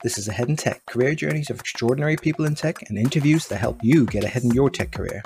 This 0.00 0.16
is 0.16 0.28
Ahead 0.28 0.48
in 0.48 0.54
Tech 0.54 0.86
career 0.86 1.16
journeys 1.16 1.50
of 1.50 1.58
extraordinary 1.58 2.14
people 2.16 2.44
in 2.44 2.54
tech 2.54 2.88
and 2.88 2.96
interviews 2.96 3.48
that 3.48 3.56
help 3.56 3.80
you 3.82 4.06
get 4.06 4.22
ahead 4.22 4.44
in 4.44 4.52
your 4.52 4.70
tech 4.70 4.92
career. 4.92 5.24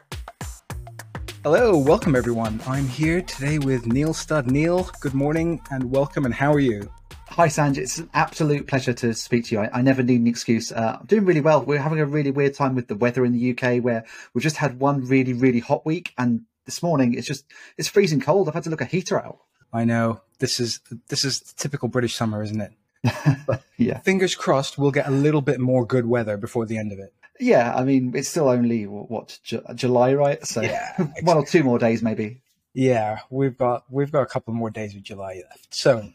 Hello, 1.42 1.76
welcome 1.76 2.16
everyone. 2.16 2.58
I'm 2.66 2.88
here 2.88 3.20
today 3.20 3.58
with 3.58 3.86
Neil 3.86 4.14
Studd. 4.14 4.50
Neil, 4.50 4.88
good 5.02 5.12
morning 5.12 5.60
and 5.70 5.90
welcome, 5.90 6.24
and 6.24 6.32
how 6.32 6.54
are 6.54 6.58
you? 6.58 6.90
Hi, 7.28 7.48
Sanj. 7.48 7.76
It's 7.76 7.98
an 7.98 8.08
absolute 8.14 8.66
pleasure 8.66 8.94
to 8.94 9.12
speak 9.12 9.44
to 9.44 9.56
you. 9.56 9.60
I, 9.60 9.80
I 9.80 9.82
never 9.82 10.02
need 10.02 10.22
an 10.22 10.26
excuse. 10.26 10.72
Uh, 10.72 10.96
I'm 11.00 11.04
doing 11.04 11.26
really 11.26 11.42
well. 11.42 11.62
We're 11.62 11.78
having 11.78 12.00
a 12.00 12.06
really 12.06 12.30
weird 12.30 12.54
time 12.54 12.74
with 12.74 12.88
the 12.88 12.96
weather 12.96 13.26
in 13.26 13.34
the 13.34 13.50
UK 13.50 13.84
where 13.84 14.06
we've 14.32 14.42
just 14.42 14.56
had 14.56 14.80
one 14.80 15.06
really, 15.06 15.34
really 15.34 15.60
hot 15.60 15.84
week. 15.84 16.14
And 16.16 16.46
this 16.64 16.82
morning 16.82 17.12
it's 17.12 17.26
just, 17.26 17.44
it's 17.76 17.88
freezing 17.88 18.22
cold. 18.22 18.48
I've 18.48 18.54
had 18.54 18.64
to 18.64 18.70
look 18.70 18.80
a 18.80 18.86
heater 18.86 19.22
out. 19.22 19.40
I 19.70 19.84
know. 19.84 20.22
This 20.38 20.58
is, 20.58 20.80
this 21.08 21.26
is 21.26 21.40
typical 21.40 21.88
British 21.88 22.14
summer, 22.14 22.42
isn't 22.42 22.60
it? 22.62 22.72
yeah. 23.76 23.98
Fingers 24.00 24.34
crossed, 24.34 24.78
we'll 24.78 24.90
get 24.90 25.08
a 25.08 25.10
little 25.10 25.40
bit 25.40 25.60
more 25.60 25.86
good 25.86 26.06
weather 26.06 26.36
before 26.36 26.66
the 26.66 26.78
end 26.78 26.92
of 26.92 26.98
it. 26.98 27.12
Yeah, 27.40 27.74
I 27.74 27.84
mean, 27.84 28.12
it's 28.14 28.28
still 28.28 28.48
only 28.48 28.84
what 28.84 29.38
Ju- 29.42 29.64
July, 29.74 30.14
right? 30.14 30.44
So 30.46 30.60
yeah, 30.60 30.92
exactly. 30.98 31.24
one 31.24 31.36
or 31.36 31.44
two 31.44 31.64
more 31.64 31.78
days, 31.78 32.02
maybe. 32.02 32.40
Yeah, 32.74 33.20
we've 33.30 33.56
got 33.56 33.84
we've 33.90 34.12
got 34.12 34.22
a 34.22 34.26
couple 34.26 34.54
more 34.54 34.70
days 34.70 34.94
of 34.94 35.02
July 35.02 35.42
left. 35.48 35.74
So, 35.74 36.10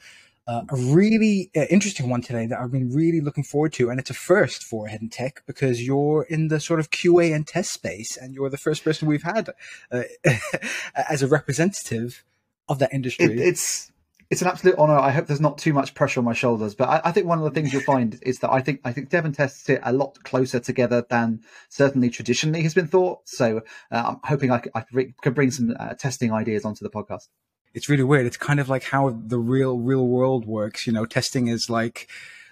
uh, 0.47 0.63
a 0.69 0.75
really 0.75 1.51
uh, 1.55 1.65
interesting 1.69 2.09
one 2.09 2.21
today 2.21 2.45
that 2.47 2.59
I've 2.59 2.71
been 2.71 2.91
really 2.93 3.19
looking 3.19 3.43
forward 3.43 3.73
to, 3.73 3.89
and 3.89 3.99
it's 3.99 4.09
a 4.09 4.15
first 4.15 4.63
for 4.63 4.87
in 4.87 5.09
Tech 5.09 5.43
because 5.45 5.85
you're 5.85 6.23
in 6.23 6.47
the 6.47 6.59
sort 6.59 6.79
of 6.79 6.89
QA 6.89 7.35
and 7.35 7.45
test 7.45 7.73
space, 7.73 8.15
and 8.15 8.33
you're 8.33 8.49
the 8.49 8.57
first 8.57 8.83
person 8.83 9.07
we've 9.07 9.23
had 9.23 9.49
uh, 9.91 10.03
as 10.95 11.21
a 11.21 11.27
representative 11.27 12.23
of 12.69 12.79
that 12.79 12.93
industry. 12.93 13.25
It, 13.25 13.39
it's 13.39 13.91
it's 14.29 14.41
an 14.41 14.47
absolute 14.47 14.75
honor. 14.77 14.97
I 14.97 15.11
hope 15.11 15.27
there's 15.27 15.41
not 15.41 15.57
too 15.57 15.73
much 15.73 15.93
pressure 15.93 16.19
on 16.19 16.25
my 16.25 16.33
shoulders, 16.33 16.75
but 16.75 16.89
I, 16.89 17.01
I, 17.05 17.11
think 17.11 17.27
one 17.27 17.37
of 17.37 17.45
the 17.45 17.51
things 17.51 17.71
you'll 17.71 17.81
find 17.81 18.19
is 18.23 18.39
that 18.39 18.51
I 18.51 18.61
think 18.61 18.81
I 18.83 18.91
think 18.91 19.09
Devon 19.09 19.31
tests 19.31 19.63
sit 19.63 19.79
a 19.83 19.93
lot 19.93 20.21
closer 20.23 20.59
together 20.59 21.05
than 21.09 21.41
certainly 21.69 22.09
traditionally 22.09 22.61
has 22.63 22.73
been 22.73 22.87
thought. 22.87 23.19
So 23.25 23.61
uh, 23.91 24.03
I'm 24.07 24.19
hoping 24.23 24.51
I, 24.51 24.61
I 24.75 24.83
can 25.21 25.33
bring 25.33 25.51
some 25.51 25.75
uh, 25.79 25.93
testing 25.93 26.33
ideas 26.33 26.65
onto 26.65 26.83
the 26.83 26.89
podcast. 26.89 27.27
It's 27.73 27.89
really 27.89 28.03
weird. 28.03 28.25
It's 28.25 28.37
kind 28.37 28.59
of 28.59 28.69
like 28.69 28.83
how 28.83 29.09
the 29.09 29.37
real 29.37 29.77
real 29.77 30.05
world 30.05 30.45
works. 30.45 30.85
You 30.87 30.93
know, 30.93 31.05
testing 31.05 31.47
is 31.47 31.69
like. 31.69 32.09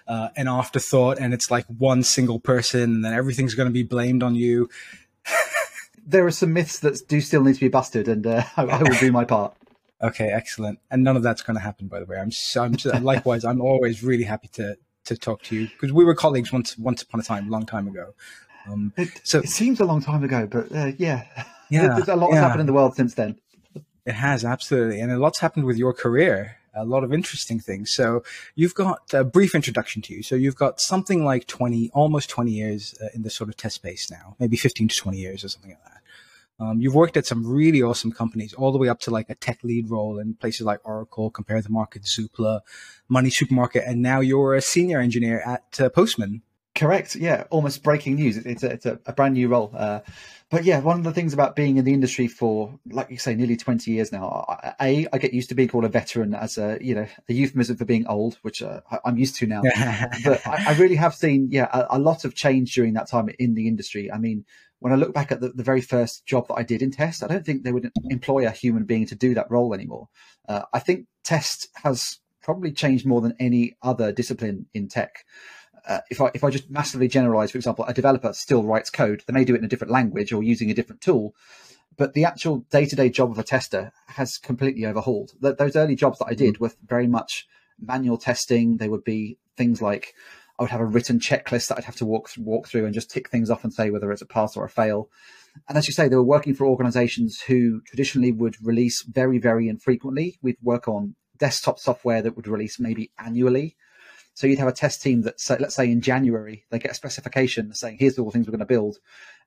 Uh, 0.08 0.28
an 0.36 0.46
afterthought, 0.46 1.18
and 1.18 1.34
it's 1.34 1.50
like 1.50 1.66
one 1.66 2.00
single 2.00 2.38
person, 2.38 2.80
and 2.80 3.04
then 3.04 3.12
everything's 3.12 3.56
going 3.56 3.66
to 3.66 3.72
be 3.72 3.82
blamed 3.82 4.22
on 4.22 4.36
you. 4.36 4.70
there 6.06 6.24
are 6.24 6.30
some 6.30 6.52
myths 6.52 6.78
that 6.78 6.96
do 7.08 7.20
still 7.20 7.42
need 7.42 7.54
to 7.54 7.60
be 7.60 7.66
busted, 7.66 8.06
and 8.06 8.24
uh, 8.24 8.44
I, 8.56 8.62
I 8.66 8.82
will 8.84 8.96
do 9.00 9.10
my 9.10 9.24
part. 9.24 9.56
Okay, 10.02 10.28
excellent. 10.28 10.78
And 10.90 11.02
none 11.02 11.16
of 11.16 11.22
that's 11.22 11.42
going 11.42 11.56
to 11.56 11.62
happen, 11.62 11.88
by 11.88 12.00
the 12.00 12.06
way. 12.06 12.18
I'm, 12.18 12.30
so, 12.30 12.62
I'm 12.62 12.78
so, 12.78 12.90
likewise. 13.00 13.44
I'm 13.44 13.60
always 13.60 14.02
really 14.02 14.24
happy 14.24 14.48
to 14.54 14.76
to 15.06 15.16
talk 15.16 15.40
to 15.40 15.54
you 15.54 15.68
because 15.68 15.92
we 15.92 16.04
were 16.04 16.14
colleagues 16.14 16.52
once 16.52 16.76
once 16.76 17.02
upon 17.02 17.20
a 17.20 17.22
time, 17.22 17.48
a 17.48 17.50
long 17.50 17.64
time 17.64 17.88
ago. 17.88 18.14
Um, 18.68 18.92
it, 18.96 19.08
so 19.24 19.38
it 19.38 19.48
seems 19.48 19.80
a 19.80 19.84
long 19.84 20.02
time 20.02 20.24
ago, 20.24 20.46
but 20.46 20.72
uh, 20.74 20.92
yeah, 20.98 21.24
yeah, 21.70 21.94
There's 21.94 22.08
a 22.08 22.16
lot 22.16 22.32
yeah. 22.32 22.40
happened 22.40 22.60
in 22.60 22.66
the 22.66 22.72
world 22.72 22.96
since 22.96 23.14
then. 23.14 23.38
It 24.04 24.14
has 24.14 24.44
absolutely, 24.44 25.00
and 25.00 25.10
a 25.10 25.18
lot's 25.18 25.40
happened 25.40 25.64
with 25.64 25.76
your 25.76 25.92
career. 25.92 26.58
A 26.74 26.84
lot 26.84 27.04
of 27.04 27.12
interesting 27.12 27.58
things. 27.58 27.94
So 27.94 28.22
you've 28.54 28.74
got 28.74 29.00
a 29.14 29.24
brief 29.24 29.54
introduction 29.54 30.02
to 30.02 30.14
you. 30.14 30.22
So 30.22 30.34
you've 30.34 30.56
got 30.56 30.78
something 30.78 31.24
like 31.24 31.46
twenty, 31.46 31.90
almost 31.94 32.28
twenty 32.28 32.52
years 32.52 32.94
uh, 33.02 33.06
in 33.14 33.22
the 33.22 33.30
sort 33.30 33.48
of 33.48 33.56
test 33.56 33.76
space 33.76 34.10
now, 34.10 34.36
maybe 34.38 34.56
fifteen 34.56 34.88
to 34.88 34.96
twenty 34.96 35.18
years 35.18 35.42
or 35.42 35.48
something 35.48 35.70
like 35.70 35.84
that. 35.84 36.02
Um, 36.58 36.80
you've 36.80 36.94
worked 36.94 37.16
at 37.16 37.26
some 37.26 37.46
really 37.46 37.82
awesome 37.82 38.12
companies, 38.12 38.54
all 38.54 38.72
the 38.72 38.78
way 38.78 38.88
up 38.88 39.00
to 39.00 39.10
like 39.10 39.28
a 39.28 39.34
tech 39.34 39.62
lead 39.62 39.90
role 39.90 40.18
in 40.18 40.34
places 40.34 40.64
like 40.64 40.80
Oracle, 40.84 41.30
Compare 41.30 41.60
the 41.60 41.68
Market, 41.68 42.04
Zoopla, 42.04 42.60
Money 43.08 43.30
Supermarket, 43.30 43.84
and 43.86 44.00
now 44.00 44.20
you're 44.20 44.54
a 44.54 44.62
senior 44.62 44.98
engineer 44.98 45.40
at 45.40 45.80
uh, 45.80 45.90
Postman. 45.90 46.42
Correct. 46.76 47.16
Yeah, 47.16 47.44
almost 47.50 47.82
breaking 47.82 48.16
news. 48.16 48.36
It's 48.36 48.62
a, 48.62 48.70
it's 48.70 48.84
a, 48.84 49.00
a 49.06 49.14
brand 49.14 49.32
new 49.32 49.48
role. 49.48 49.72
Uh, 49.74 50.00
but 50.50 50.64
yeah, 50.64 50.80
one 50.80 50.98
of 50.98 51.04
the 51.04 51.12
things 51.12 51.32
about 51.32 51.56
being 51.56 51.78
in 51.78 51.86
the 51.86 51.94
industry 51.94 52.28
for, 52.28 52.78
like 52.90 53.10
you 53.10 53.16
say, 53.16 53.34
nearly 53.34 53.56
20 53.56 53.90
years 53.90 54.12
now, 54.12 54.44
A, 54.80 55.06
I 55.10 55.18
get 55.18 55.32
used 55.32 55.48
to 55.48 55.54
being 55.54 55.70
called 55.70 55.84
a 55.84 55.88
veteran 55.88 56.34
as 56.34 56.58
a, 56.58 56.78
you 56.80 56.94
know, 56.94 57.06
a 57.28 57.32
euphemism 57.32 57.78
for 57.78 57.86
being 57.86 58.06
old, 58.06 58.38
which 58.42 58.62
uh, 58.62 58.82
I'm 59.04 59.16
used 59.16 59.36
to 59.36 59.46
now. 59.46 59.62
but 60.24 60.46
I, 60.46 60.64
I, 60.68 60.74
really 60.74 60.96
have 60.96 61.14
seen, 61.14 61.48
yeah, 61.50 61.68
a, 61.72 61.96
a, 61.96 61.98
lot 61.98 62.26
of 62.26 62.34
change 62.34 62.74
during 62.74 62.92
that 62.92 63.08
time 63.08 63.30
in 63.38 63.54
the 63.54 63.66
industry. 63.66 64.12
I 64.12 64.18
mean, 64.18 64.44
when 64.78 64.92
I 64.92 64.96
look 64.96 65.14
back 65.14 65.32
at 65.32 65.40
the, 65.40 65.48
the, 65.48 65.64
very 65.64 65.80
first 65.80 66.26
job 66.26 66.46
that 66.48 66.54
I 66.54 66.62
did 66.62 66.82
in 66.82 66.90
test, 66.90 67.24
I 67.24 67.26
don't 67.26 67.44
think 67.44 67.62
they 67.62 67.72
would 67.72 67.90
employ 68.10 68.46
a 68.46 68.50
human 68.50 68.84
being 68.84 69.06
to 69.06 69.14
do 69.14 69.34
that 69.34 69.50
role 69.50 69.72
anymore. 69.72 70.08
Uh, 70.46 70.62
I 70.74 70.78
think 70.78 71.06
test 71.24 71.68
has 71.82 72.18
probably 72.42 72.70
changed 72.70 73.04
more 73.04 73.20
than 73.20 73.34
any 73.40 73.76
other 73.82 74.12
discipline 74.12 74.66
in 74.74 74.86
tech. 74.88 75.24
Uh, 75.86 76.00
if 76.10 76.20
I 76.20 76.30
if 76.34 76.42
I 76.42 76.50
just 76.50 76.70
massively 76.70 77.08
generalize, 77.08 77.50
for 77.52 77.58
example, 77.58 77.84
a 77.84 77.94
developer 77.94 78.32
still 78.32 78.64
writes 78.64 78.90
code. 78.90 79.22
They 79.26 79.32
may 79.32 79.44
do 79.44 79.54
it 79.54 79.58
in 79.58 79.64
a 79.64 79.68
different 79.68 79.92
language 79.92 80.32
or 80.32 80.42
using 80.42 80.70
a 80.70 80.74
different 80.74 81.00
tool, 81.00 81.34
but 81.96 82.14
the 82.14 82.24
actual 82.24 82.58
day 82.70 82.86
to 82.86 82.96
day 82.96 83.08
job 83.08 83.30
of 83.30 83.38
a 83.38 83.44
tester 83.44 83.92
has 84.08 84.38
completely 84.38 84.84
overhauled. 84.84 85.32
Th- 85.40 85.56
those 85.56 85.76
early 85.76 85.94
jobs 85.94 86.18
that 86.18 86.26
I 86.28 86.34
did 86.34 86.56
mm. 86.56 86.60
were 86.60 86.72
very 86.86 87.06
much 87.06 87.46
manual 87.78 88.18
testing. 88.18 88.78
They 88.78 88.88
would 88.88 89.04
be 89.04 89.38
things 89.56 89.80
like 89.80 90.14
I 90.58 90.62
would 90.62 90.70
have 90.70 90.80
a 90.80 90.86
written 90.86 91.18
checklist 91.18 91.68
that 91.68 91.78
I'd 91.78 91.84
have 91.84 91.96
to 91.96 92.06
walk 92.06 92.30
walk 92.38 92.68
through 92.68 92.84
and 92.84 92.94
just 92.94 93.10
tick 93.10 93.28
things 93.28 93.50
off 93.50 93.64
and 93.64 93.72
say 93.72 93.90
whether 93.90 94.10
it's 94.10 94.22
a 94.22 94.26
pass 94.26 94.56
or 94.56 94.64
a 94.64 94.70
fail. 94.70 95.10
And 95.68 95.78
as 95.78 95.86
you 95.86 95.92
say, 95.92 96.08
they 96.08 96.16
were 96.16 96.22
working 96.22 96.54
for 96.54 96.66
organizations 96.66 97.40
who 97.40 97.80
traditionally 97.82 98.32
would 98.32 98.56
release 98.64 99.02
very, 99.02 99.38
very 99.38 99.68
infrequently. 99.68 100.38
We'd 100.42 100.58
work 100.62 100.86
on 100.88 101.14
desktop 101.38 101.78
software 101.78 102.22
that 102.22 102.36
would 102.36 102.48
release 102.48 102.78
maybe 102.78 103.10
annually. 103.18 103.76
So 104.36 104.46
you'd 104.46 104.58
have 104.58 104.68
a 104.68 104.72
test 104.72 105.00
team 105.02 105.22
that, 105.22 105.40
say, 105.40 105.56
let's 105.58 105.74
say 105.74 105.90
in 105.90 106.02
January, 106.02 106.66
they 106.70 106.78
get 106.78 106.90
a 106.90 106.94
specification 106.94 107.72
saying, 107.72 107.96
here's 107.98 108.18
all 108.18 108.26
the 108.26 108.32
things 108.32 108.46
we're 108.46 108.52
going 108.52 108.58
to 108.60 108.66
build. 108.66 108.98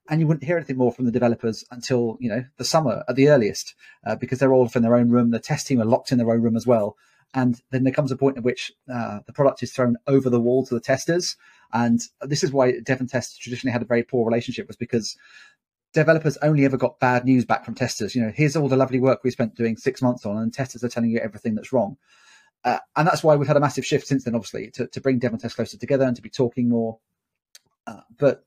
And 0.09 0.19
you 0.19 0.25
wouldn't 0.25 0.43
hear 0.43 0.57
anything 0.57 0.77
more 0.77 0.91
from 0.91 1.05
the 1.05 1.11
developers 1.11 1.63
until, 1.69 2.17
you 2.19 2.27
know, 2.27 2.43
the 2.57 2.65
summer 2.65 3.03
at 3.07 3.15
the 3.15 3.29
earliest, 3.29 3.75
uh, 4.07 4.15
because 4.15 4.39
they're 4.39 4.51
all 4.51 4.65
off 4.65 4.75
in 4.75 4.81
their 4.81 4.95
own 4.95 5.09
room. 5.09 5.29
The 5.29 5.39
test 5.39 5.67
team 5.67 5.79
are 5.79 5.85
locked 5.85 6.11
in 6.11 6.17
their 6.17 6.31
own 6.31 6.41
room 6.41 6.55
as 6.55 6.65
well. 6.65 6.97
And 7.35 7.61
then 7.69 7.83
there 7.83 7.93
comes 7.93 8.11
a 8.11 8.17
point 8.17 8.37
at 8.37 8.43
which 8.43 8.71
uh, 8.91 9.19
the 9.27 9.33
product 9.33 9.61
is 9.61 9.71
thrown 9.71 9.97
over 10.07 10.27
the 10.27 10.39
wall 10.39 10.65
to 10.65 10.73
the 10.73 10.81
testers. 10.81 11.37
And 11.71 12.01
this 12.23 12.43
is 12.43 12.51
why 12.51 12.79
Dev 12.79 12.99
and 12.99 13.07
Test 13.07 13.39
traditionally 13.39 13.71
had 13.71 13.83
a 13.83 13.85
very 13.85 14.01
poor 14.01 14.25
relationship, 14.25 14.65
was 14.65 14.75
because 14.75 15.15
developers 15.93 16.37
only 16.37 16.65
ever 16.65 16.77
got 16.77 16.99
bad 16.99 17.25
news 17.25 17.45
back 17.45 17.63
from 17.63 17.75
testers. 17.75 18.15
You 18.15 18.23
know, 18.23 18.33
here's 18.35 18.55
all 18.55 18.67
the 18.67 18.75
lovely 18.75 18.99
work 18.99 19.23
we 19.23 19.29
spent 19.29 19.53
doing 19.53 19.77
six 19.77 20.01
months 20.01 20.25
on, 20.25 20.37
and 20.37 20.51
testers 20.51 20.83
are 20.83 20.89
telling 20.89 21.11
you 21.11 21.19
everything 21.19 21.53
that's 21.53 21.71
wrong. 21.71 21.97
Uh, 22.63 22.79
and 22.95 23.07
that's 23.07 23.23
why 23.23 23.35
we've 23.35 23.47
had 23.47 23.57
a 23.57 23.61
massive 23.61 23.85
shift 23.85 24.07
since 24.07 24.23
then, 24.23 24.35
obviously, 24.35 24.69
to, 24.71 24.87
to 24.87 25.01
bring 25.01 25.23
and 25.23 25.39
Test 25.39 25.55
closer 25.55 25.77
together 25.77 26.05
and 26.05 26.15
to 26.15 26.21
be 26.21 26.29
talking 26.29 26.69
more. 26.69 26.99
Uh, 27.87 28.01
but 28.17 28.43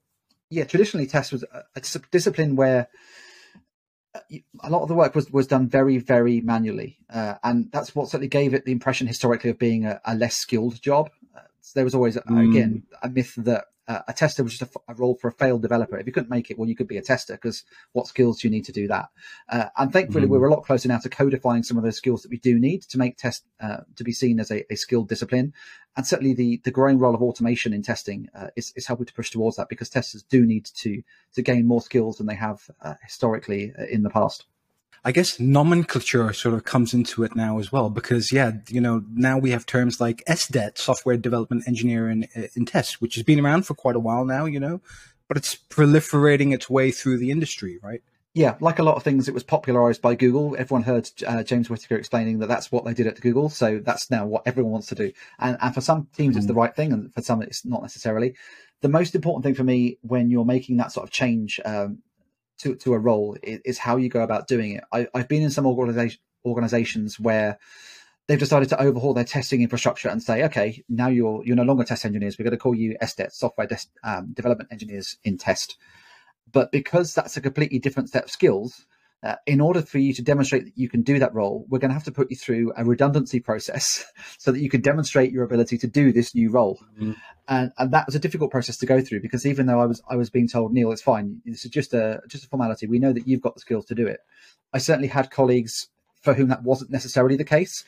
yeah, 0.50 0.64
traditionally, 0.64 1.06
test 1.06 1.32
was 1.32 1.44
a, 1.44 1.62
a 1.74 1.80
discipline 2.10 2.56
where 2.56 2.88
a 4.60 4.70
lot 4.70 4.82
of 4.82 4.88
the 4.88 4.94
work 4.94 5.14
was, 5.14 5.30
was 5.30 5.46
done 5.46 5.68
very, 5.68 5.98
very 5.98 6.40
manually. 6.42 6.98
Uh, 7.08 7.34
and 7.42 7.70
that's 7.72 7.94
what 7.94 8.08
certainly 8.08 8.28
gave 8.28 8.52
it 8.52 8.64
the 8.64 8.72
impression 8.72 9.06
historically 9.06 9.50
of 9.50 9.58
being 9.58 9.86
a, 9.86 10.00
a 10.04 10.14
less 10.14 10.36
skilled 10.36 10.80
job. 10.80 11.10
Uh, 11.34 11.40
so 11.60 11.72
there 11.74 11.84
was 11.84 11.94
always, 11.94 12.16
mm. 12.16 12.50
again, 12.50 12.82
a 13.02 13.08
myth 13.08 13.34
that 13.38 13.64
uh, 13.88 14.00
a 14.08 14.12
tester 14.12 14.44
was 14.44 14.56
just 14.56 14.74
a, 14.76 14.80
a, 14.88 14.94
role 14.94 15.16
for 15.20 15.28
a 15.28 15.32
failed 15.32 15.62
developer. 15.62 15.98
If 15.98 16.06
you 16.06 16.12
couldn't 16.12 16.30
make 16.30 16.50
it, 16.50 16.58
well, 16.58 16.68
you 16.68 16.76
could 16.76 16.88
be 16.88 16.98
a 16.98 17.02
tester 17.02 17.34
because 17.34 17.64
what 17.92 18.06
skills 18.06 18.40
do 18.40 18.48
you 18.48 18.52
need 18.52 18.64
to 18.66 18.72
do 18.72 18.86
that? 18.88 19.06
Uh, 19.48 19.66
and 19.76 19.92
thankfully, 19.92 20.26
mm. 20.26 20.30
we're 20.30 20.46
a 20.46 20.50
lot 20.50 20.64
closer 20.64 20.88
now 20.88 20.98
to 20.98 21.08
codifying 21.08 21.62
some 21.62 21.76
of 21.76 21.82
those 21.82 21.96
skills 21.96 22.22
that 22.22 22.30
we 22.30 22.38
do 22.38 22.58
need 22.58 22.82
to 22.82 22.98
make 22.98 23.16
test 23.16 23.44
uh, 23.60 23.78
to 23.96 24.04
be 24.04 24.12
seen 24.12 24.38
as 24.38 24.50
a, 24.50 24.64
a, 24.72 24.76
skilled 24.76 25.08
discipline. 25.08 25.52
And 25.96 26.06
certainly, 26.06 26.34
the 26.34 26.60
the 26.64 26.70
growing 26.70 26.98
role 26.98 27.14
of 27.14 27.22
automation 27.22 27.72
in 27.72 27.82
testing 27.82 28.28
uh, 28.34 28.48
is, 28.56 28.72
is 28.76 28.86
helping 28.86 29.06
to 29.06 29.14
push 29.14 29.30
towards 29.30 29.56
that 29.56 29.68
because 29.68 29.90
testers 29.90 30.22
do 30.22 30.46
need 30.46 30.66
to 30.76 31.02
to 31.34 31.42
gain 31.42 31.66
more 31.66 31.82
skills 31.82 32.18
than 32.18 32.26
they 32.26 32.34
have 32.34 32.62
uh, 32.80 32.94
historically 33.02 33.72
uh, 33.78 33.84
in 33.90 34.02
the 34.02 34.10
past. 34.10 34.46
I 35.04 35.10
guess 35.10 35.40
nomenclature 35.40 36.32
sort 36.32 36.54
of 36.54 36.64
comes 36.64 36.94
into 36.94 37.24
it 37.24 37.34
now 37.34 37.58
as 37.58 37.72
well, 37.72 37.90
because 37.90 38.30
yeah, 38.30 38.52
you 38.68 38.80
know, 38.80 39.02
now 39.12 39.36
we 39.36 39.50
have 39.50 39.66
terms 39.66 40.00
like 40.00 40.22
SDET, 40.28 40.78
software 40.78 41.16
development 41.16 41.64
engineer 41.66 42.08
in, 42.08 42.28
in 42.54 42.64
test, 42.64 43.00
which 43.00 43.16
has 43.16 43.24
been 43.24 43.40
around 43.40 43.66
for 43.66 43.74
quite 43.74 43.96
a 43.96 44.00
while 44.00 44.24
now, 44.24 44.44
you 44.44 44.60
know, 44.60 44.80
but 45.26 45.36
it's 45.36 45.56
proliferating 45.56 46.54
its 46.54 46.70
way 46.70 46.92
through 46.92 47.18
the 47.18 47.32
industry, 47.32 47.80
right? 47.82 48.02
Yeah, 48.34 48.56
like 48.60 48.78
a 48.78 48.82
lot 48.82 48.96
of 48.96 49.02
things, 49.02 49.28
it 49.28 49.34
was 49.34 49.42
popularized 49.42 50.00
by 50.00 50.14
Google. 50.14 50.56
Everyone 50.56 50.84
heard 50.84 51.10
uh, 51.26 51.42
James 51.42 51.68
Whittaker 51.68 51.96
explaining 51.96 52.38
that 52.38 52.46
that's 52.46 52.72
what 52.72 52.84
they 52.84 52.94
did 52.94 53.06
at 53.06 53.20
Google. 53.20 53.50
So 53.50 53.78
that's 53.84 54.10
now 54.10 54.24
what 54.24 54.44
everyone 54.46 54.72
wants 54.72 54.86
to 54.86 54.94
do. 54.94 55.12
And, 55.38 55.58
and 55.60 55.74
for 55.74 55.82
some 55.82 56.08
teams, 56.16 56.34
mm. 56.34 56.38
it's 56.38 56.46
the 56.46 56.54
mm. 56.54 56.58
right 56.58 56.74
thing, 56.74 56.92
and 56.92 57.12
for 57.12 57.20
some, 57.20 57.42
it's 57.42 57.66
not 57.66 57.82
necessarily. 57.82 58.34
The 58.80 58.88
most 58.88 59.14
important 59.14 59.44
thing 59.44 59.54
for 59.54 59.64
me 59.64 59.98
when 60.00 60.30
you're 60.30 60.46
making 60.46 60.78
that 60.78 60.92
sort 60.92 61.04
of 61.04 61.10
change 61.10 61.60
um, 61.64 61.98
to, 62.62 62.74
to 62.76 62.94
a 62.94 62.98
role 62.98 63.36
is, 63.42 63.78
how 63.78 63.96
you 63.96 64.08
go 64.08 64.22
about 64.22 64.48
doing 64.48 64.72
it. 64.72 64.84
I, 64.92 65.06
have 65.14 65.28
been 65.28 65.42
in 65.42 65.50
some 65.50 65.66
organization, 65.66 66.20
organizations 66.44 67.18
where 67.18 67.58
they've 68.26 68.38
decided 68.38 68.68
to 68.70 68.80
overhaul 68.80 69.14
their 69.14 69.24
testing 69.24 69.62
infrastructure 69.62 70.08
and 70.08 70.22
say, 70.22 70.44
okay, 70.44 70.82
now 70.88 71.08
you're 71.08 71.42
you're 71.44 71.56
no 71.56 71.64
longer 71.64 71.84
test 71.84 72.04
engineers. 72.04 72.38
We're 72.38 72.44
going 72.44 72.52
to 72.52 72.58
call 72.58 72.74
you 72.74 72.96
SDET, 73.02 73.32
software 73.32 73.66
des- 73.66 73.90
um, 74.04 74.32
development 74.32 74.70
engineers 74.72 75.16
in 75.24 75.38
test. 75.38 75.76
But 76.50 76.70
because 76.70 77.14
that's 77.14 77.36
a 77.36 77.40
completely 77.40 77.78
different 77.78 78.10
set 78.10 78.24
of 78.24 78.30
skills, 78.30 78.86
uh, 79.22 79.36
in 79.46 79.60
order 79.60 79.82
for 79.82 79.98
you 79.98 80.12
to 80.12 80.22
demonstrate 80.22 80.64
that 80.64 80.76
you 80.76 80.88
can 80.88 81.02
do 81.02 81.18
that 81.18 81.32
role, 81.32 81.64
we're 81.68 81.78
going 81.78 81.90
to 81.90 81.94
have 81.94 82.04
to 82.04 82.12
put 82.12 82.30
you 82.30 82.36
through 82.36 82.72
a 82.76 82.84
redundancy 82.84 83.38
process 83.38 84.04
so 84.38 84.50
that 84.50 84.60
you 84.60 84.68
can 84.68 84.80
demonstrate 84.80 85.32
your 85.32 85.44
ability 85.44 85.78
to 85.78 85.86
do 85.86 86.12
this 86.12 86.34
new 86.34 86.50
role. 86.50 86.78
Mm-hmm. 86.94 87.12
And, 87.48 87.72
and 87.78 87.92
that 87.92 88.06
was 88.06 88.14
a 88.14 88.20
difficult 88.20 88.50
process 88.50 88.76
to 88.78 88.86
go 88.86 89.00
through 89.00 89.20
because 89.20 89.46
even 89.46 89.66
though 89.66 89.80
I 89.80 89.86
was 89.86 90.02
I 90.08 90.16
was 90.16 90.30
being 90.30 90.48
told, 90.48 90.72
Neil, 90.72 90.92
it's 90.92 91.02
fine. 91.02 91.40
This 91.44 91.64
is 91.64 91.70
just 91.70 91.94
a 91.94 92.20
just 92.28 92.44
a 92.44 92.48
formality. 92.48 92.86
We 92.86 92.98
know 92.98 93.12
that 93.12 93.26
you've 93.28 93.42
got 93.42 93.54
the 93.54 93.60
skills 93.60 93.84
to 93.86 93.94
do 93.94 94.06
it. 94.06 94.20
I 94.72 94.78
certainly 94.78 95.08
had 95.08 95.30
colleagues 95.30 95.88
for 96.20 96.34
whom 96.34 96.48
that 96.48 96.62
wasn't 96.62 96.90
necessarily 96.90 97.36
the 97.36 97.44
case, 97.44 97.84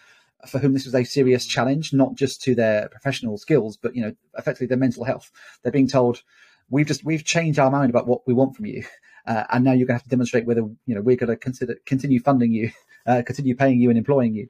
for 0.46 0.58
whom 0.58 0.72
this 0.72 0.84
was 0.84 0.94
a 0.94 1.04
serious 1.04 1.46
challenge, 1.46 1.92
not 1.92 2.14
just 2.14 2.42
to 2.42 2.54
their 2.54 2.88
professional 2.88 3.38
skills, 3.38 3.76
but 3.76 3.94
you 3.94 4.02
know, 4.02 4.14
effectively 4.37 4.66
their 4.66 4.76
mental 4.76 5.04
health. 5.04 5.30
They're 5.62 5.72
being 5.72 5.88
told, 5.88 6.22
"We've 6.70 6.87
just 6.87 7.05
we've 7.05 7.25
changed 7.25 7.58
our 7.58 7.70
mind 7.70 7.90
about 7.90 8.06
what 8.06 8.26
we 8.26 8.34
want 8.34 8.56
from 8.56 8.66
you, 8.66 8.84
uh, 9.26 9.44
and 9.50 9.64
now 9.64 9.72
you're 9.72 9.87
going 9.87 9.99
to 9.99 10.02
have 10.02 10.02
to 10.05 10.08
demonstrate 10.08 10.46
whether 10.46 10.62
you 10.62 10.94
know 10.94 11.00
we're 11.00 11.16
going 11.16 11.31
to 11.31 11.37
consider 11.37 11.76
continue 11.87 12.20
funding 12.20 12.52
you, 12.52 12.70
uh, 13.06 13.22
continue 13.26 13.55
paying 13.55 13.81
you 13.81 13.90
and 13.90 13.99
employing 13.99 14.34
you." 14.34 14.49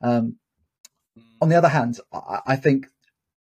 Um, 0.00 0.36
on 1.40 1.48
the 1.48 1.56
other 1.56 1.68
hand, 1.68 1.98
I, 2.12 2.40
I 2.46 2.56
think 2.56 2.86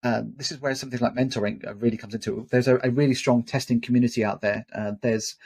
um, 0.03 0.33
this 0.37 0.51
is 0.51 0.61
where 0.61 0.75
something 0.75 0.99
like 1.01 1.15
mentoring 1.15 1.67
uh, 1.67 1.75
really 1.75 1.97
comes 1.99 2.15
into 2.15 2.41
it. 2.41 2.51
There's 2.51 2.69
a, 2.69 2.79
a 2.83 2.91
really 2.91 3.15
strong 3.15 3.43
testing 3.43 3.81
community 3.81 4.25
out 4.25 4.41
there. 4.41 4.65
Uh, 4.75 4.93
there's 5.03 5.37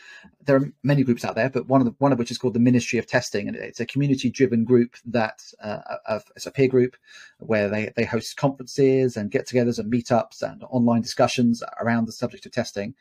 there 0.45 0.57
are 0.57 0.73
many 0.83 1.03
groups 1.03 1.25
out 1.25 1.35
there, 1.35 1.51
but 1.51 1.67
one 1.67 1.81
of 1.81 1.87
the, 1.87 1.95
one 1.99 2.13
of 2.13 2.19
which 2.19 2.31
is 2.31 2.39
called 2.39 2.55
the 2.55 2.61
Ministry 2.61 2.99
of 2.99 3.07
Testing, 3.07 3.49
and 3.49 3.57
it's 3.57 3.81
a 3.81 3.87
community-driven 3.87 4.65
group 4.65 4.97
that 5.05 5.43
uh, 5.61 5.81
of, 6.07 6.25
it's 6.37 6.47
a 6.47 6.53
peer 6.53 6.69
group 6.69 6.97
where 7.39 7.69
they 7.69 7.93
they 7.97 8.05
host 8.05 8.37
conferences 8.37 9.17
and 9.17 9.31
get-togethers 9.31 9.79
and 9.79 9.93
meetups 9.93 10.43
and 10.43 10.63
online 10.71 11.03
discussions 11.03 11.63
around 11.81 12.07
the 12.07 12.13
subject 12.13 12.47
of 12.47 12.53
testing, 12.53 12.95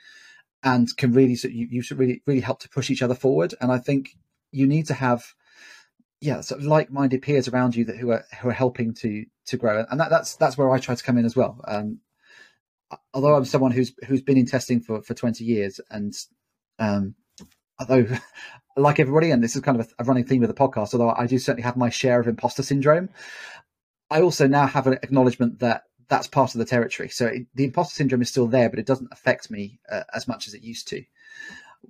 and 0.64 0.96
can 0.98 1.12
really 1.12 1.38
you, 1.44 1.68
you 1.70 1.82
should 1.84 2.00
really 2.00 2.24
really 2.26 2.42
help 2.42 2.60
to 2.62 2.70
push 2.70 2.90
each 2.90 3.04
other 3.04 3.16
forward. 3.16 3.54
And 3.62 3.72
I 3.72 3.78
think 3.78 4.18
you 4.52 4.66
need 4.66 4.88
to 4.88 4.96
have 4.96 5.34
yeah, 6.24 6.40
sort 6.40 6.62
of 6.62 6.68
like-minded 6.68 7.22
peers 7.22 7.50
around 7.50 7.76
you 7.76 7.84
that 7.84 7.98
who 7.98 8.12
are 8.12 8.24
who 8.42 8.48
are 8.48 8.54
helping 8.54 8.94
to 8.94 9.26
to 9.48 9.58
grow, 9.58 9.86
and 9.92 10.00
that, 10.00 10.10
that's 10.10 10.38
that's 10.38 10.58
where 10.58 10.72
I 10.72 10.80
try 10.80 10.96
to 10.96 11.04
come 11.04 11.18
in 11.18 11.26
as 11.26 11.36
well. 11.36 11.60
Um, 11.68 12.00
although 13.14 13.36
I'm 13.36 13.44
someone 13.44 13.72
who's 13.72 13.94
who's 14.08 14.22
been 14.22 14.38
in 14.38 14.46
testing 14.46 14.80
for 14.80 15.02
for 15.02 15.14
20 15.14 15.44
years, 15.44 15.82
and 15.92 16.14
um, 16.80 17.16
although 17.78 18.08
like 18.78 19.02
everybody, 19.02 19.32
and 19.32 19.44
this 19.44 19.58
is 19.58 19.62
kind 19.64 19.78
of 19.78 19.86
a, 19.86 20.04
a, 20.04 20.06
running 20.06 20.24
theme 20.24 20.44
of 20.44 20.48
the 20.48 20.54
podcast, 20.54 20.94
although 20.94 21.10
I 21.10 21.28
do 21.28 21.38
certainly 21.38 21.64
have 21.64 21.76
my 21.76 21.90
share 21.90 22.22
of 22.22 22.28
imposter 22.30 22.64
syndrome, 22.64 23.10
I 24.10 24.22
also 24.22 24.48
now 24.48 24.66
have 24.66 24.88
an 24.88 24.94
acknowledgement 24.94 25.60
that 25.60 25.84
that's 26.08 26.28
part 26.28 26.56
of 26.56 26.60
the 26.60 26.66
territory. 26.66 27.10
So 27.10 27.26
it, 27.26 27.48
the 27.54 27.66
imposter 27.66 27.96
syndrome 27.96 28.22
is 28.22 28.30
still 28.30 28.48
there, 28.48 28.70
but 28.70 28.80
it 28.80 28.86
doesn't 28.86 29.12
affect 29.12 29.52
me 29.52 29.82
uh, 29.92 30.04
as 30.14 30.26
much 30.26 30.48
as 30.48 30.54
it 30.54 30.64
used 30.64 30.88
to. 30.88 31.04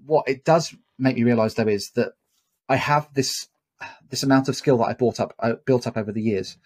What 0.07 0.27
it 0.27 0.43
does 0.43 0.73
make 0.97 1.17
me 1.17 1.23
realize, 1.23 1.53
though, 1.53 1.67
is 1.67 1.91
that 1.91 2.13
I 2.67 2.77
have 2.77 3.13
this 3.13 3.47
this 4.09 4.23
amount 4.23 4.49
of 4.49 4.55
skill 4.55 4.77
that 4.77 4.85
I 4.85 4.93
bought 4.93 5.19
up, 5.19 5.33
uh, 5.39 5.53
built 5.65 5.87
up 5.87 5.97
over 5.97 6.11
the 6.11 6.21
years, 6.21 6.57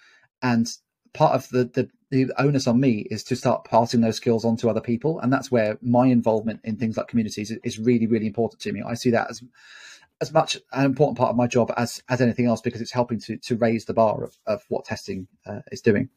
and 0.42 0.68
part 1.14 1.34
of 1.34 1.50
the, 1.50 1.66
the 1.66 1.90
the 2.10 2.32
onus 2.38 2.68
on 2.68 2.80
me 2.80 3.06
is 3.12 3.24
to 3.26 3.36
start 3.36 3.66
passing 3.66 4.00
those 4.00 4.16
skills 4.16 4.46
on 4.46 4.56
to 4.58 4.70
other 4.70 4.82
people, 4.82 5.20
and 5.20 5.32
that's 5.32 5.52
where 5.52 5.78
my 5.82 6.08
involvement 6.08 6.62
in 6.64 6.78
things 6.78 6.98
like 6.98 7.08
communities 7.08 7.52
is 7.64 7.80
really 7.80 8.08
really 8.08 8.28
important 8.28 8.62
to 8.62 8.72
me. 8.72 8.82
I 8.86 8.94
see 8.94 9.12
that 9.12 9.30
as 9.30 9.44
as 10.20 10.34
much 10.34 10.58
an 10.74 10.86
important 10.86 11.18
part 11.18 11.30
of 11.30 11.36
my 11.36 11.48
job 11.48 11.72
as 11.78 12.02
as 12.10 12.22
anything 12.22 12.46
else 12.46 12.62
because 12.62 12.82
it's 12.82 12.92
helping 12.92 13.20
to 13.22 13.38
to 13.38 13.56
raise 13.56 13.86
the 13.86 13.94
bar 13.94 14.24
of, 14.24 14.38
of 14.46 14.64
what 14.70 14.86
testing 14.86 15.28
uh, 15.46 15.60
is 15.72 15.82
doing. 15.82 16.10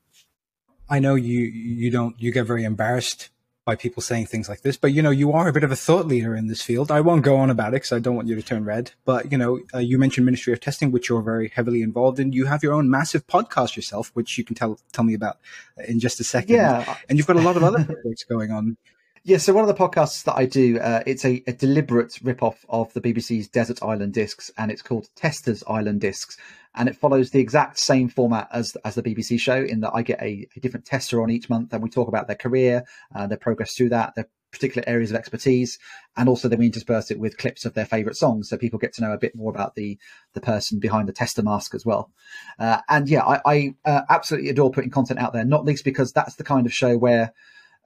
I 0.89 0.99
know 0.99 1.15
you 1.15 1.41
you 1.41 1.91
don't 1.91 2.21
you 2.21 2.33
get 2.33 2.47
very 2.47 2.65
embarrassed 2.65 3.31
by 3.65 3.77
people 3.77 4.03
saying 4.03 4.27
things 4.27 4.49
like 4.49 4.63
this. 4.63 4.77
But 4.77 4.93
you 4.93 5.03
know, 5.03 5.11
you 5.11 5.33
are 5.33 5.49
a 5.49 5.53
bit 5.53 5.65
of 5.65 5.71
a 5.71 5.77
thought 5.77 6.07
leader 6.07 6.35
in 6.35 6.47
this 6.47 6.63
field. 6.63 6.91
I 6.91 7.01
won't 7.01 7.23
go 7.23 7.37
on 7.37 7.51
about 7.51 7.69
it 7.69 7.77
because 7.77 7.93
I 7.93 7.99
don't 7.99 8.17
want 8.17 8.29
you 8.29 8.35
to 8.35 8.43
turn 8.43 8.65
red. 8.65 8.93
But 9.05 9.31
you 9.31 9.39
know, 9.39 9.61
uh, 9.75 9.79
you 9.79 9.99
mentioned 9.99 10.25
Ministry 10.25 10.53
of 10.53 10.61
Testing, 10.61 10.91
which 10.91 11.09
you're 11.09 11.23
very 11.23 11.49
heavily 11.49 11.83
involved 11.83 12.19
in. 12.19 12.33
You 12.33 12.47
have 12.47 12.63
your 12.63 12.73
own 12.73 12.91
massive 12.91 13.27
podcast 13.27 13.77
yourself, 13.77 14.11
which 14.15 14.39
you 14.39 14.45
can 14.45 14.57
tell 14.57 14.79
tell 14.93 15.05
me 15.05 15.15
about 15.15 15.39
in 15.87 16.01
just 16.01 16.21
a 16.21 16.25
second. 16.25 16.57
Yeah, 16.57 16.97
and 17.09 17.19
you've 17.19 17.27
got 17.27 17.37
a 17.37 17.43
lot 17.43 17.57
of 17.57 17.63
other 17.63 17.85
projects 17.85 18.25
going 18.25 18.51
on. 18.51 18.77
Yeah, 19.23 19.37
so 19.37 19.53
one 19.53 19.69
of 19.69 19.69
the 19.69 19.75
podcasts 19.75 20.25
that 20.25 20.37
I 20.37 20.47
do, 20.47 20.79
uh, 20.79 21.03
it's 21.07 21.27
a, 21.27 21.43
a 21.47 21.53
deliberate 21.53 22.19
rip-off 22.23 22.65
of 22.71 22.93
the 22.95 23.03
BBC's 23.03 23.49
Desert 23.49 23.83
Island 23.83 24.15
Discs, 24.15 24.51
and 24.57 24.71
it's 24.71 24.81
called 24.81 25.09
Testers 25.15 25.63
Island 25.69 26.01
Discs 26.01 26.39
and 26.75 26.89
it 26.89 26.97
follows 26.97 27.31
the 27.31 27.41
exact 27.41 27.79
same 27.79 28.09
format 28.09 28.49
as 28.53 28.77
as 28.85 28.95
the 28.95 29.03
BBC 29.03 29.41
show 29.41 29.63
in 29.63 29.81
that 29.81 29.93
I 29.93 30.03
get 30.03 30.21
a, 30.23 30.47
a 30.57 30.61
different 30.61 30.87
tester 30.87 31.23
on 31.23 31.31
each 31.31 31.51
month, 31.51 31.73
and 31.73 31.83
we 31.83 31.91
talk 31.91 32.09
about 32.09 32.27
their 32.27 32.37
career, 32.37 32.85
uh, 33.15 33.27
their 33.27 33.39
progress 33.39 33.75
through 33.75 33.91
that, 33.91 34.15
their 34.15 34.29
particular 34.53 34.89
areas 34.89 35.11
of 35.11 35.17
expertise, 35.17 35.79
and 36.17 36.29
also 36.29 36.49
then 36.49 36.59
we 36.59 36.67
intersperse 36.67 37.11
it 37.11 37.19
with 37.19 37.39
clips 37.39 37.65
of 37.65 37.75
their 37.75 37.87
favourite 37.87 38.17
songs, 38.17 38.49
so 38.49 38.57
people 38.57 38.79
get 38.79 38.93
to 38.95 39.03
know 39.03 39.13
a 39.13 39.19
bit 39.19 39.35
more 39.35 39.51
about 39.51 39.75
the 39.75 39.99
the 40.35 40.41
person 40.41 40.79
behind 40.79 41.09
the 41.09 41.13
tester 41.13 41.43
mask 41.43 41.75
as 41.75 41.85
well. 41.85 42.11
Uh, 42.59 42.81
and 42.89 43.09
yeah, 43.09 43.25
I, 43.25 43.41
I 43.45 43.75
uh, 43.85 44.03
absolutely 44.09 44.51
adore 44.51 44.71
putting 44.71 44.91
content 44.91 45.19
out 45.19 45.33
there, 45.33 45.45
not 45.45 45.65
least 45.65 45.85
because 45.85 46.13
that's 46.13 46.37
the 46.37 46.45
kind 46.45 46.67
of 46.67 46.73
show 46.73 46.97
where. 46.97 47.33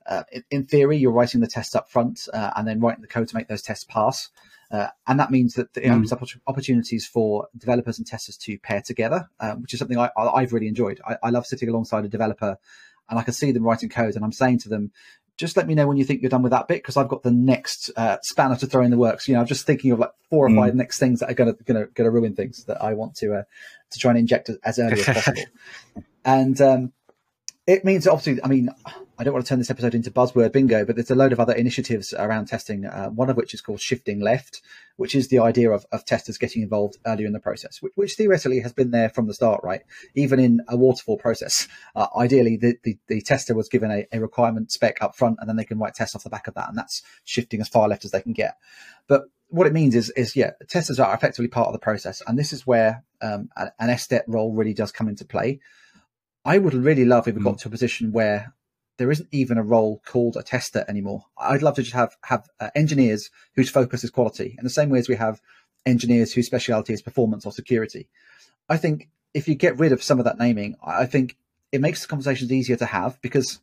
Uh, 0.04 0.24
in, 0.32 0.42
in, 0.50 0.64
theory, 0.64 0.96
you're 0.96 1.12
writing 1.12 1.40
the 1.40 1.46
tests 1.46 1.76
up 1.76 1.88
front 1.88 2.26
uh, 2.34 2.50
and 2.56 2.66
then 2.66 2.80
writing 2.80 3.02
the 3.02 3.06
code 3.06 3.28
to 3.28 3.36
make 3.36 3.46
those 3.46 3.62
tests 3.62 3.84
pass. 3.84 4.30
Uh, 4.68 4.88
and 5.06 5.20
that 5.20 5.30
means 5.30 5.54
that 5.54 5.68
it 5.76 5.88
opens 5.88 6.10
up 6.10 6.20
opportunities 6.48 7.06
for 7.06 7.46
developers 7.56 7.98
and 7.98 8.06
testers 8.06 8.36
to 8.36 8.58
pair 8.58 8.82
together, 8.82 9.30
um, 9.38 9.62
which 9.62 9.72
is 9.72 9.78
something 9.78 9.96
I, 9.96 10.10
have 10.16 10.52
really 10.52 10.66
enjoyed. 10.66 11.00
I, 11.06 11.18
I, 11.22 11.30
love 11.30 11.46
sitting 11.46 11.68
alongside 11.68 12.04
a 12.04 12.08
developer 12.08 12.58
and 13.08 13.18
I 13.18 13.22
can 13.22 13.34
see 13.34 13.52
them 13.52 13.62
writing 13.62 13.90
code 13.90 14.16
and 14.16 14.24
I'm 14.24 14.32
saying 14.32 14.60
to 14.60 14.68
them, 14.68 14.90
just 15.36 15.56
let 15.56 15.66
me 15.66 15.74
know 15.74 15.86
when 15.86 15.96
you 15.96 16.04
think 16.04 16.22
you're 16.22 16.30
done 16.30 16.42
with 16.42 16.52
that 16.52 16.68
bit 16.68 16.82
because 16.82 16.96
I've 16.96 17.08
got 17.08 17.22
the 17.22 17.30
next 17.30 17.90
uh, 17.96 18.18
spanner 18.22 18.56
to 18.56 18.66
throw 18.66 18.82
in 18.82 18.90
the 18.90 18.98
works. 18.98 19.26
You 19.26 19.34
know, 19.34 19.40
I'm 19.40 19.46
just 19.46 19.66
thinking 19.66 19.90
of 19.90 19.98
like 19.98 20.12
four 20.30 20.46
or 20.46 20.50
mm. 20.50 20.56
five 20.56 20.74
next 20.74 20.98
things 20.98 21.20
that 21.20 21.30
are 21.30 21.34
going 21.34 21.54
to 21.54 21.64
going 21.64 21.86
to 21.96 22.10
ruin 22.10 22.34
things 22.34 22.64
that 22.64 22.82
I 22.82 22.94
want 22.94 23.16
to 23.16 23.34
uh, 23.34 23.42
to 23.90 23.98
try 23.98 24.10
and 24.10 24.18
inject 24.18 24.50
as 24.64 24.78
early 24.78 25.00
as 25.00 25.04
possible. 25.04 25.42
and 26.24 26.60
um, 26.60 26.92
it 27.66 27.84
means 27.84 28.08
obviously, 28.08 28.42
I 28.42 28.48
mean, 28.48 28.70
I 29.18 29.24
don't 29.24 29.32
want 29.32 29.46
to 29.46 29.48
turn 29.48 29.60
this 29.60 29.70
episode 29.70 29.94
into 29.94 30.10
buzzword 30.10 30.52
bingo, 30.52 30.84
but 30.84 30.96
there's 30.96 31.12
a 31.12 31.14
load 31.14 31.32
of 31.32 31.38
other 31.38 31.52
initiatives 31.52 32.12
around 32.12 32.46
testing. 32.46 32.84
Uh, 32.84 33.10
one 33.10 33.30
of 33.30 33.36
which 33.36 33.54
is 33.54 33.60
called 33.60 33.80
shifting 33.80 34.18
left, 34.20 34.60
which 34.96 35.14
is 35.14 35.28
the 35.28 35.38
idea 35.38 35.70
of, 35.70 35.86
of 35.92 36.04
testers 36.04 36.38
getting 36.38 36.62
involved 36.62 36.96
earlier 37.06 37.26
in 37.26 37.32
the 37.32 37.38
process, 37.38 37.80
which, 37.80 37.92
which, 37.94 38.14
theoretically 38.14 38.60
has 38.60 38.72
been 38.72 38.90
there 38.90 39.08
from 39.08 39.28
the 39.28 39.34
start, 39.34 39.60
right? 39.62 39.82
Even 40.16 40.40
in 40.40 40.60
a 40.68 40.76
waterfall 40.76 41.18
process, 41.18 41.68
uh, 41.94 42.08
ideally 42.16 42.56
the, 42.56 42.74
the, 42.82 42.98
the, 43.06 43.20
tester 43.20 43.54
was 43.54 43.68
given 43.68 43.92
a, 43.92 44.06
a, 44.12 44.18
requirement 44.18 44.72
spec 44.72 45.00
up 45.00 45.14
front, 45.14 45.36
and 45.38 45.48
then 45.48 45.56
they 45.56 45.64
can 45.64 45.78
write 45.78 45.94
tests 45.94 46.16
off 46.16 46.24
the 46.24 46.30
back 46.30 46.48
of 46.48 46.54
that, 46.54 46.68
and 46.68 46.76
that's 46.76 47.02
shifting 47.24 47.60
as 47.60 47.68
far 47.68 47.88
left 47.88 48.04
as 48.04 48.10
they 48.10 48.22
can 48.22 48.32
get. 48.32 48.56
But 49.06 49.22
what 49.50 49.68
it 49.68 49.72
means 49.72 49.94
is, 49.94 50.10
is 50.10 50.34
yeah, 50.34 50.50
testers 50.68 50.98
are 50.98 51.14
effectively 51.14 51.48
part 51.48 51.68
of 51.68 51.74
the 51.74 51.78
process, 51.78 52.22
and 52.26 52.36
this 52.36 52.52
is 52.52 52.66
where 52.66 53.04
um, 53.20 53.50
an 53.56 53.88
SDET 53.88 54.24
role 54.26 54.52
really 54.52 54.74
does 54.74 54.90
come 54.90 55.08
into 55.08 55.24
play. 55.24 55.60
I 56.44 56.58
would 56.58 56.74
really 56.74 57.04
love 57.04 57.28
if 57.28 57.34
we 57.34 57.42
got 57.42 57.54
mm. 57.54 57.60
to 57.60 57.68
a 57.68 57.70
position 57.70 58.12
where 58.12 58.52
there 58.98 59.10
isn't 59.10 59.28
even 59.32 59.58
a 59.58 59.62
role 59.62 60.02
called 60.04 60.36
a 60.36 60.42
tester 60.42 60.84
anymore. 60.88 61.24
I'd 61.38 61.62
love 61.62 61.76
to 61.76 61.82
just 61.82 61.94
have 61.94 62.16
have 62.24 62.48
uh, 62.60 62.70
engineers 62.74 63.30
whose 63.54 63.70
focus 63.70 64.04
is 64.04 64.10
quality, 64.10 64.56
in 64.58 64.64
the 64.64 64.70
same 64.70 64.90
way 64.90 64.98
as 64.98 65.08
we 65.08 65.16
have 65.16 65.40
engineers 65.86 66.32
whose 66.32 66.46
speciality 66.46 66.92
is 66.92 67.02
performance 67.02 67.46
or 67.46 67.52
security. 67.52 68.08
I 68.68 68.76
think 68.76 69.08
if 69.34 69.48
you 69.48 69.54
get 69.54 69.78
rid 69.78 69.92
of 69.92 70.02
some 70.02 70.18
of 70.18 70.24
that 70.24 70.38
naming, 70.38 70.76
I 70.84 71.06
think 71.06 71.36
it 71.72 71.80
makes 71.80 72.02
the 72.02 72.08
conversations 72.08 72.52
easier 72.52 72.76
to 72.76 72.86
have 72.86 73.20
because 73.22 73.60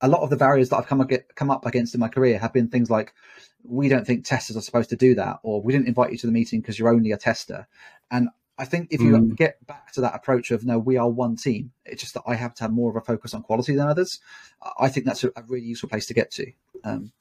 a 0.00 0.08
lot 0.08 0.22
of 0.22 0.30
the 0.30 0.36
barriers 0.36 0.68
that 0.68 0.76
I've 0.76 0.86
come, 0.86 1.06
come 1.34 1.50
up 1.50 1.66
against 1.66 1.94
in 1.94 2.00
my 2.00 2.08
career 2.08 2.38
have 2.38 2.52
been 2.52 2.68
things 2.68 2.90
like 2.90 3.12
we 3.64 3.88
don't 3.88 4.06
think 4.06 4.24
testers 4.24 4.56
are 4.56 4.62
supposed 4.62 4.90
to 4.90 4.96
do 4.96 5.14
that, 5.16 5.40
or 5.42 5.60
we 5.60 5.72
didn't 5.72 5.88
invite 5.88 6.12
you 6.12 6.18
to 6.18 6.26
the 6.26 6.32
meeting 6.32 6.60
because 6.60 6.78
you're 6.78 6.92
only 6.92 7.12
a 7.12 7.18
tester. 7.18 7.66
And 8.10 8.28
I 8.60 8.66
think 8.66 8.88
if 8.90 9.00
you 9.00 9.12
mm. 9.12 9.34
get 9.34 9.66
back 9.66 9.90
to 9.92 10.02
that 10.02 10.14
approach 10.14 10.50
of 10.50 10.66
no, 10.66 10.78
we 10.78 10.98
are 10.98 11.08
one 11.08 11.34
team. 11.34 11.72
It's 11.86 12.02
just 12.02 12.12
that 12.12 12.24
I 12.26 12.34
have 12.34 12.54
to 12.56 12.64
have 12.64 12.72
more 12.72 12.90
of 12.90 12.96
a 12.96 13.00
focus 13.00 13.32
on 13.32 13.42
quality 13.42 13.74
than 13.74 13.88
others. 13.88 14.20
I 14.78 14.90
think 14.90 15.06
that's 15.06 15.24
a, 15.24 15.28
a 15.28 15.42
really 15.48 15.64
useful 15.64 15.88
place 15.88 16.06
to 16.06 16.14
get 16.14 16.30
to. 16.32 16.52
Um, 16.84 17.12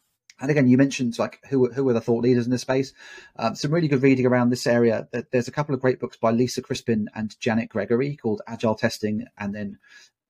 and 0.42 0.52
again, 0.52 0.68
you 0.68 0.78
mentioned 0.78 1.18
like 1.18 1.40
who 1.50 1.72
who 1.72 1.88
are 1.88 1.94
the 1.94 2.02
thought 2.02 2.24
leaders 2.24 2.44
in 2.44 2.52
this 2.52 2.62
space. 2.62 2.92
Um, 3.38 3.56
some 3.56 3.74
really 3.74 3.88
good 3.88 4.04
reading 4.04 4.26
around 4.26 4.50
this 4.50 4.68
area. 4.68 5.08
There's 5.32 5.48
a 5.48 5.52
couple 5.54 5.74
of 5.74 5.80
great 5.80 6.02
books 6.02 6.18
by 6.18 6.32
Lisa 6.32 6.62
Crispin 6.62 7.10
and 7.16 7.40
Janet 7.40 7.70
Gregory 7.70 8.18
called 8.18 8.42
Agile 8.46 8.76
Testing, 8.76 9.26
and 9.38 9.56
then 9.56 9.80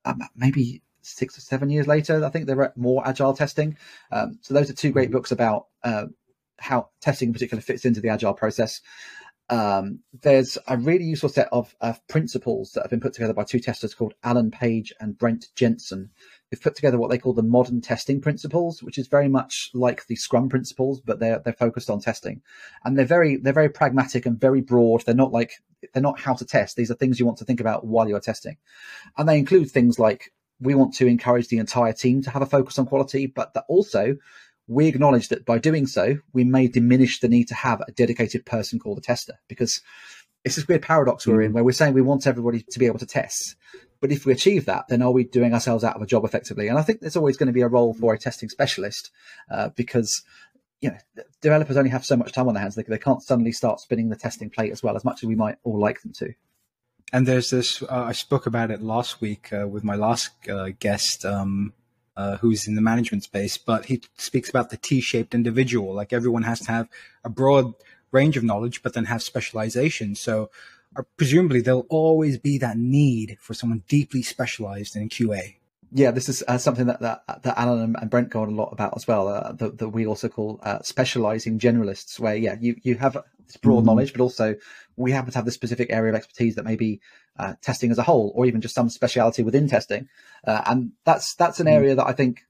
um, 0.05 0.21
maybe 0.35 0.83
six 1.01 1.37
or 1.37 1.41
seven 1.41 1.71
years 1.71 1.87
later, 1.87 2.23
I 2.23 2.29
think 2.29 2.45
they're 2.45 2.61
at 2.61 2.77
more 2.77 3.07
agile 3.07 3.33
testing. 3.33 3.77
Um, 4.11 4.37
so 4.41 4.53
those 4.53 4.69
are 4.69 4.73
two 4.73 4.91
great 4.91 5.11
books 5.11 5.31
about 5.31 5.67
uh, 5.83 6.05
how 6.59 6.89
testing 7.01 7.29
in 7.29 7.33
particular 7.33 7.61
fits 7.61 7.85
into 7.85 8.01
the 8.01 8.09
agile 8.09 8.33
process 8.33 8.81
um, 9.49 9.99
there's 10.21 10.57
a 10.67 10.77
really 10.77 11.05
useful 11.05 11.29
set 11.29 11.49
of, 11.51 11.75
of, 11.81 12.05
principles 12.07 12.71
that 12.73 12.81
have 12.81 12.91
been 12.91 12.99
put 12.99 13.13
together 13.13 13.33
by 13.33 13.43
two 13.43 13.59
testers 13.59 13.95
called 13.95 14.13
Alan 14.23 14.51
Page 14.51 14.93
and 14.99 15.17
Brent 15.17 15.47
Jensen, 15.55 16.11
who've 16.49 16.61
put 16.61 16.75
together 16.75 16.99
what 16.99 17.09
they 17.09 17.17
call 17.17 17.33
the 17.33 17.41
modern 17.41 17.81
testing 17.81 18.21
principles, 18.21 18.83
which 18.83 18.97
is 18.97 19.07
very 19.07 19.27
much 19.27 19.71
like 19.73 20.05
the 20.05 20.15
Scrum 20.15 20.49
principles, 20.49 21.01
but 21.01 21.19
they're 21.19 21.39
they're 21.43 21.53
focused 21.53 21.89
on 21.89 21.99
testing, 21.99 22.41
and 22.85 22.97
they're 22.97 23.05
very 23.05 23.37
they're 23.37 23.53
very 23.53 23.69
pragmatic 23.69 24.25
and 24.25 24.39
very 24.39 24.61
broad. 24.61 25.03
They're 25.05 25.15
not 25.15 25.31
like 25.31 25.53
they're 25.93 26.03
not 26.03 26.19
how 26.19 26.35
to 26.35 26.45
test. 26.45 26.75
These 26.75 26.91
are 26.91 26.95
things 26.95 27.19
you 27.19 27.25
want 27.25 27.39
to 27.39 27.45
think 27.45 27.59
about 27.59 27.85
while 27.85 28.07
you're 28.07 28.19
testing, 28.19 28.57
and 29.17 29.27
they 29.27 29.39
include 29.39 29.71
things 29.71 29.97
like 29.97 30.31
we 30.61 30.75
want 30.75 30.93
to 30.95 31.07
encourage 31.07 31.47
the 31.47 31.57
entire 31.57 31.93
team 31.93 32.21
to 32.21 32.29
have 32.29 32.41
a 32.41 32.45
focus 32.45 32.77
on 32.77 32.85
quality, 32.85 33.25
but 33.25 33.53
that 33.53 33.63
also 33.67 34.17
we 34.69 34.88
acknowledge 34.88 35.29
that 35.29 35.45
by 35.45 35.57
doing 35.57 35.88
so, 35.88 36.17
we 36.31 36.43
may 36.43 36.67
diminish 36.67 37.19
the 37.19 37.27
need 37.27 37.47
to 37.47 37.55
have 37.55 37.81
a 37.81 37.91
dedicated 37.91 38.45
person 38.45 38.79
called 38.79 38.99
a 38.99 39.01
tester 39.01 39.33
because 39.47 39.81
it's 40.45 40.55
this 40.55 40.67
weird 40.67 40.83
paradox 40.83 41.25
we're 41.25 41.41
in 41.41 41.51
mm. 41.51 41.55
where 41.55 41.63
we're 41.63 41.71
saying 41.71 41.93
we 41.93 42.01
want 42.01 42.27
everybody 42.27 42.63
to 42.69 42.79
be 42.79 42.85
able 42.85 42.99
to 42.99 43.05
test. 43.05 43.55
But 43.99 44.11
if 44.11 44.25
we 44.25 44.31
achieve 44.31 44.65
that, 44.65 44.85
then 44.88 45.01
are 45.01 45.11
we 45.11 45.25
doing 45.25 45.53
ourselves 45.53 45.83
out 45.83 45.95
of 45.95 46.01
a 46.01 46.05
job 46.05 46.23
effectively? 46.23 46.67
And 46.67 46.77
I 46.77 46.83
think 46.83 47.01
there's 47.01 47.17
always 47.17 47.35
going 47.35 47.47
to 47.47 47.53
be 47.53 47.61
a 47.61 47.67
role 47.67 47.93
for 47.93 48.13
a 48.13 48.17
testing 48.17 48.47
specialist 48.47 49.11
uh, 49.51 49.69
because 49.75 50.23
you 50.81 50.91
know 50.91 51.23
developers 51.41 51.75
only 51.75 51.89
have 51.89 52.05
so 52.05 52.15
much 52.15 52.31
time 52.31 52.47
on 52.47 52.53
their 52.53 52.61
hands; 52.61 52.75
they, 52.75 52.83
they 52.83 52.99
can't 52.99 53.23
suddenly 53.23 53.51
start 53.51 53.81
spinning 53.81 54.09
the 54.09 54.15
testing 54.15 54.49
plate 54.49 54.71
as 54.71 54.83
well 54.83 54.95
as 54.95 55.03
much 55.03 55.23
as 55.23 55.27
we 55.27 55.35
might 55.35 55.57
all 55.63 55.79
like 55.79 56.01
them 56.01 56.13
to. 56.19 56.33
And 57.11 57.27
there's 57.27 57.49
this. 57.49 57.81
Uh, 57.81 57.88
I 57.89 58.11
spoke 58.11 58.45
about 58.45 58.71
it 58.71 58.81
last 58.81 59.19
week 59.19 59.51
uh, 59.51 59.67
with 59.67 59.83
my 59.83 59.95
last 59.95 60.29
uh, 60.47 60.69
guest. 60.79 61.25
Um, 61.25 61.73
uh, 62.19 62.38
who's 62.38 62.67
in 62.67 62.75
the 62.75 62.81
management 62.81 63.23
space, 63.23 63.57
but 63.57 63.85
he 63.85 64.01
speaks 64.17 64.49
about 64.49 64.69
the 64.69 64.77
T-shaped 64.77 65.33
individual. 65.33 65.93
Like 65.93 66.11
everyone 66.11 66.43
has 66.43 66.59
to 66.61 66.71
have 66.71 66.89
a 67.23 67.29
broad 67.29 67.73
range 68.11 68.35
of 68.35 68.43
knowledge, 68.43 68.83
but 68.83 68.93
then 68.93 69.05
have 69.05 69.23
specialization. 69.23 70.15
So 70.15 70.49
uh, 70.97 71.03
presumably 71.15 71.61
there'll 71.61 71.88
always 71.89 72.38
be 72.38 72.57
that 72.57 72.77
need 72.77 73.38
for 73.39 73.53
someone 73.53 73.83
deeply 73.88 74.21
specialized 74.21 74.97
in 74.97 75.07
QA 75.07 75.55
yeah, 75.91 76.11
this 76.11 76.29
is 76.29 76.43
uh, 76.47 76.57
something 76.57 76.85
that, 76.85 76.99
that 76.99 77.23
that 77.43 77.57
Alan 77.57 77.95
and 77.99 78.09
Brent 78.09 78.29
go 78.29 78.43
on 78.43 78.49
a 78.49 78.55
lot 78.55 78.71
about 78.71 78.93
as 78.95 79.07
well. 79.07 79.27
Uh, 79.27 79.53
that, 79.53 79.79
that, 79.79 79.89
we 79.89 80.05
also 80.05 80.29
call 80.29 80.59
uh, 80.61 80.79
specializing 80.83 81.57
generalists, 81.57 82.19
where 82.19 82.35
yeah, 82.35 82.55
you 82.59 82.75
you 82.83 82.95
have 82.95 83.17
this 83.47 83.57
broad 83.57 83.79
mm-hmm. 83.79 83.88
knowledge, 83.88 84.13
but 84.13 84.21
also 84.21 84.55
we 84.97 85.11
happen 85.11 85.31
to 85.31 85.38
have 85.38 85.45
this 85.45 85.55
specific 85.55 85.91
area 85.91 86.11
of 86.11 86.15
expertise 86.15 86.55
that 86.55 86.65
may 86.65 86.75
be 86.75 87.01
uh, 87.39 87.53
testing 87.62 87.89
as 87.89 87.98
a 87.98 88.03
whole, 88.03 88.31
or 88.36 88.46
even 88.46 88.62
just 88.62 88.75
some 88.75 88.89
speciality 88.89 89.41
within 89.41 89.67
testing. 89.67 90.08
Uh, 90.46 90.62
and 90.65 90.91
that's 91.05 91.34
that's 91.36 91.60
an 91.60 91.65
mm-hmm. 91.65 91.75
area 91.75 91.96
that 91.96 92.05
I 92.05 92.13
think 92.13 92.43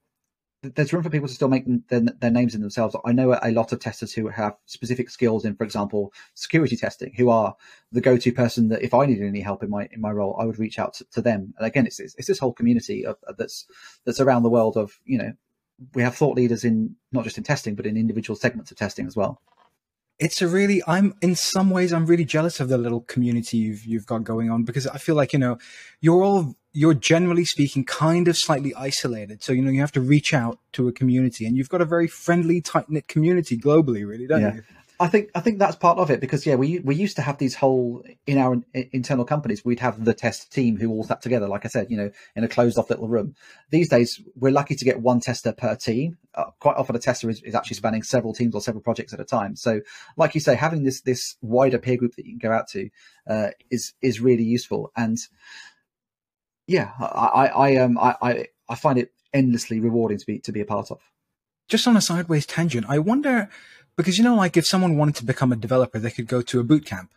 there's 0.62 0.92
room 0.92 1.04
for 1.04 1.10
people 1.10 1.28
to 1.28 1.34
still 1.34 1.48
make 1.48 1.64
their, 1.88 2.02
their, 2.02 2.32
names 2.32 2.54
in 2.54 2.60
themselves. 2.60 2.94
I 3.06 3.14
know 3.14 3.40
a 3.42 3.52
lot 3.52 3.72
of 3.72 3.80
testers 3.80 4.12
who 4.12 4.28
have 4.28 4.58
specific 4.66 5.10
skills 5.10 5.46
in, 5.46 5.56
for 5.56 5.64
example, 5.64 6.12
security 6.34 6.76
testing, 6.76 7.14
who 7.16 7.30
are 7.30 7.56
the 7.94 8.02
go-to 8.02 8.34
person 8.34 8.68
that 8.68 8.82
if 8.82 8.94
I 8.94 9.06
needed 9.06 9.26
any 9.26 9.40
help 9.40 9.64
in 9.64 9.70
my 9.70 9.88
in 9.92 10.02
my 10.02 10.12
role, 10.12 10.36
I 10.40 10.46
would 10.46 10.60
reach 10.60 10.78
out 10.78 10.96
to, 10.96 11.06
to 11.12 11.22
them. 11.22 11.54
And 11.58 11.66
again, 11.66 11.86
it's, 11.86 12.00
it's, 12.00 12.16
it's 12.16 12.28
this 12.28 12.40
whole 12.40 12.52
community 12.52 13.06
of, 13.06 13.16
that's 13.38 13.66
that's 14.04 14.20
around 14.20 14.44
the 14.44 14.50
world 14.50 14.76
of 14.76 15.00
you 15.06 15.18
know 15.18 15.34
we 15.94 16.02
have 16.02 16.16
thought 16.16 16.36
leaders 16.36 16.66
in 16.66 16.96
not 17.12 17.24
just 17.24 17.38
in 17.38 17.44
testing 17.44 17.76
but 17.76 17.86
in 17.86 17.96
individual 17.96 18.36
segments 18.36 18.72
of 18.72 18.78
testing 18.78 19.08
as 19.08 19.16
well 19.16 19.42
it's 20.20 20.42
a 20.42 20.48
really 20.48 20.82
i'm 20.86 21.14
in 21.22 21.36
some 21.36 21.70
ways 21.70 21.94
i'm 21.94 22.06
really 22.06 22.26
jealous 22.26 22.60
of 22.60 22.70
the 22.70 22.78
little 22.78 23.02
community 23.02 23.58
you've 23.58 23.86
you've 23.86 24.06
got 24.06 24.24
going 24.24 24.50
on 24.50 24.64
because 24.64 24.86
i 24.88 24.98
feel 24.98 25.16
like 25.16 25.34
you 25.34 25.40
know 25.40 25.58
you're 26.02 26.24
all 26.24 26.56
you're 26.74 26.94
generally 26.94 27.46
speaking 27.46 27.84
kind 27.84 28.28
of 28.28 28.38
slightly 28.38 28.74
isolated 28.76 29.42
so 29.42 29.52
you 29.52 29.62
know 29.62 29.72
you 29.72 29.80
have 29.80 29.92
to 29.92 30.02
reach 30.02 30.34
out 30.34 30.60
to 30.74 30.88
a 30.88 30.92
community 30.92 31.46
and 31.46 31.58
you've 31.58 31.70
got 31.70 31.82
a 31.82 31.86
very 31.86 32.08
friendly 32.08 32.62
tight 32.62 32.90
knit 32.90 33.08
community 33.08 33.58
globally 33.58 34.06
really 34.06 34.28
don't 34.28 34.42
yeah. 34.42 34.56
you 34.56 34.64
I 35.02 35.08
think 35.08 35.30
I 35.34 35.40
think 35.40 35.60
that's 35.60 35.78
part 35.78 35.98
of 35.98 36.12
it 36.12 36.20
because 36.20 36.46
yeah, 36.46 36.56
we 36.56 36.80
we 36.80 36.94
used 36.94 37.16
to 37.16 37.22
have 37.22 37.38
these 37.38 37.56
whole 37.56 38.04
in 38.28 38.38
our 38.38 38.58
internal 38.74 39.24
companies. 39.24 39.64
We'd 39.64 39.80
have 39.80 40.04
the 40.04 40.14
test 40.14 40.52
team 40.52 40.76
who 40.76 40.90
all 40.90 41.06
sat 41.06 41.22
together, 41.22 41.48
like 41.48 41.64
I 41.64 41.70
said, 41.70 41.90
you 41.90 41.96
know, 41.96 42.12
in 42.36 42.44
a 42.44 42.50
closed 42.50 42.78
off 42.78 42.90
little 42.90 43.08
room. 43.08 43.36
These 43.70 43.88
days, 43.88 44.22
we're 44.36 44.52
lucky 44.52 44.76
to 44.76 44.84
get 44.84 45.00
one 45.02 45.22
tester 45.22 45.54
per 45.54 45.76
team. 45.76 46.18
Uh, 46.36 46.52
quite 46.60 46.76
often, 46.76 46.98
a 46.98 47.00
tester 47.00 47.30
is, 47.30 47.42
is 47.44 47.56
actually 47.56 47.78
spanning 47.78 48.04
several 48.04 48.34
teams 48.34 48.54
or 48.54 48.60
several 48.62 48.84
projects 48.84 49.14
at 49.14 49.22
a 49.22 49.26
time. 49.26 49.56
So, 49.56 49.80
like 50.18 50.36
you 50.36 50.42
say, 50.42 50.56
having 50.56 50.84
this 50.84 51.00
this 51.00 51.38
wider 51.42 51.78
peer 51.78 51.96
group 51.96 52.16
that 52.16 52.26
you 52.26 52.38
can 52.38 52.50
go 52.50 52.54
out 52.54 52.68
to 52.70 52.90
uh, 53.26 53.50
is 53.72 53.94
is 54.02 54.20
really 54.20 54.44
useful. 54.44 54.92
And 54.98 55.18
yeah, 56.68 56.92
I 57.00 57.48
I 57.48 57.76
um 57.78 57.98
I 57.98 58.48
I 58.68 58.76
find 58.76 59.00
it 59.00 59.14
endlessly 59.34 59.80
rewarding 59.80 60.18
to 60.18 60.26
be 60.26 60.40
to 60.40 60.52
be 60.52 60.60
a 60.60 60.66
part 60.66 60.92
of. 60.92 61.00
Just 61.70 61.88
on 61.88 61.96
a 61.96 62.02
sideways 62.02 62.48
tangent, 62.48 62.88
I 62.90 62.98
wonder 62.98 63.48
because 64.00 64.18
you 64.18 64.24
know, 64.24 64.36
like 64.36 64.56
if 64.56 64.66
someone 64.66 64.96
wanted 64.96 65.16
to 65.16 65.26
become 65.26 65.52
a 65.52 65.58
developer, 65.58 66.00
they 66.00 66.10
could 66.10 66.26
go 66.28 66.42
to 66.42 66.62
a 66.62 66.64
boot 66.64 66.86
camp. 66.86 67.12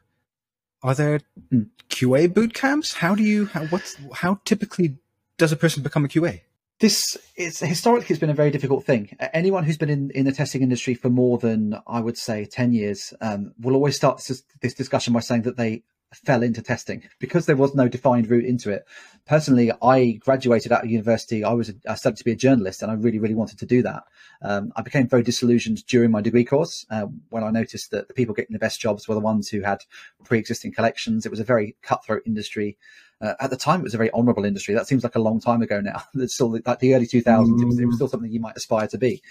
Are 0.83 0.97
there. 0.97 1.21
QA 1.89 2.35
boot 2.35 2.55
camps? 2.55 2.95
How 2.95 3.15
do 3.15 3.23
you? 3.23 3.47
How, 3.47 3.67
what's 3.67 3.97
how 4.15 4.41
typically 4.45 4.97
does 5.39 5.53
a 5.53 5.57
person 5.57 5.85
become 5.85 6.05
a 6.05 6.09
QA? 6.09 6.41
This 6.81 7.17
is 7.37 7.61
historically 7.61 8.09
it's 8.13 8.19
been 8.19 8.31
a 8.31 8.35
very 8.35 8.51
difficult 8.51 8.85
thing. 8.85 9.17
Anyone 9.33 9.63
who's 9.63 9.77
been 9.77 9.91
in, 9.91 10.11
in 10.11 10.25
the 10.25 10.33
testing 10.33 10.61
industry 10.61 10.95
for 10.95 11.09
more 11.09 11.39
than 11.39 11.79
I 11.87 12.01
would 12.01 12.19
say 12.19 12.47
ten 12.47 12.73
years 12.73 13.15
um, 13.21 13.53
will 13.61 13.75
always 13.75 13.95
start 13.95 14.21
this, 14.27 14.43
this 14.61 14.75
discussion 14.75 15.13
by 15.13 15.21
saying 15.21 15.43
that 15.43 15.57
they 15.57 15.85
fell 16.13 16.43
into 16.43 16.63
testing 16.63 17.03
because 17.19 17.47
there 17.47 17.57
was 17.57 17.75
no 17.75 17.89
defined 17.89 18.29
route 18.29 18.45
into 18.45 18.71
it. 18.71 18.85
Personally, 19.27 19.71
I 19.83 20.13
graduated 20.21 20.73
out 20.73 20.85
of 20.85 20.91
university. 20.91 21.45
I 21.45 21.53
was 21.53 21.73
I 21.89 21.95
studied 21.95 22.19
to 22.19 22.25
be 22.25 22.33
a 22.33 22.37
journalist, 22.37 22.83
and 22.83 22.91
I 22.91 22.95
really, 22.95 23.19
really 23.19 23.35
wanted 23.35 23.59
to 23.61 23.67
do 23.67 23.83
that. 23.83 24.05
Um, 24.43 24.73
I 24.77 24.83
became 24.83 25.07
very 25.07 25.23
disillusioned 25.23 25.87
during 25.87 26.11
my 26.11 26.21
degree 26.21 26.45
course 26.45 26.85
uh, 26.91 27.07
when 27.31 27.45
I 27.45 27.51
noticed 27.51 27.91
that 27.93 28.09
the 28.09 28.15
people 28.15 28.35
getting 28.35 28.53
the 28.53 28.59
best 28.59 28.81
jobs 28.81 29.07
were 29.07 29.15
the 29.15 29.21
ones 29.21 29.49
who 29.49 29.61
had 29.61 29.85
pre-existing 30.25 30.73
collections. 30.73 31.25
It 31.25 31.31
was 31.31 31.41
a 31.41 31.45
very 31.45 31.77
cutthroat 31.83 32.23
industry. 32.27 32.77
Uh, 33.21 33.35
at 33.39 33.51
the 33.51 33.57
time, 33.57 33.81
it 33.81 33.85
was 33.85 33.95
a 33.95 33.99
very 33.99 34.11
honourable 34.11 34.45
industry. 34.45 34.75
That 34.75 34.89
seems 34.89 35.05
like 35.05 35.15
a 35.15 35.21
long 35.21 35.41
time 35.41 35.63
ago 35.63 35.81
now. 35.81 36.03
It's 36.15 36.35
still 36.35 36.59
like 36.67 36.81
the 36.81 36.95
early 36.95 37.07
2000s. 37.07 37.25
Mm. 37.25 37.63
It, 37.63 37.67
was, 37.67 37.79
it 37.79 37.87
was 37.87 37.95
still 37.95 38.09
something 38.09 38.33
you 38.33 38.41
might 38.41 38.57
aspire 38.57 38.89
to 38.89 38.99
be. 38.99 39.23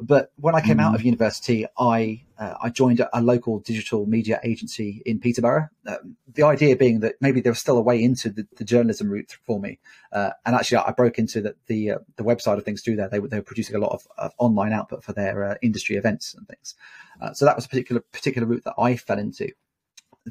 But 0.00 0.30
when 0.36 0.54
I 0.54 0.60
came 0.60 0.78
mm. 0.78 0.82
out 0.82 0.94
of 0.94 1.02
university, 1.02 1.66
I 1.78 2.22
uh, 2.38 2.54
I 2.62 2.68
joined 2.68 3.00
a, 3.00 3.18
a, 3.18 3.20
local 3.22 3.60
digital 3.60 4.04
media 4.04 4.38
agency 4.44 5.02
in 5.06 5.18
Peterborough. 5.18 5.68
Um, 5.86 6.16
the 6.34 6.42
idea 6.42 6.76
being 6.76 7.00
that 7.00 7.14
maybe 7.20 7.40
there 7.40 7.52
was 7.52 7.58
still 7.58 7.78
a 7.78 7.82
way 7.82 8.02
into 8.02 8.28
the, 8.28 8.46
the 8.56 8.64
journalism 8.64 9.08
route 9.08 9.38
for 9.44 9.58
me. 9.58 9.78
Uh, 10.12 10.30
and 10.44 10.54
actually, 10.54 10.78
I 10.78 10.92
broke 10.92 11.18
into 11.18 11.40
the 11.40 11.54
the, 11.66 11.92
uh, 11.92 11.98
the 12.16 12.24
website 12.24 12.58
of 12.58 12.64
things 12.64 12.82
through 12.82 12.96
there. 12.96 13.08
They 13.08 13.20
were, 13.20 13.28
they 13.28 13.38
were 13.38 13.42
producing 13.42 13.76
a 13.76 13.78
lot 13.78 13.92
of, 13.92 14.06
of 14.18 14.32
online 14.38 14.72
output 14.72 15.02
for 15.02 15.12
their 15.12 15.44
uh, 15.44 15.54
industry 15.62 15.96
events 15.96 16.34
and 16.34 16.46
things. 16.46 16.74
Uh, 17.20 17.32
so 17.32 17.46
that 17.46 17.56
was 17.56 17.64
a 17.64 17.68
particular 17.68 18.02
particular 18.12 18.46
route 18.46 18.64
that 18.64 18.74
I 18.78 18.96
fell 18.96 19.18
into. 19.18 19.50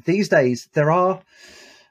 These 0.04 0.28
days, 0.28 0.68
there 0.74 0.92
are 0.92 1.22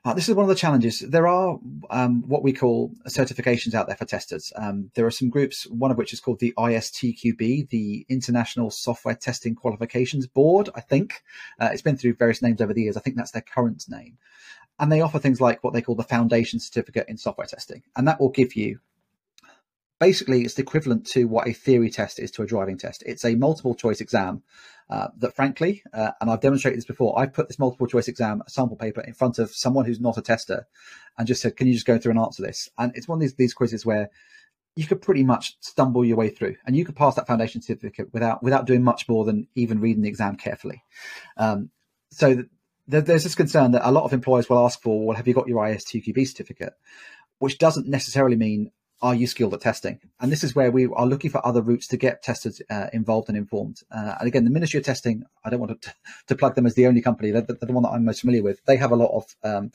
Uh, 0.05 0.13
this 0.13 0.29
is 0.29 0.35
one 0.35 0.43
of 0.43 0.49
the 0.49 0.55
challenges. 0.55 0.99
There 0.99 1.27
are 1.27 1.57
um, 1.89 2.21
what 2.27 2.43
we 2.43 2.53
call 2.53 2.91
certifications 3.07 3.73
out 3.73 3.87
there 3.87 3.95
for 3.95 4.05
testers. 4.05 4.53
Um, 4.55 4.91
there 4.93 5.07
are 5.07 5.11
some 5.11 5.31
groups, 5.31 5.65
one 5.65 5.89
of 5.89 5.97
which 5.97 6.13
is 6.13 6.19
called 6.19 6.39
the 6.39 6.53
ISTQB, 6.59 7.69
the 7.69 8.05
International 8.07 8.69
Software 8.69 9.15
Testing 9.15 9.55
Qualifications 9.55 10.27
Board, 10.27 10.69
I 10.75 10.81
think. 10.81 11.23
Uh, 11.59 11.69
it's 11.73 11.81
been 11.81 11.97
through 11.97 12.13
various 12.13 12.43
names 12.43 12.61
over 12.61 12.71
the 12.71 12.83
years. 12.83 12.95
I 12.95 12.99
think 12.99 13.15
that's 13.15 13.31
their 13.31 13.41
current 13.41 13.83
name. 13.89 14.19
And 14.77 14.91
they 14.91 15.01
offer 15.01 15.17
things 15.17 15.41
like 15.41 15.63
what 15.63 15.73
they 15.73 15.81
call 15.81 15.95
the 15.95 16.03
Foundation 16.03 16.59
Certificate 16.59 17.09
in 17.09 17.17
Software 17.17 17.47
Testing. 17.47 17.81
And 17.95 18.07
that 18.07 18.19
will 18.19 18.29
give 18.29 18.55
you 18.55 18.81
basically 19.99 20.43
it's 20.43 20.53
the 20.53 20.61
equivalent 20.61 21.07
to 21.07 21.25
what 21.25 21.47
a 21.47 21.53
theory 21.53 21.89
test 21.89 22.19
is 22.19 22.29
to 22.31 22.43
a 22.43 22.47
driving 22.47 22.77
test. 22.77 23.01
It's 23.07 23.25
a 23.25 23.33
multiple 23.33 23.73
choice 23.73 24.01
exam 24.01 24.43
uh, 24.89 25.07
that 25.17 25.35
frankly, 25.35 25.81
uh, 25.93 26.11
and 26.21 26.29
I've 26.29 26.41
demonstrated 26.41 26.77
this 26.77 26.85
before, 26.85 27.17
I've 27.17 27.33
put 27.33 27.47
this 27.47 27.57
multiple 27.57 27.87
choice 27.87 28.07
exam 28.07 28.43
sample 28.47 28.77
paper 28.77 29.01
in 29.01 29.13
front 29.13 29.39
of 29.39 29.51
someone 29.51 29.85
who's 29.85 29.99
not 29.99 30.17
a 30.17 30.21
tester 30.21 30.67
and 31.17 31.27
just 31.27 31.41
said, 31.41 31.57
can 31.57 31.67
you 31.67 31.73
just 31.73 31.87
go 31.87 31.97
through 31.97 32.11
and 32.11 32.19
answer 32.19 32.43
this? 32.43 32.69
And 32.77 32.91
it's 32.95 33.07
one 33.07 33.17
of 33.17 33.21
these, 33.21 33.33
these 33.33 33.53
quizzes 33.53 33.85
where 33.85 34.09
you 34.75 34.85
could 34.85 35.01
pretty 35.01 35.23
much 35.23 35.57
stumble 35.61 36.05
your 36.05 36.17
way 36.17 36.29
through 36.29 36.55
and 36.67 36.75
you 36.75 36.85
could 36.85 36.95
pass 36.95 37.15
that 37.15 37.25
foundation 37.25 37.61
certificate 37.61 38.13
without, 38.13 38.43
without 38.43 38.67
doing 38.67 38.83
much 38.83 39.07
more 39.09 39.25
than 39.25 39.47
even 39.55 39.79
reading 39.79 40.03
the 40.03 40.09
exam 40.09 40.35
carefully. 40.35 40.83
Um, 41.37 41.71
so 42.11 42.35
th- 42.35 42.47
there's 42.87 43.23
this 43.23 43.35
concern 43.35 43.71
that 43.71 43.87
a 43.87 43.91
lot 43.91 44.03
of 44.03 44.13
employers 44.13 44.49
will 44.49 44.63
ask 44.63 44.81
for, 44.81 45.07
well, 45.07 45.17
have 45.17 45.27
you 45.27 45.33
got 45.33 45.47
your 45.47 45.63
ISTQB 45.63 46.27
certificate? 46.27 46.73
Which 47.39 47.57
doesn't 47.57 47.87
necessarily 47.87 48.35
mean 48.35 48.71
are 49.05 49.13
you 49.13 49.27
skilled 49.27 49.53
at 49.53 49.61
testing? 49.61 49.99
And 50.19 50.31
this 50.31 50.43
is 50.43 50.55
where 50.55 50.71
we 50.71 50.87
are 50.87 51.05
looking 51.05 51.29
for 51.29 51.45
other 51.45 51.61
routes 51.61 51.85
to 51.89 51.97
get 51.97 52.23
testers 52.23 52.59
uh, 52.71 52.87
involved 52.91 53.29
and 53.29 53.37
informed. 53.37 53.81
Uh, 53.91 54.15
and 54.19 54.27
again, 54.27 54.45
the 54.45 54.49
Ministry 54.49 54.79
of 54.79 54.85
Testing, 54.85 55.23
I 55.43 55.51
don't 55.51 55.59
want 55.59 55.79
to, 55.79 55.93
to 56.27 56.35
plug 56.35 56.55
them 56.55 56.65
as 56.65 56.73
the 56.73 56.87
only 56.87 57.03
company, 57.03 57.29
they're, 57.29 57.43
they're, 57.43 57.55
the 57.61 57.71
one 57.71 57.83
that 57.83 57.89
I'm 57.89 58.03
most 58.03 58.21
familiar 58.21 58.41
with. 58.41 58.65
They 58.65 58.77
have 58.77 58.91
a 58.91 58.95
lot 58.95 59.11
of 59.15 59.25
um, 59.43 59.71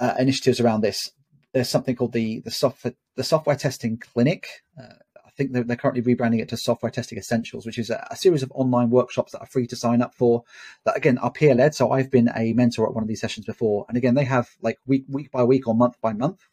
uh, 0.00 0.14
initiatives 0.18 0.60
around 0.60 0.80
this. 0.80 1.10
There's 1.52 1.68
something 1.68 1.94
called 1.94 2.12
the 2.12 2.40
the 2.40 2.50
software 2.50 2.94
the 3.16 3.24
software 3.24 3.56
testing 3.56 3.98
clinic. 3.98 4.48
Uh, 4.78 4.94
I 5.26 5.30
think 5.36 5.52
they're, 5.52 5.64
they're, 5.64 5.76
currently 5.76 6.02
rebranding 6.02 6.40
it 6.40 6.48
to 6.48 6.56
Software 6.56 6.90
Testing 6.90 7.16
Essentials, 7.16 7.64
which 7.64 7.78
is 7.78 7.90
a, 7.90 8.06
a, 8.10 8.16
series 8.16 8.42
of 8.42 8.50
online 8.54 8.90
workshops 8.90 9.32
that 9.32 9.40
are 9.40 9.46
free 9.46 9.66
to 9.68 9.76
sign 9.76 10.02
up 10.02 10.14
for. 10.14 10.42
That 10.84 10.96
again 10.96 11.16
are 11.18 11.30
peer 11.30 11.54
led. 11.54 11.74
So 11.74 11.90
I've 11.90 12.10
been 12.10 12.30
a 12.34 12.54
mentor 12.54 12.86
at 12.86 12.94
one 12.94 13.02
of 13.02 13.08
these 13.08 13.20
sessions 13.20 13.46
before, 13.46 13.86
and 13.88 13.96
again 13.96 14.14
they 14.14 14.24
have 14.24 14.48
like 14.62 14.78
week 14.86 15.04
week 15.08 15.30
by 15.30 15.44
week 15.44 15.68
or 15.68 15.74
month 15.74 16.00
by 16.00 16.12
month 16.12 16.47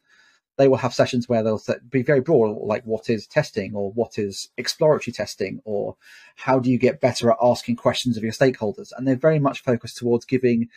they 0.58 0.68
will 0.68 0.78
have 0.78 0.94
sessions 0.94 1.28
where 1.28 1.44
they'll 1.44 1.62
be 1.90 2.02
very 2.02 2.22
broad, 2.22 2.58
like 2.66 2.84
what 2.86 3.10
is 3.10 3.28
testing 3.28 3.76
or 3.76 3.92
what 3.92 4.18
is 4.18 4.50
exploratory 4.58 5.12
testing 5.14 5.62
or 5.66 5.98
how 6.36 6.60
do 6.60 6.72
you 6.72 6.78
get 6.78 7.02
better 7.02 7.30
at 7.32 7.38
asking 7.42 7.76
questions 7.76 8.16
of 8.16 8.24
your 8.24 8.32
stakeholders. 8.32 8.92
And 8.96 9.08
they're 9.08 9.16
very 9.16 9.40
much 9.40 9.64
focused 9.64 9.98
towards 9.98 10.26
giving 10.26 10.70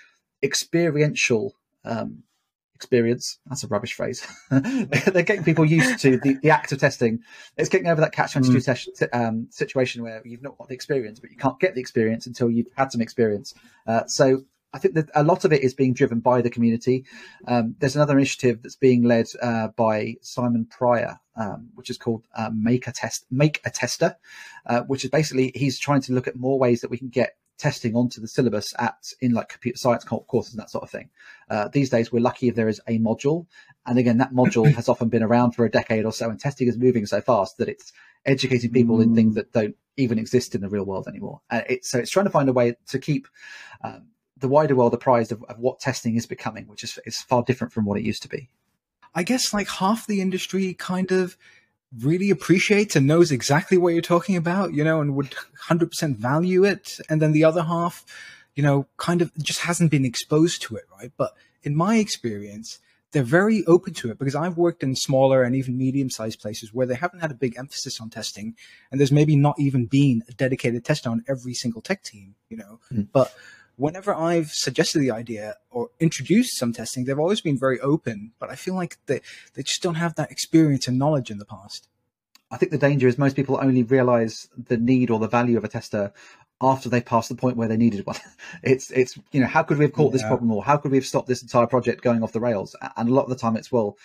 experiential 0.42 1.54
um, 1.84 2.24
experience. 2.74 3.38
That's 3.46 3.64
a 3.64 3.68
rubbish 3.68 3.94
phrase. 3.94 4.26
they're 4.50 5.22
getting 5.22 5.44
people 5.44 5.64
used 5.64 6.00
to 6.00 6.18
the, 6.18 6.38
the 6.42 6.50
act 6.50 6.72
of 6.72 6.78
testing. 6.78 7.20
It's 7.56 7.68
getting 7.68 7.88
over 7.88 8.00
that 8.00 8.12
catch 8.12 8.32
22 8.32 8.56
mm. 8.56 9.08
um, 9.12 9.48
situation 9.50 10.02
where 10.02 10.22
you've 10.24 10.42
not 10.42 10.58
got 10.58 10.68
the 10.68 10.74
experience, 10.74 11.20
but 11.20 11.30
you 11.30 11.36
can't 11.36 11.58
get 11.60 11.74
the 11.74 11.80
experience 11.80 12.26
until 12.26 12.50
you've 12.50 12.68
had 12.76 12.90
some 12.90 13.00
experience. 13.00 13.54
Uh, 13.86 14.06
so 14.06 14.42
I 14.72 14.78
think 14.78 14.94
that 14.94 15.08
a 15.14 15.22
lot 15.22 15.44
of 15.44 15.52
it 15.52 15.62
is 15.62 15.72
being 15.74 15.94
driven 15.94 16.20
by 16.20 16.42
the 16.42 16.50
community. 16.50 17.04
Um, 17.46 17.74
there's 17.78 17.96
another 17.96 18.16
initiative 18.16 18.62
that's 18.62 18.76
being 18.76 19.02
led 19.02 19.26
uh, 19.40 19.68
by 19.68 20.16
Simon 20.20 20.66
Pryor, 20.66 21.18
um, 21.36 21.70
which 21.74 21.90
is 21.90 21.96
called 21.96 22.24
uh, 22.36 22.50
Make 22.54 22.86
a 22.86 22.92
Test, 22.92 23.26
Make 23.30 23.60
a 23.64 23.70
Tester, 23.70 24.16
uh, 24.66 24.80
which 24.82 25.04
is 25.04 25.10
basically 25.10 25.52
he's 25.54 25.78
trying 25.78 26.02
to 26.02 26.12
look 26.12 26.28
at 26.28 26.36
more 26.36 26.58
ways 26.58 26.82
that 26.82 26.90
we 26.90 26.98
can 26.98 27.08
get 27.08 27.36
testing 27.58 27.96
onto 27.96 28.20
the 28.20 28.28
syllabus 28.28 28.72
at 28.78 29.12
in 29.20 29.32
like 29.32 29.48
computer 29.48 29.76
science 29.76 30.04
courses 30.04 30.52
and 30.52 30.60
that 30.60 30.70
sort 30.70 30.84
of 30.84 30.90
thing. 30.90 31.10
Uh, 31.50 31.68
these 31.68 31.90
days, 31.90 32.12
we're 32.12 32.20
lucky 32.20 32.48
if 32.48 32.54
there 32.54 32.68
is 32.68 32.80
a 32.88 32.98
module, 32.98 33.46
and 33.86 33.98
again, 33.98 34.18
that 34.18 34.32
module 34.32 34.72
has 34.74 34.88
often 34.88 35.08
been 35.08 35.22
around 35.22 35.52
for 35.52 35.64
a 35.64 35.70
decade 35.70 36.04
or 36.04 36.12
so, 36.12 36.28
and 36.28 36.38
testing 36.38 36.68
is 36.68 36.76
moving 36.76 37.06
so 37.06 37.20
fast 37.20 37.56
that 37.56 37.68
it's 37.68 37.92
educating 38.26 38.70
people 38.70 38.98
mm. 38.98 39.04
in 39.04 39.14
things 39.14 39.34
that 39.34 39.52
don't 39.52 39.76
even 39.96 40.18
exist 40.18 40.54
in 40.54 40.60
the 40.60 40.68
real 40.68 40.84
world 40.84 41.08
anymore. 41.08 41.40
Uh, 41.50 41.62
it's, 41.68 41.90
so 41.90 41.98
it's 41.98 42.10
trying 42.10 42.26
to 42.26 42.30
find 42.30 42.48
a 42.48 42.52
way 42.52 42.74
to 42.86 42.98
keep 42.98 43.26
um, 43.82 44.06
the 44.40 44.48
wider 44.48 44.74
world 44.74 44.94
apprised 44.94 45.32
of, 45.32 45.42
of 45.44 45.58
what 45.58 45.80
testing 45.80 46.16
is 46.16 46.26
becoming, 46.26 46.66
which 46.66 46.84
is, 46.84 46.98
is 47.06 47.20
far 47.20 47.42
different 47.42 47.72
from 47.72 47.84
what 47.84 47.98
it 47.98 48.04
used 48.04 48.22
to 48.22 48.28
be. 48.28 48.48
I 49.14 49.22
guess 49.22 49.52
like 49.52 49.68
half 49.68 50.06
the 50.06 50.20
industry 50.20 50.74
kind 50.74 51.10
of 51.10 51.36
really 52.00 52.30
appreciates 52.30 52.96
and 52.96 53.06
knows 53.06 53.32
exactly 53.32 53.78
what 53.78 53.92
you're 53.94 54.02
talking 54.02 54.36
about, 54.36 54.74
you 54.74 54.84
know, 54.84 55.00
and 55.00 55.14
would 55.16 55.34
100% 55.68 56.16
value 56.16 56.64
it. 56.64 56.98
And 57.08 57.20
then 57.20 57.32
the 57.32 57.44
other 57.44 57.62
half, 57.62 58.04
you 58.54 58.62
know, 58.62 58.86
kind 58.96 59.22
of 59.22 59.32
just 59.38 59.60
hasn't 59.60 59.90
been 59.90 60.04
exposed 60.04 60.62
to 60.62 60.76
it, 60.76 60.84
right? 60.98 61.12
But 61.16 61.32
in 61.62 61.74
my 61.74 61.96
experience, 61.96 62.78
they're 63.12 63.22
very 63.22 63.64
open 63.66 63.94
to 63.94 64.10
it 64.10 64.18
because 64.18 64.34
I've 64.34 64.58
worked 64.58 64.82
in 64.82 64.94
smaller 64.94 65.42
and 65.42 65.56
even 65.56 65.78
medium 65.78 66.10
sized 66.10 66.40
places 66.40 66.74
where 66.74 66.86
they 66.86 66.94
haven't 66.94 67.20
had 67.20 67.30
a 67.30 67.34
big 67.34 67.56
emphasis 67.56 68.00
on 68.00 68.10
testing. 68.10 68.54
And 68.90 69.00
there's 69.00 69.12
maybe 69.12 69.34
not 69.34 69.58
even 69.58 69.86
been 69.86 70.22
a 70.28 70.32
dedicated 70.32 70.84
tester 70.84 71.08
on 71.08 71.24
every 71.26 71.54
single 71.54 71.80
tech 71.80 72.02
team, 72.02 72.34
you 72.50 72.58
know, 72.58 72.80
mm. 72.92 73.08
but 73.10 73.32
whenever 73.78 74.14
I've 74.14 74.50
suggested 74.50 74.98
the 74.98 75.12
idea 75.12 75.54
or 75.70 75.88
introduced 76.00 76.58
some 76.58 76.72
testing, 76.72 77.04
they've 77.04 77.18
always 77.18 77.40
been 77.40 77.58
very 77.58 77.80
open, 77.80 78.32
but 78.38 78.50
I 78.50 78.56
feel 78.56 78.74
like 78.74 78.98
they, 79.06 79.20
they 79.54 79.62
just 79.62 79.82
don't 79.82 79.94
have 79.94 80.16
that 80.16 80.30
experience 80.30 80.88
and 80.88 80.98
knowledge 80.98 81.30
in 81.30 81.38
the 81.38 81.44
past. 81.44 81.88
I 82.50 82.56
think 82.56 82.72
the 82.72 82.78
danger 82.78 83.06
is 83.06 83.18
most 83.18 83.36
people 83.36 83.58
only 83.60 83.84
realize 83.84 84.48
the 84.56 84.76
need 84.76 85.10
or 85.10 85.18
the 85.18 85.28
value 85.28 85.56
of 85.56 85.64
a 85.64 85.68
tester 85.68 86.12
after 86.60 86.88
they 86.88 87.00
pass 87.00 87.28
the 87.28 87.36
point 87.36 87.56
where 87.56 87.68
they 87.68 87.76
needed 87.76 88.04
one. 88.04 88.16
It's 88.62 88.90
it's 88.90 89.16
you 89.30 89.40
know 89.40 89.46
how 89.46 89.62
could 89.62 89.78
we 89.78 89.84
have 89.84 89.92
caught 89.92 90.12
yeah. 90.12 90.18
this 90.18 90.26
problem 90.26 90.50
or 90.50 90.64
how 90.64 90.76
could 90.76 90.90
we 90.90 90.96
have 90.96 91.06
stopped 91.06 91.28
this 91.28 91.42
entire 91.42 91.66
project 91.66 92.02
going 92.02 92.22
off 92.22 92.32
the 92.32 92.40
rails? 92.40 92.74
And 92.96 93.08
a 93.08 93.14
lot 93.14 93.24
of 93.24 93.28
the 93.28 93.36
time 93.36 93.56
it's 93.56 93.70
well, 93.70 93.96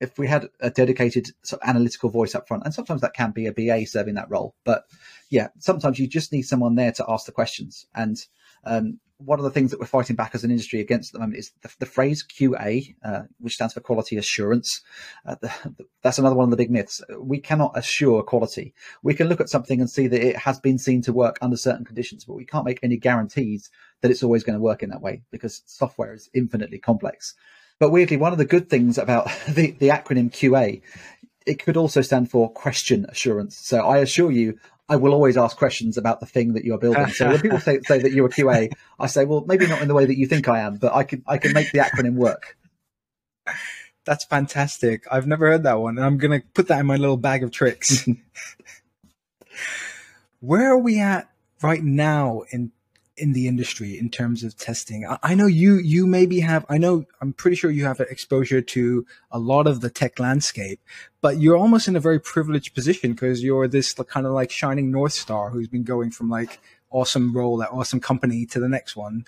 if 0.00 0.18
we 0.18 0.26
had 0.26 0.48
a 0.60 0.68
dedicated 0.68 1.28
sort 1.42 1.62
of 1.62 1.68
analytical 1.68 2.10
voice 2.10 2.34
up 2.34 2.48
front, 2.48 2.64
and 2.64 2.74
sometimes 2.74 3.00
that 3.00 3.14
can 3.14 3.30
be 3.30 3.46
a 3.46 3.52
BA 3.52 3.86
serving 3.86 4.14
that 4.14 4.28
role, 4.28 4.54
but 4.64 4.84
yeah, 5.30 5.48
sometimes 5.58 5.98
you 5.98 6.08
just 6.08 6.32
need 6.32 6.42
someone 6.42 6.74
there 6.74 6.92
to 6.92 7.04
ask 7.08 7.24
the 7.24 7.32
questions. 7.32 7.86
And 7.94 8.18
um, 8.64 8.98
one 9.24 9.38
of 9.38 9.44
the 9.44 9.50
things 9.50 9.70
that 9.70 9.80
we're 9.80 9.86
fighting 9.86 10.16
back 10.16 10.34
as 10.34 10.44
an 10.44 10.50
industry 10.50 10.80
against 10.80 11.10
at 11.10 11.12
the 11.14 11.18
moment 11.20 11.38
is 11.38 11.52
the, 11.62 11.70
the 11.80 11.86
phrase 11.86 12.24
QA, 12.24 12.94
uh, 13.04 13.22
which 13.38 13.54
stands 13.54 13.74
for 13.74 13.80
quality 13.80 14.16
assurance. 14.16 14.82
Uh, 15.26 15.36
the, 15.40 15.52
the, 15.76 15.84
that's 16.02 16.18
another 16.18 16.34
one 16.34 16.44
of 16.44 16.50
the 16.50 16.56
big 16.56 16.70
myths. 16.70 17.02
We 17.18 17.38
cannot 17.38 17.72
assure 17.76 18.22
quality. 18.22 18.74
We 19.02 19.14
can 19.14 19.28
look 19.28 19.40
at 19.40 19.48
something 19.48 19.80
and 19.80 19.90
see 19.90 20.06
that 20.06 20.26
it 20.26 20.36
has 20.36 20.60
been 20.60 20.78
seen 20.78 21.02
to 21.02 21.12
work 21.12 21.38
under 21.40 21.56
certain 21.56 21.84
conditions, 21.84 22.24
but 22.24 22.34
we 22.34 22.44
can't 22.44 22.64
make 22.64 22.80
any 22.82 22.96
guarantees 22.96 23.70
that 24.00 24.10
it's 24.10 24.22
always 24.22 24.44
going 24.44 24.58
to 24.58 24.62
work 24.62 24.82
in 24.82 24.90
that 24.90 25.02
way 25.02 25.22
because 25.30 25.62
software 25.66 26.14
is 26.14 26.28
infinitely 26.34 26.78
complex. 26.78 27.34
But 27.78 27.90
weirdly, 27.90 28.16
one 28.16 28.32
of 28.32 28.38
the 28.38 28.44
good 28.44 28.68
things 28.68 28.98
about 28.98 29.30
the, 29.48 29.72
the 29.72 29.88
acronym 29.88 30.30
QA 30.30 30.82
it 31.46 31.62
could 31.62 31.76
also 31.76 32.02
stand 32.02 32.30
for 32.30 32.50
question 32.50 33.06
assurance. 33.08 33.56
So 33.56 33.80
I 33.80 33.98
assure 33.98 34.30
you, 34.30 34.58
I 34.88 34.96
will 34.96 35.12
always 35.12 35.36
ask 35.36 35.56
questions 35.56 35.96
about 35.96 36.20
the 36.20 36.26
thing 36.26 36.54
that 36.54 36.64
you're 36.64 36.78
building. 36.78 37.06
So 37.08 37.28
when 37.28 37.40
people 37.40 37.60
say, 37.60 37.80
say 37.86 38.00
that 38.00 38.12
you're 38.12 38.26
a 38.26 38.30
QA, 38.30 38.70
I 38.98 39.06
say, 39.06 39.24
well, 39.24 39.44
maybe 39.46 39.66
not 39.66 39.80
in 39.80 39.88
the 39.88 39.94
way 39.94 40.04
that 40.04 40.18
you 40.18 40.26
think 40.26 40.48
I 40.48 40.60
am, 40.60 40.76
but 40.76 40.94
I 40.94 41.04
can 41.04 41.22
I 41.26 41.38
can 41.38 41.52
make 41.52 41.72
the 41.72 41.78
acronym 41.78 42.14
work. 42.14 42.56
That's 44.04 44.24
fantastic. 44.24 45.04
I've 45.10 45.26
never 45.26 45.48
heard 45.48 45.62
that 45.62 45.80
one, 45.80 45.96
and 45.96 46.04
I'm 46.04 46.18
gonna 46.18 46.42
put 46.54 46.68
that 46.68 46.80
in 46.80 46.86
my 46.86 46.96
little 46.96 47.16
bag 47.16 47.42
of 47.42 47.52
tricks. 47.52 48.06
Where 50.40 50.72
are 50.72 50.78
we 50.78 50.98
at 50.98 51.30
right 51.62 51.82
now 51.82 52.42
in 52.50 52.72
in 53.22 53.32
the 53.32 53.46
industry 53.46 53.98
in 53.98 54.10
terms 54.10 54.42
of 54.42 54.56
testing? 54.56 55.06
I, 55.06 55.18
I 55.22 55.34
know 55.34 55.46
you 55.46 55.76
you 55.76 56.06
maybe 56.06 56.40
have 56.40 56.66
I 56.68 56.76
know 56.76 57.04
I'm 57.20 57.32
pretty 57.32 57.56
sure 57.56 57.70
you 57.70 57.84
have 57.84 58.00
exposure 58.00 58.60
to 58.60 59.06
a 59.30 59.38
lot 59.38 59.66
of 59.66 59.80
the 59.80 59.90
tech 59.90 60.18
landscape, 60.18 60.80
but 61.20 61.38
you're 61.38 61.56
almost 61.56 61.88
in 61.88 61.96
a 61.96 62.00
very 62.00 62.18
privileged 62.18 62.74
position 62.74 63.12
because 63.12 63.42
you're 63.42 63.68
this 63.68 63.94
kind 63.94 64.26
of 64.26 64.32
like 64.32 64.50
shining 64.50 64.90
north 64.90 65.12
star 65.12 65.50
who's 65.50 65.68
been 65.68 65.84
going 65.84 66.10
from 66.10 66.28
like 66.28 66.60
awesome 66.90 67.32
role 67.34 67.62
at 67.62 67.70
awesome 67.70 68.00
company 68.00 68.44
to 68.46 68.60
the 68.60 68.68
next 68.68 68.96
one. 68.96 69.24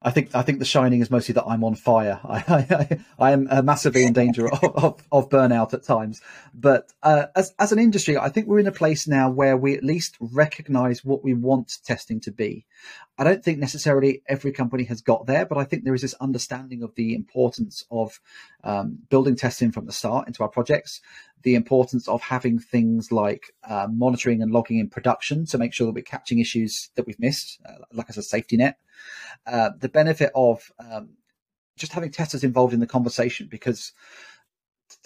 I 0.00 0.12
think 0.12 0.32
I 0.32 0.42
think 0.42 0.60
the 0.60 0.64
shining 0.64 1.00
is 1.00 1.10
mostly 1.10 1.32
that 1.34 1.44
I'm 1.44 1.64
on 1.64 1.74
fire. 1.74 2.20
I 2.24 2.44
I, 2.48 2.98
I 3.18 3.32
am 3.32 3.48
uh, 3.50 3.62
massively 3.62 4.04
in 4.04 4.12
danger 4.12 4.48
of, 4.48 4.64
of, 4.76 5.02
of, 5.10 5.28
burnout 5.28 5.74
at 5.74 5.82
times. 5.82 6.20
But 6.54 6.92
uh, 7.02 7.26
as 7.34 7.52
as 7.58 7.72
an 7.72 7.80
industry, 7.80 8.16
I 8.16 8.28
think 8.28 8.46
we're 8.46 8.60
in 8.60 8.68
a 8.68 8.72
place 8.72 9.08
now 9.08 9.30
where 9.30 9.56
we 9.56 9.76
at 9.76 9.82
least 9.82 10.16
recognise 10.20 11.04
what 11.04 11.24
we 11.24 11.34
want 11.34 11.78
testing 11.84 12.20
to 12.20 12.30
be. 12.30 12.64
I 13.18 13.24
don't 13.24 13.44
think 13.44 13.58
necessarily 13.58 14.22
every 14.28 14.52
company 14.52 14.84
has 14.84 15.00
got 15.00 15.26
there, 15.26 15.44
but 15.44 15.58
I 15.58 15.64
think 15.64 15.84
there 15.84 15.94
is 15.94 16.02
this 16.02 16.14
understanding 16.14 16.82
of 16.82 16.94
the 16.94 17.14
importance 17.14 17.84
of 17.90 18.20
um, 18.64 18.98
building 19.10 19.36
testing 19.36 19.72
from 19.72 19.86
the 19.86 19.92
start 19.92 20.28
into 20.28 20.42
our 20.42 20.48
projects, 20.48 21.00
the 21.42 21.54
importance 21.54 22.08
of 22.08 22.20
having 22.22 22.58
things 22.58 23.10
like 23.10 23.52
uh, 23.68 23.88
monitoring 23.90 24.42
and 24.42 24.52
logging 24.52 24.78
in 24.78 24.88
production 24.88 25.46
to 25.46 25.58
make 25.58 25.72
sure 25.72 25.86
that 25.86 25.94
we're 25.94 26.02
catching 26.02 26.38
issues 26.38 26.90
that 26.94 27.06
we've 27.06 27.20
missed, 27.20 27.60
uh, 27.68 27.84
like 27.92 28.08
as 28.08 28.18
a 28.18 28.22
safety 28.22 28.56
net 28.56 28.78
uh, 29.46 29.70
the 29.78 29.88
benefit 29.88 30.30
of 30.34 30.70
um, 30.78 31.10
just 31.76 31.92
having 31.92 32.10
testers 32.10 32.44
involved 32.44 32.74
in 32.74 32.80
the 32.80 32.86
conversation 32.86 33.48
because 33.50 33.92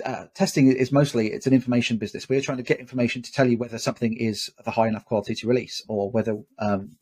uh, 0.05 0.27
testing 0.35 0.73
is 0.73 0.93
mostly 0.93 1.33
it's 1.33 1.47
an 1.47 1.53
information 1.53 1.97
business. 1.97 2.29
We're 2.29 2.41
trying 2.41 2.59
to 2.59 2.65
get 2.65 2.81
information 2.81 3.23
to 3.23 3.33
tell 3.33 3.49
you 3.49 3.59
whether 3.59 3.79
something 3.79 4.17
is 4.17 4.51
of 4.59 4.67
a 4.67 4.71
high 4.71 4.89
enough 4.89 5.05
quality 5.05 5.35
to 5.37 5.49
release 5.49 5.83
or 5.89 6.11
whether 6.11 6.39
um, 6.59 6.97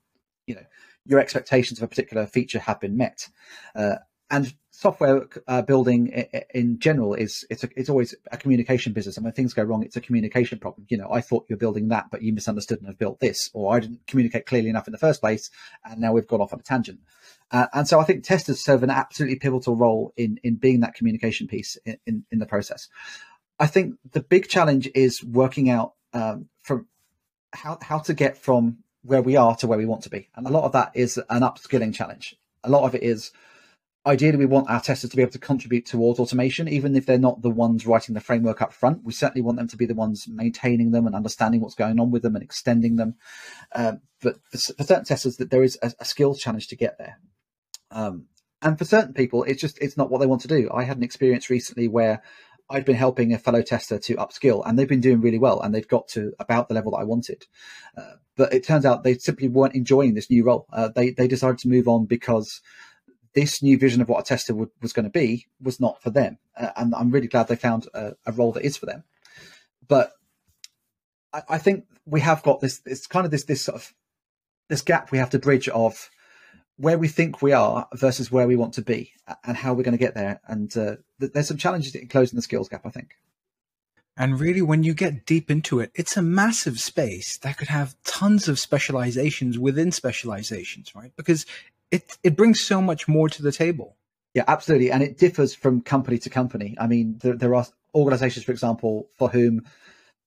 you 0.50 0.56
know 0.56 0.66
your 1.06 1.20
expectations 1.20 1.78
of 1.78 1.84
a 1.84 1.88
particular 1.88 2.26
feature 2.26 2.58
have 2.58 2.80
been 2.80 2.96
met. 2.96 3.28
Uh, 3.74 3.96
and 4.32 4.54
software 4.70 5.26
uh, 5.48 5.60
building 5.62 6.06
in, 6.54 6.78
general 6.78 7.14
is 7.14 7.44
it's 7.50 7.64
a, 7.64 7.68
it's 7.74 7.88
always 7.88 8.14
a 8.32 8.36
communication 8.36 8.92
business. 8.92 9.16
And 9.16 9.24
when 9.24 9.32
things 9.32 9.54
go 9.54 9.62
wrong 9.62 9.82
it's 9.82 9.96
a 9.96 10.00
communication 10.00 10.58
problem. 10.58 10.86
You 10.88 10.98
know 10.98 11.08
i 11.10 11.20
thought 11.20 11.46
you 11.48 11.54
were 11.54 11.64
building 11.64 11.88
that 11.88 12.06
but 12.10 12.22
you 12.22 12.32
misunderstood 12.32 12.78
and 12.78 12.86
have 12.88 12.98
built 12.98 13.20
this 13.20 13.50
or 13.54 13.74
i 13.74 13.80
didn't 13.80 14.06
communicate 14.06 14.46
clearly 14.46 14.68
enough 14.68 14.88
in 14.88 14.92
the 14.92 14.98
first 15.06 15.20
place 15.20 15.50
and 15.84 16.00
now 16.00 16.12
we've 16.12 16.26
gone 16.26 16.40
off 16.40 16.52
on 16.52 16.60
a 16.60 16.62
tangent. 16.62 17.00
Uh, 17.50 17.66
and 17.72 17.88
so 17.88 18.00
i 18.00 18.04
think 18.04 18.22
testers 18.22 18.64
serve 18.64 18.82
an 18.82 18.90
absolutely 18.90 19.38
pivotal 19.38 19.76
role 19.76 20.12
in 20.16 20.38
in 20.42 20.56
being 20.56 20.80
that 20.80 20.94
communication 20.94 21.46
piece 21.46 21.76
in, 21.84 21.96
in, 22.06 22.24
in 22.30 22.38
the 22.38 22.46
process. 22.46 22.88
I 23.58 23.66
think 23.66 23.96
the 24.12 24.22
big 24.22 24.48
challenge 24.48 24.88
is 24.94 25.22
working 25.22 25.68
out 25.68 25.94
um, 26.14 26.48
from 26.62 26.86
how 27.52 27.78
how 27.82 27.98
to 27.98 28.14
get 28.14 28.38
from 28.38 28.78
where 29.02 29.22
we 29.22 29.36
are 29.36 29.56
to 29.56 29.66
where 29.66 29.78
we 29.78 29.86
want 29.86 30.02
to 30.02 30.10
be. 30.10 30.28
And 30.34 30.46
a 30.46 30.50
lot 30.50 30.64
of 30.64 30.72
that 30.72 30.92
is 30.94 31.18
an 31.30 31.42
upskilling 31.42 31.94
challenge. 31.94 32.36
A 32.64 32.70
lot 32.70 32.84
of 32.84 32.94
it 32.94 33.02
is 33.02 33.30
ideally 34.06 34.38
we 34.38 34.46
want 34.46 34.70
our 34.70 34.80
testers 34.80 35.10
to 35.10 35.16
be 35.16 35.22
able 35.22 35.32
to 35.32 35.38
contribute 35.38 35.84
towards 35.84 36.18
automation 36.18 36.68
even 36.68 36.96
if 36.96 37.04
they're 37.04 37.18
not 37.18 37.42
the 37.42 37.50
ones 37.50 37.86
writing 37.86 38.14
the 38.14 38.20
framework 38.20 38.62
up 38.62 38.72
front. 38.72 39.04
We 39.04 39.12
certainly 39.12 39.42
want 39.42 39.58
them 39.58 39.68
to 39.68 39.76
be 39.76 39.86
the 39.86 39.94
ones 39.94 40.26
maintaining 40.28 40.90
them 40.90 41.06
and 41.06 41.14
understanding 41.14 41.60
what's 41.60 41.74
going 41.74 42.00
on 42.00 42.10
with 42.10 42.22
them 42.22 42.34
and 42.34 42.44
extending 42.44 42.96
them. 42.96 43.16
Um, 43.74 44.00
but 44.22 44.36
for, 44.50 44.58
for, 44.74 44.84
certain 44.84 45.04
testers 45.04 45.36
that 45.36 45.50
there 45.50 45.62
is 45.62 45.78
a, 45.82 45.92
a 45.98 46.04
skills 46.04 46.40
challenge 46.40 46.68
to 46.68 46.76
get 46.76 46.98
there. 46.98 47.18
Um, 47.90 48.26
and 48.62 48.78
for 48.78 48.84
certain 48.84 49.14
people 49.14 49.44
it's 49.44 49.60
just 49.60 49.78
it's 49.80 49.96
not 49.96 50.10
what 50.10 50.20
they 50.20 50.26
want 50.26 50.42
to 50.42 50.48
do. 50.48 50.70
I 50.72 50.84
had 50.84 50.96
an 50.96 51.02
experience 51.02 51.50
recently 51.50 51.88
where 51.88 52.22
I'd 52.70 52.84
been 52.84 52.96
helping 52.96 53.32
a 53.32 53.38
fellow 53.38 53.62
tester 53.62 53.98
to 53.98 54.16
upskill, 54.16 54.62
and 54.64 54.78
they've 54.78 54.88
been 54.88 55.00
doing 55.00 55.20
really 55.20 55.38
well, 55.38 55.60
and 55.60 55.74
they've 55.74 55.86
got 55.86 56.08
to 56.08 56.32
about 56.38 56.68
the 56.68 56.74
level 56.74 56.92
that 56.92 56.98
I 56.98 57.04
wanted. 57.04 57.46
Uh, 57.96 58.14
but 58.36 58.54
it 58.54 58.64
turns 58.64 58.86
out 58.86 59.02
they 59.02 59.18
simply 59.18 59.48
weren't 59.48 59.74
enjoying 59.74 60.14
this 60.14 60.30
new 60.30 60.44
role. 60.44 60.66
Uh, 60.72 60.88
they 60.88 61.10
they 61.10 61.28
decided 61.28 61.58
to 61.58 61.68
move 61.68 61.88
on 61.88 62.06
because 62.06 62.60
this 63.34 63.62
new 63.62 63.78
vision 63.78 64.00
of 64.00 64.08
what 64.08 64.20
a 64.20 64.24
tester 64.24 64.54
would, 64.54 64.70
was 64.80 64.92
going 64.92 65.04
to 65.04 65.10
be 65.10 65.46
was 65.60 65.80
not 65.80 66.02
for 66.02 66.10
them. 66.10 66.38
Uh, 66.56 66.70
and 66.76 66.94
I'm 66.94 67.10
really 67.10 67.28
glad 67.28 67.48
they 67.48 67.56
found 67.56 67.86
a, 67.94 68.12
a, 68.26 68.32
role 68.32 68.52
that 68.52 68.64
is 68.64 68.76
for 68.76 68.86
them. 68.86 69.04
But 69.86 70.12
I, 71.32 71.42
I, 71.50 71.58
think 71.58 71.84
we 72.06 72.20
have 72.20 72.42
got 72.42 72.60
this, 72.60 72.80
it's 72.86 73.06
kind 73.06 73.24
of 73.24 73.30
this, 73.30 73.44
this 73.44 73.62
sort 73.62 73.76
of, 73.76 73.92
this 74.68 74.82
gap 74.82 75.12
we 75.12 75.18
have 75.18 75.30
to 75.30 75.38
bridge 75.38 75.68
of 75.68 76.10
where 76.80 76.98
we 76.98 77.08
think 77.08 77.42
we 77.42 77.52
are 77.52 77.86
versus 77.94 78.32
where 78.32 78.46
we 78.46 78.56
want 78.56 78.74
to 78.74 78.82
be 78.82 79.12
and 79.44 79.56
how 79.56 79.74
we're 79.74 79.82
going 79.82 79.92
to 79.92 79.98
get 79.98 80.14
there. 80.14 80.40
And 80.46 80.74
uh, 80.76 80.96
th- 81.20 81.32
there's 81.32 81.48
some 81.48 81.58
challenges 81.58 81.94
in 81.94 82.08
closing 82.08 82.36
the 82.36 82.42
skills 82.42 82.68
gap, 82.68 82.86
I 82.86 82.90
think. 82.90 83.16
And 84.16 84.40
really, 84.40 84.62
when 84.62 84.82
you 84.82 84.94
get 84.94 85.26
deep 85.26 85.50
into 85.50 85.80
it, 85.80 85.92
it's 85.94 86.16
a 86.16 86.22
massive 86.22 86.80
space 86.80 87.38
that 87.38 87.58
could 87.58 87.68
have 87.68 87.96
tons 88.04 88.48
of 88.48 88.58
specializations 88.58 89.58
within 89.58 89.92
specializations, 89.92 90.94
right? 90.94 91.12
Because 91.16 91.46
it 91.90 92.18
it 92.22 92.36
brings 92.36 92.60
so 92.60 92.80
much 92.80 93.08
more 93.08 93.28
to 93.28 93.42
the 93.42 93.52
table. 93.52 93.96
Yeah, 94.34 94.44
absolutely, 94.46 94.90
and 94.90 95.02
it 95.02 95.18
differs 95.18 95.54
from 95.54 95.80
company 95.80 96.18
to 96.18 96.30
company. 96.30 96.76
I 96.78 96.86
mean, 96.86 97.18
there, 97.22 97.36
there 97.36 97.54
are 97.54 97.66
organisations, 97.94 98.44
for 98.44 98.52
example, 98.52 99.08
for 99.16 99.28
whom 99.28 99.64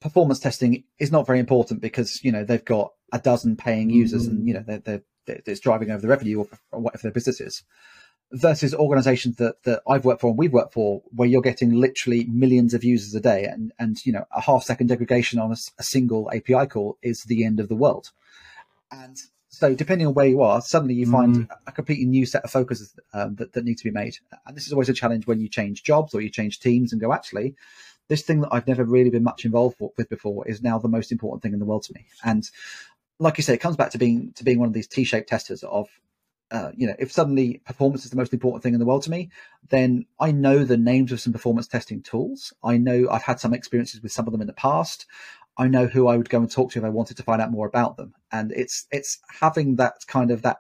performance 0.01 0.39
testing 0.39 0.83
is 0.99 1.11
not 1.11 1.25
very 1.25 1.39
important 1.39 1.81
because 1.81 2.23
you 2.23 2.31
know 2.31 2.43
they've 2.43 2.65
got 2.65 2.93
a 3.11 3.19
dozen 3.19 3.55
paying 3.55 3.89
users, 3.89 4.27
mm-hmm. 4.27 4.37
and 4.37 4.47
you 4.47 4.53
know 4.53 4.63
they're, 4.65 4.79
they're, 4.79 5.03
they're, 5.25 5.55
driving 5.55 5.91
over 5.91 6.01
the 6.01 6.07
revenue 6.07 6.39
or, 6.39 6.47
or 6.71 6.79
whatever 6.81 7.03
their 7.03 7.12
business 7.12 7.41
is. 7.41 7.63
Versus 8.31 8.73
organisations 8.73 9.36
that 9.36 9.62
that 9.63 9.83
I've 9.88 10.05
worked 10.05 10.21
for 10.21 10.29
and 10.29 10.38
we've 10.39 10.53
worked 10.53 10.73
for, 10.73 11.03
where 11.12 11.29
you're 11.29 11.41
getting 11.41 11.73
literally 11.73 12.23
millions 12.25 12.73
of 12.73 12.83
users 12.83 13.13
a 13.13 13.19
day, 13.19 13.45
and 13.45 13.71
and 13.77 14.03
you 14.05 14.12
know 14.12 14.25
a 14.36 14.41
half 14.41 14.63
second 14.63 14.88
degradation 14.88 15.39
on 15.39 15.51
a, 15.51 15.57
a 15.77 15.83
single 15.83 16.31
API 16.31 16.65
call 16.65 16.97
is 17.03 17.23
the 17.23 17.45
end 17.45 17.59
of 17.59 17.69
the 17.69 17.75
world. 17.75 18.12
And 18.91 19.21
so 19.53 19.75
depending 19.75 20.07
on 20.07 20.15
where 20.15 20.25
you 20.25 20.41
are, 20.41 20.62
suddenly 20.62 20.95
you 20.95 21.05
find 21.05 21.36
mm. 21.36 21.47
a 21.67 21.71
completely 21.71 22.05
new 22.05 22.25
set 22.25 22.43
of 22.43 22.49
focuses 22.49 22.95
um, 23.13 23.36
that, 23.36 23.53
that 23.53 23.63
need 23.63 23.77
to 23.77 23.83
be 23.83 23.91
made. 23.91 24.17
And 24.47 24.57
this 24.57 24.65
is 24.65 24.73
always 24.73 24.89
a 24.89 24.93
challenge 24.93 25.27
when 25.27 25.39
you 25.39 25.47
change 25.47 25.83
jobs 25.83 26.15
or 26.15 26.21
you 26.21 26.31
change 26.31 26.59
teams 26.59 26.91
and 26.91 26.99
go, 26.99 27.13
actually, 27.13 27.53
this 28.07 28.23
thing 28.23 28.41
that 28.41 28.49
I've 28.51 28.67
never 28.67 28.83
really 28.83 29.12
been 29.12 29.23
much 29.23 29.45
involved 29.45 29.77
with 29.79 30.09
before 30.09 30.47
is 30.47 30.63
now 30.63 30.79
the 30.79 30.88
most 30.88 31.12
important 31.12 31.43
thing 31.43 31.53
in 31.53 31.59
the 31.59 31.65
world 31.65 31.83
to 31.83 31.93
me. 31.93 32.07
And 32.23 32.49
like 33.19 33.38
you 33.38 33.43
say, 33.43 33.54
it 33.54 33.62
comes 33.62 33.76
back 33.76 33.91
to 33.91 33.97
being 33.97 34.34
to 34.34 34.43
being 34.43 34.60
one 34.60 34.67
of 34.67 34.73
these 34.73 34.88
T-shaped 34.88 35.30
testers 35.30 35.63
of, 35.63 35.88
uh, 36.52 36.71
you 36.76 36.88
know, 36.88 36.95
if 36.99 37.12
suddenly 37.12 37.62
performance 37.65 38.06
is 38.06 38.12
the 38.12 38.17
most 38.17 38.34
important 38.34 38.63
thing 38.63 38.73
in 38.73 38.80
the 38.80 38.86
world 38.86 39.04
to 39.04 39.12
me, 39.12 39.30
then 39.69 40.06
I 40.19 40.32
know 40.32 40.63
the 40.63 40.78
names 40.78 41.12
of 41.12 41.19
some 41.19 41.34
performance 41.34 41.67
testing 41.67 42.02
tools. 42.02 42.54
I 42.63 42.78
know 42.78 43.08
I've 43.10 43.23
had 43.23 43.39
some 43.39 43.54
experiences 43.54 44.02
with 44.02 44.12
some 44.12 44.28
of 44.28 44.32
them 44.32 44.41
in 44.41 44.47
the 44.47 44.54
past. 44.54 45.06
I 45.58 45.67
know 45.67 45.86
who 45.86 46.08
I 46.08 46.17
would 46.17 46.30
go 46.30 46.39
and 46.39 46.49
talk 46.49 46.71
to 46.71 46.80
if 46.80 46.86
I 46.86 46.89
wanted 46.89 47.17
to 47.17 47.23
find 47.23 47.41
out 47.41 47.52
more 47.52 47.67
about 47.67 47.97
them. 47.97 48.13
And 48.32 48.52
it's 48.52 48.88
it's 48.91 49.19
having 49.39 49.76
that 49.76 50.06
kind 50.08 50.32
of 50.32 50.41
that 50.41 50.58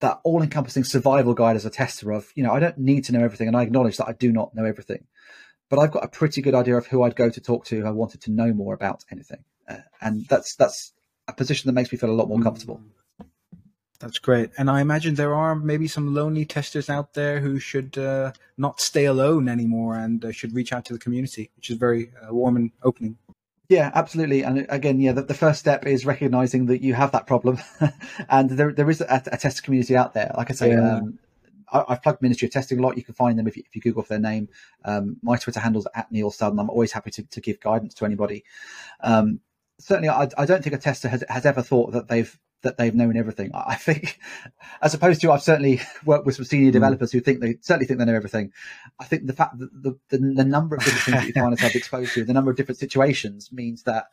that 0.00 0.20
all 0.24 0.42
encompassing 0.42 0.84
survival 0.84 1.34
guide 1.34 1.56
as 1.56 1.66
a 1.66 1.70
tester 1.70 2.10
of, 2.10 2.32
you 2.34 2.42
know, 2.42 2.52
I 2.52 2.60
don't 2.60 2.78
need 2.78 3.04
to 3.04 3.12
know 3.12 3.22
everything 3.22 3.48
and 3.48 3.56
I 3.56 3.62
acknowledge 3.62 3.98
that 3.98 4.08
I 4.08 4.12
do 4.12 4.32
not 4.32 4.54
know 4.54 4.64
everything. 4.64 5.06
But 5.68 5.78
I've 5.78 5.92
got 5.92 6.04
a 6.04 6.08
pretty 6.08 6.40
good 6.40 6.54
idea 6.54 6.76
of 6.76 6.86
who 6.86 7.02
I'd 7.02 7.14
go 7.14 7.30
to 7.30 7.40
talk 7.40 7.64
to 7.66 7.78
if 7.78 7.84
I 7.84 7.90
wanted 7.90 8.22
to 8.22 8.30
know 8.30 8.52
more 8.52 8.74
about 8.74 9.04
anything. 9.12 9.44
Uh, 9.68 9.78
and 10.00 10.26
that's 10.26 10.56
that's 10.56 10.92
a 11.30 11.34
position 11.34 11.68
that 11.68 11.72
makes 11.72 11.90
me 11.92 11.98
feel 11.98 12.10
a 12.10 12.12
lot 12.12 12.28
more 12.28 12.40
comfortable. 12.40 12.80
That's 14.00 14.18
great. 14.18 14.50
And 14.56 14.70
I 14.70 14.80
imagine 14.80 15.14
there 15.14 15.34
are 15.34 15.54
maybe 15.54 15.86
some 15.86 16.14
lonely 16.14 16.46
testers 16.46 16.88
out 16.88 17.12
there 17.12 17.40
who 17.40 17.58
should 17.58 17.98
uh, 17.98 18.32
not 18.56 18.80
stay 18.80 19.04
alone 19.04 19.46
anymore 19.46 19.96
and 19.96 20.24
uh, 20.24 20.32
should 20.32 20.54
reach 20.54 20.72
out 20.72 20.86
to 20.86 20.94
the 20.94 20.98
community, 20.98 21.50
which 21.56 21.68
is 21.68 21.76
very 21.76 22.10
uh, 22.22 22.34
warm 22.34 22.56
and 22.56 22.70
opening. 22.82 23.18
Yeah, 23.68 23.90
absolutely. 23.94 24.42
And 24.42 24.66
again, 24.70 25.00
yeah, 25.00 25.12
the, 25.12 25.22
the, 25.22 25.34
first 25.34 25.60
step 25.60 25.86
is 25.86 26.04
recognizing 26.04 26.66
that 26.66 26.82
you 26.82 26.94
have 26.94 27.12
that 27.12 27.28
problem, 27.28 27.58
and 28.28 28.50
there 28.50 28.72
there 28.72 28.90
is 28.90 29.00
a, 29.00 29.22
a 29.30 29.36
test 29.36 29.62
community 29.62 29.96
out 29.96 30.12
there. 30.12 30.32
Like 30.36 30.50
I 30.50 30.54
say, 30.54 30.70
yeah. 30.70 30.96
um, 30.96 31.20
I, 31.72 31.84
have 31.90 32.02
plugged 32.02 32.20
Ministry 32.20 32.46
of 32.46 32.52
Testing 32.52 32.80
a 32.80 32.82
lot. 32.82 32.96
You 32.96 33.04
can 33.04 33.14
find 33.14 33.38
them 33.38 33.46
if 33.46 33.56
you, 33.56 33.62
if 33.64 33.76
you 33.76 33.80
Google 33.80 34.02
for 34.02 34.08
their 34.08 34.18
name. 34.18 34.48
Um, 34.84 35.18
my 35.22 35.36
Twitter 35.36 35.60
handle's 35.60 35.86
at 35.94 36.10
Neil 36.10 36.32
Studd. 36.32 36.58
I'm 36.58 36.68
always 36.68 36.90
happy 36.90 37.12
to, 37.12 37.22
to 37.22 37.40
give 37.40 37.60
guidance 37.60 37.94
to 37.94 38.04
anybody. 38.04 38.44
Um, 39.02 39.38
certainly, 39.80 40.08
I, 40.08 40.28
I, 40.38 40.46
don't 40.46 40.62
think 40.62 40.74
a 40.74 40.78
tester 40.78 41.08
has, 41.08 41.24
has 41.28 41.46
ever 41.46 41.62
thought 41.62 41.92
that 41.92 42.08
they've 42.08 42.38
that 42.62 42.76
they've 42.76 42.94
known 42.94 43.16
everything. 43.16 43.50
I 43.54 43.74
think, 43.74 44.18
as 44.82 44.94
opposed 44.94 45.20
to, 45.22 45.32
I've 45.32 45.42
certainly 45.42 45.80
worked 46.04 46.26
with 46.26 46.36
some 46.36 46.44
senior 46.44 46.68
hmm. 46.68 46.72
developers 46.72 47.12
who 47.12 47.20
think 47.20 47.40
they 47.40 47.56
certainly 47.60 47.86
think 47.86 47.98
they 47.98 48.04
know 48.04 48.14
everything. 48.14 48.52
I 48.98 49.04
think 49.04 49.26
the 49.26 49.32
fact 49.32 49.58
that 49.58 49.70
the, 49.72 49.98
the, 50.10 50.18
the 50.18 50.44
number 50.44 50.76
of 50.76 50.84
different 50.84 51.04
things 51.04 51.16
that 51.16 51.26
you 51.26 51.32
find 51.32 51.52
yourself 51.52 51.74
exposed 51.76 52.14
to, 52.14 52.24
the 52.24 52.32
number 52.32 52.50
of 52.50 52.56
different 52.56 52.78
situations 52.78 53.50
means 53.52 53.84
that 53.84 54.06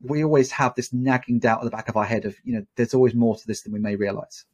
we 0.00 0.22
always 0.22 0.50
have 0.52 0.74
this 0.74 0.92
nagging 0.92 1.38
doubt 1.38 1.60
at 1.60 1.64
the 1.64 1.70
back 1.70 1.88
of 1.88 1.96
our 1.96 2.04
head 2.04 2.24
of, 2.24 2.36
you 2.44 2.54
know, 2.54 2.66
there's 2.76 2.94
always 2.94 3.14
more 3.14 3.36
to 3.36 3.46
this 3.46 3.62
than 3.62 3.72
we 3.72 3.80
may 3.80 3.96
realize. 3.96 4.44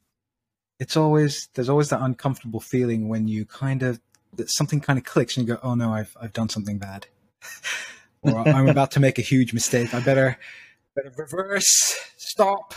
It's 0.79 0.97
always, 0.97 1.49
there's 1.55 1.69
always 1.69 1.91
that 1.91 2.01
uncomfortable 2.01 2.61
feeling 2.61 3.09
when 3.09 3.29
you 3.29 3.45
kind 3.45 3.83
of, 3.83 4.01
something 4.47 4.81
kind 4.81 4.99
of 4.99 5.05
clicks 5.05 5.37
and 5.37 5.47
you 5.47 5.55
go, 5.55 5.61
oh 5.63 5.75
no, 5.75 5.93
I've, 5.93 6.17
I've 6.21 6.33
done 6.33 6.49
something 6.49 6.79
bad. 6.79 7.09
Or 8.23 8.49
I'm 8.49 8.69
about 8.69 8.91
to 8.93 9.01
make 9.01 9.19
a 9.19 9.23
huge 9.23 9.53
mistake. 9.53 9.95
I 9.95 10.01
better, 10.01 10.39
better 10.95 11.13
reverse, 11.17 11.99
stop, 12.17 12.75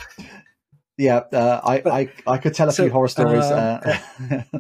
yeah, 0.98 1.18
uh, 1.32 1.62
I, 1.64 1.82
but, 1.82 1.94
I 1.94 2.12
I 2.28 2.38
could 2.38 2.54
tell 2.54 2.70
a 2.70 2.72
so, 2.72 2.84
few 2.84 2.92
horror 2.92 3.08
stories. 3.08 3.44
Uh, 3.44 4.00
uh, 4.54 4.60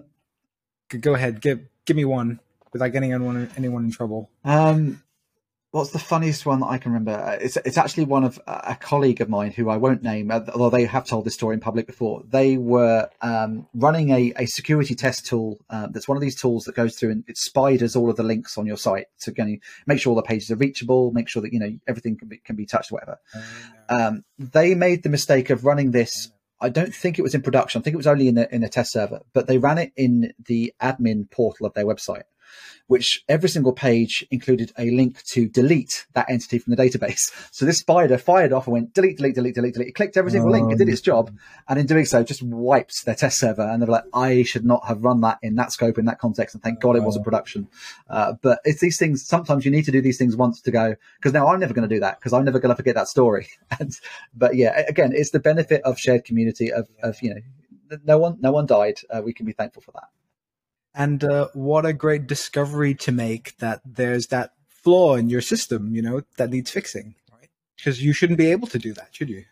go 0.99 1.13
ahead, 1.13 1.41
give 1.41 1.61
give 1.85 1.95
me 1.95 2.05
one 2.05 2.39
without 2.71 2.87
getting 2.89 3.13
anyone 3.13 3.49
anyone 3.55 3.85
in 3.85 3.91
trouble. 3.91 4.29
Um, 4.43 5.02
what's 5.73 5.89
the 5.89 5.99
funniest 5.99 6.45
one 6.45 6.59
that 6.59 6.67
I 6.67 6.77
can 6.77 6.91
remember? 6.91 7.19
Uh, 7.19 7.37
it's 7.41 7.57
it's 7.57 7.77
actually 7.79 8.05
one 8.05 8.23
of 8.23 8.39
a 8.45 8.77
colleague 8.79 9.21
of 9.21 9.27
mine 9.27 9.51
who 9.51 9.69
I 9.69 9.77
won't 9.77 10.03
name, 10.03 10.29
uh, 10.29 10.41
although 10.53 10.69
they 10.69 10.85
have 10.85 11.03
told 11.03 11.25
this 11.25 11.33
story 11.33 11.55
in 11.55 11.59
public 11.59 11.87
before. 11.87 12.21
They 12.25 12.57
were 12.57 13.09
um, 13.21 13.67
running 13.73 14.11
a, 14.11 14.33
a 14.37 14.45
security 14.45 14.93
test 14.93 15.25
tool. 15.25 15.59
Uh, 15.69 15.87
that's 15.87 16.07
one 16.07 16.15
of 16.15 16.21
these 16.21 16.39
tools 16.39 16.65
that 16.65 16.75
goes 16.75 16.95
through 16.95 17.11
and 17.11 17.23
it 17.27 17.37
spiders 17.37 17.95
all 17.95 18.09
of 18.09 18.15
the 18.17 18.23
links 18.23 18.57
on 18.57 18.67
your 18.67 18.77
site 18.77 19.07
to 19.21 19.33
make 19.87 19.99
sure 19.99 20.11
all 20.11 20.15
the 20.15 20.21
pages 20.21 20.51
are 20.51 20.55
reachable, 20.55 21.11
make 21.11 21.27
sure 21.27 21.41
that 21.41 21.51
you 21.51 21.59
know 21.59 21.71
everything 21.87 22.17
can 22.17 22.27
be 22.27 22.37
can 22.37 22.55
be 22.55 22.67
touched, 22.67 22.91
whatever. 22.91 23.17
Oh, 23.35 24.07
um, 24.07 24.23
they 24.37 24.75
made 24.75 25.01
the 25.01 25.09
mistake 25.09 25.49
of 25.49 25.65
running 25.65 25.91
this. 25.91 26.31
I 26.61 26.69
don't 26.69 26.93
think 26.93 27.17
it 27.17 27.23
was 27.23 27.33
in 27.33 27.41
production. 27.41 27.81
I 27.81 27.83
think 27.83 27.95
it 27.95 27.97
was 27.97 28.07
only 28.07 28.27
in 28.27 28.35
the 28.35 28.53
in 28.53 28.63
a 28.63 28.69
test 28.69 28.93
server, 28.93 29.21
but 29.33 29.47
they 29.47 29.57
ran 29.57 29.79
it 29.79 29.91
in 29.97 30.33
the 30.45 30.71
admin 30.79 31.29
portal 31.31 31.65
of 31.65 31.73
their 31.73 31.85
website 31.85 32.23
which 32.87 33.23
every 33.29 33.49
single 33.49 33.73
page 33.73 34.25
included 34.31 34.71
a 34.77 34.91
link 34.91 35.23
to 35.23 35.47
delete 35.47 36.05
that 36.13 36.29
entity 36.29 36.59
from 36.59 36.75
the 36.75 36.81
database. 36.81 37.31
So 37.51 37.65
this 37.65 37.79
spider 37.79 38.17
fired 38.17 38.51
off 38.51 38.65
and 38.65 38.73
went 38.73 38.93
delete, 38.93 39.17
delete, 39.17 39.35
delete, 39.35 39.53
delete, 39.53 39.73
delete. 39.73 39.89
It 39.89 39.95
clicked 39.95 40.17
every 40.17 40.31
single 40.31 40.51
link. 40.51 40.71
It 40.71 40.79
did 40.79 40.89
its 40.89 41.01
job. 41.01 41.31
And 41.67 41.77
in 41.77 41.85
doing 41.85 42.05
so, 42.05 42.23
just 42.23 42.41
wiped 42.41 43.05
their 43.05 43.13
test 43.13 43.39
server. 43.39 43.61
And 43.61 43.81
they 43.81 43.85
were 43.85 43.91
like, 43.91 44.05
I 44.13 44.41
should 44.43 44.65
not 44.65 44.85
have 44.87 45.03
run 45.03 45.21
that 45.21 45.37
in 45.43 45.55
that 45.55 45.71
scope, 45.71 45.99
in 45.99 46.05
that 46.05 46.19
context. 46.19 46.55
And 46.55 46.63
thank 46.63 46.79
God 46.79 46.95
it 46.95 47.03
wasn't 47.03 47.25
production. 47.25 47.67
Uh, 48.09 48.33
but 48.41 48.59
it's 48.65 48.81
these 48.81 48.97
things. 48.97 49.25
Sometimes 49.25 49.65
you 49.65 49.71
need 49.71 49.85
to 49.85 49.91
do 49.91 50.01
these 50.01 50.17
things 50.17 50.35
once 50.35 50.61
to 50.61 50.71
go, 50.71 50.95
because 51.17 51.33
now 51.33 51.47
I'm 51.47 51.59
never 51.59 51.73
going 51.73 51.87
to 51.87 51.93
do 51.93 51.99
that 51.99 52.19
because 52.19 52.33
I'm 52.33 52.45
never 52.45 52.59
going 52.59 52.71
to 52.71 52.75
forget 52.75 52.95
that 52.95 53.07
story. 53.07 53.47
and, 53.79 53.91
but 54.33 54.55
yeah, 54.55 54.79
again, 54.87 55.11
it's 55.13 55.31
the 55.31 55.39
benefit 55.39 55.81
of 55.83 55.99
shared 55.99 56.25
community 56.25 56.71
of, 56.71 56.89
of 57.01 57.21
you 57.21 57.35
know, 57.35 57.99
no 58.05 58.17
one, 58.17 58.37
no 58.39 58.51
one 58.51 58.65
died. 58.65 58.99
Uh, 59.09 59.21
we 59.23 59.33
can 59.33 59.45
be 59.45 59.53
thankful 59.53 59.81
for 59.81 59.91
that. 59.91 60.09
And 60.95 61.23
uh, 61.23 61.49
what 61.53 61.85
a 61.85 61.93
great 61.93 62.27
discovery 62.27 62.93
to 62.95 63.11
make 63.11 63.57
that 63.57 63.81
there's 63.85 64.27
that 64.27 64.53
flaw 64.67 65.15
in 65.15 65.29
your 65.29 65.41
system, 65.41 65.95
you 65.95 66.01
know, 66.01 66.21
that 66.37 66.49
needs 66.49 66.69
fixing, 66.69 67.15
right? 67.31 67.49
Because 67.77 68.03
you 68.03 68.13
shouldn't 68.13 68.37
be 68.37 68.51
able 68.51 68.67
to 68.67 68.79
do 68.79 68.93
that, 68.93 69.09
should 69.11 69.29
you? 69.29 69.45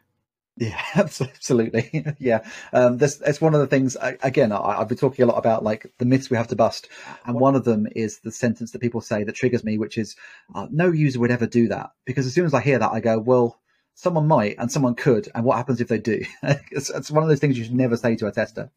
Yeah, 0.58 0.80
absolutely. 0.96 2.06
yeah, 2.20 2.46
um, 2.74 2.98
this 2.98 3.22
it's 3.26 3.42
one 3.42 3.56
of 3.56 3.62
the 3.62 3.68
things. 3.68 3.98
Again, 4.02 4.52
I, 4.52 4.78
have 4.78 4.90
been 4.90 4.98
talking 4.98 5.24
a 5.24 5.28
lot 5.28 5.38
about 5.38 5.64
like 5.64 5.92
the 5.98 6.06
myths 6.06 6.30
we 6.30 6.38
have 6.38 6.50
to 6.50 6.56
bust, 6.56 6.88
and 7.26 7.40
one 7.40 7.56
of 7.56 7.64
them 7.64 7.88
is 7.96 8.20
the 8.20 8.32
sentence 8.32 8.72
that 8.72 8.80
people 8.80 9.02
say 9.02 9.24
that 9.24 9.36
triggers 9.36 9.64
me, 9.64 9.78
which 9.78 9.98
is, 9.98 10.16
uh, 10.54 10.68
"No 10.70 10.92
user 10.92 11.20
would 11.20 11.32
ever 11.32 11.48
do 11.48 11.68
that." 11.70 11.92
Because 12.06 12.26
as 12.26 12.34
soon 12.34 12.46
as 12.46 12.54
I 12.54 12.62
hear 12.62 12.78
that, 12.80 12.92
I 12.92 13.00
go, 13.00 13.18
"Well, 13.18 13.60
someone 13.96 14.28
might, 14.28 14.56
and 14.60 14.72
someone 14.72 14.96
could, 14.96 15.30
and 15.34 15.46
what 15.46 15.58
happens 15.58 15.82
if 15.82 15.88
they 15.88 16.00
do?" 16.00 16.22
it's, 16.44 16.90
it's 16.90 17.12
one 17.12 17.24
of 17.24 17.30
those 17.30 17.40
things 17.40 17.58
you 17.58 17.64
should 17.64 17.74
never 17.74 17.98
say 17.98 18.16
to 18.18 18.28
a 18.28 18.32
tester. 18.32 18.70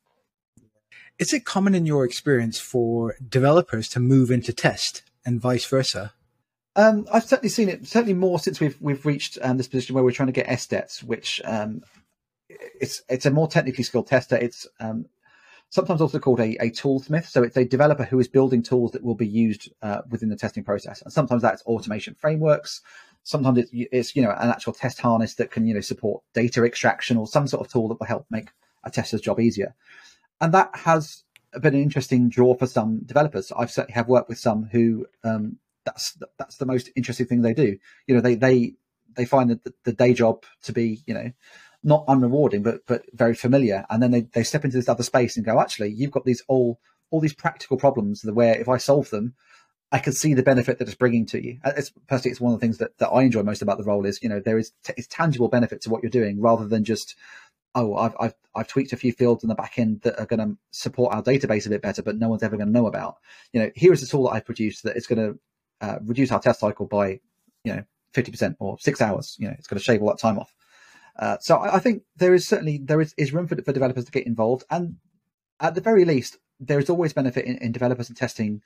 Is 1.18 1.33
it 1.33 1.44
common 1.44 1.74
in 1.74 1.87
your 1.87 2.05
experience 2.05 2.59
for 2.59 3.14
developers 3.27 3.88
to 3.90 4.00
move 4.00 4.31
into 4.31 4.53
test 4.53 5.03
and 5.24 5.40
vice 5.40 5.64
versa? 5.64 6.12
Um, 6.77 7.07
I've 7.12 7.24
certainly 7.24 7.50
seen 7.50 7.68
it, 7.68 7.87
certainly 7.87 8.14
more 8.14 8.40
since 8.40 8.59
we've 8.59 8.77
we've 8.81 9.07
reached 9.07 9.38
um, 9.42 9.57
this 9.57 9.68
position 9.68 9.94
where 9.94 10.03
we're 10.03 10.11
trying 10.11 10.27
to 10.27 10.33
get 10.33 10.48
SDETs, 10.48 11.05
which 11.05 11.40
um, 11.44 11.83
it's 12.48 13.03
it's 13.09 13.27
a 13.27 13.31
more 13.31 13.46
technically 13.46 13.85
skilled 13.85 14.09
tester. 14.09 14.37
It's 14.37 14.66
um, 14.81 15.07
sometimes 15.70 16.00
also 16.00 16.18
called 16.18 16.40
a, 16.40 16.57
a 16.62 16.70
toolsmith. 16.70 17.27
So 17.27 17.44
it's 17.44 17.57
a 17.57 17.64
developer 17.64 18.05
who 18.05 18.18
is 18.18 18.27
building 18.27 18.62
tools 18.62 18.90
that 18.92 19.05
will 19.05 19.14
be 19.14 19.27
used 19.27 19.72
uh, 19.83 20.03
within 20.11 20.31
the 20.31 20.37
testing 20.37 20.64
process. 20.64 21.00
And 21.03 21.12
sometimes 21.12 21.42
that's 21.42 21.62
automation 21.62 22.14
frameworks. 22.14 22.81
Sometimes 23.22 23.59
it's, 23.59 23.70
it's 23.72 24.16
you 24.16 24.22
know 24.22 24.31
an 24.31 24.50
actual 24.50 24.72
test 24.72 25.00
harness 25.00 25.35
that 25.37 25.53
can 25.53 25.66
you 25.66 25.74
know 25.74 25.81
support 25.81 26.24
data 26.33 26.64
extraction 26.64 27.16
or 27.16 27.29
some 27.29 27.46
sort 27.46 27.64
of 27.64 27.72
tool 27.72 27.87
that 27.88 28.00
will 28.00 28.07
help 28.07 28.27
make 28.31 28.48
a 28.83 28.90
tester's 28.90 29.20
job 29.20 29.38
easier. 29.38 29.77
And 30.40 30.53
that 30.55 30.70
has 30.75 31.25
been 31.61 31.75
an 31.75 31.83
interesting 31.83 32.29
draw 32.29 32.55
for 32.55 32.66
some 32.66 33.01
developers. 33.05 33.53
I've 33.57 33.70
certainly 33.70 33.94
have 33.94 34.09
worked 34.09 34.29
with 34.29 34.38
some 34.38 34.64
who 34.64 35.07
um, 35.23 35.59
that's 35.85 36.18
that's 36.38 36.57
the 36.57 36.66
most 36.66 36.90
interesting 36.97 37.27
thing 37.27 37.42
they 37.42 37.55
do. 37.55 37.79
You 38.07 38.14
know, 38.14 38.20
they 38.20 38.35
they 38.35 38.75
they 39.14 39.25
find 39.25 39.51
the, 39.51 39.73
the 39.85 39.92
day 39.92 40.12
job 40.12 40.44
to 40.64 40.73
be 40.73 41.03
you 41.07 41.14
know 41.14 41.31
not 41.83 42.07
unrewarding 42.07 42.62
but 42.62 42.81
but 42.87 43.03
very 43.12 43.35
familiar, 43.35 43.85
and 43.90 44.03
then 44.03 44.11
they 44.11 44.23
they 44.23 44.42
step 44.42 44.64
into 44.64 44.77
this 44.77 44.88
other 44.88 45.03
space 45.03 45.37
and 45.37 45.47
go, 45.47 45.61
actually, 45.61 45.90
you've 45.90 46.11
got 46.11 46.25
these 46.25 46.42
all 46.49 46.81
all 47.11 47.20
these 47.20 47.35
practical 47.35 47.77
problems 47.77 48.23
that 48.23 48.35
where 48.35 48.59
if 48.59 48.68
I 48.68 48.79
solve 48.79 49.11
them, 49.11 49.35
I 49.92 50.01
can 50.01 50.12
see 50.12 50.35
the 50.35 50.42
benefit 50.42 50.79
that 50.79 50.88
it's 50.88 50.97
bringing 50.97 51.27
to 51.27 51.40
you. 51.40 51.59
It's 51.64 51.92
personally, 52.09 52.33
it's 52.33 52.40
one 52.40 52.53
of 52.53 52.59
the 52.59 52.64
things 52.66 52.79
that, 52.79 52.99
that 52.99 53.11
I 53.11 53.23
enjoy 53.23 53.44
most 53.44 53.62
about 53.62 53.79
the 53.79 53.85
role 53.85 54.07
is, 54.07 54.20
you 54.23 54.29
know, 54.29 54.40
there 54.40 54.59
is 54.59 54.73
t- 54.83 54.94
tangible 55.09 55.47
benefit 55.47 55.83
to 55.83 55.90
what 55.90 56.03
you're 56.03 56.11
doing 56.11 56.40
rather 56.40 56.66
than 56.66 56.83
just, 56.83 57.14
oh, 57.75 57.95
I've, 57.97 58.15
I've, 58.21 58.35
I've 58.55 58.69
tweaked 58.69 58.93
a 58.93 58.97
few 58.97 59.13
fields 59.13 59.43
in 59.43 59.49
the 59.49 59.55
back 59.55 59.79
end 59.79 60.03
that 60.03 60.19
are 60.19 60.27
going 60.27 60.41
to 60.41 60.57
support 60.71 61.15
our 61.15 61.23
database 61.23 61.67
a 61.67 61.71
bit 61.71 61.83
better, 61.83 62.03
but 62.03 62.17
no 62.17 62.29
one's 62.29 62.43
ever 62.43 62.57
going 62.57 62.69
to 62.69 62.73
know 62.73 62.87
about. 62.87 63.17
You 63.53 63.61
know, 63.61 63.71
here 63.75 63.93
is 63.93 64.03
a 64.03 64.07
tool 64.07 64.25
that 64.25 64.37
I've 64.37 64.45
produced 64.45 64.85
that 64.85 64.97
is 64.97 65.07
going 65.07 65.19
to 65.19 65.39
uh, 65.81 65.99
reduce 66.05 66.33
our 66.33 66.41
test 66.41 66.61
cycle 66.61 66.87
by 66.87 67.21
you 67.65 67.75
know 67.75 67.83
50% 68.15 68.57
or 68.61 68.79
six 68.79 69.01
hours 69.01 69.37
you 69.39 69.49
know 69.49 69.55
it's 69.59 69.67
going 69.67 69.79
to 69.79 69.85
shave 69.85 70.01
all 70.01 70.09
that 70.09 70.19
time 70.19 70.39
off 70.39 70.55
uh, 71.19 71.37
so 71.41 71.57
I, 71.57 71.77
I, 71.77 71.79
think 71.79 72.03
there 72.17 72.35
is 72.35 72.47
certainly 72.47 72.79
there 72.83 73.01
is, 73.01 73.15
is 73.19 73.33
room 73.33 73.47
for, 73.47 73.57
for 73.57 73.73
developers 73.73 74.05
to 74.05 74.13
get 74.13 74.27
involved 74.27 74.65
and 74.71 74.97
at 75.61 75.75
the 75.75 75.81
very 75.81 76.05
least 76.05 76.39
there 76.61 76.79
is 76.79 76.89
always 76.89 77.13
benefit 77.13 77.45
in, 77.45 77.57
in 77.59 77.73
developers 77.73 78.09
and 78.09 78.17
testing 78.17 78.63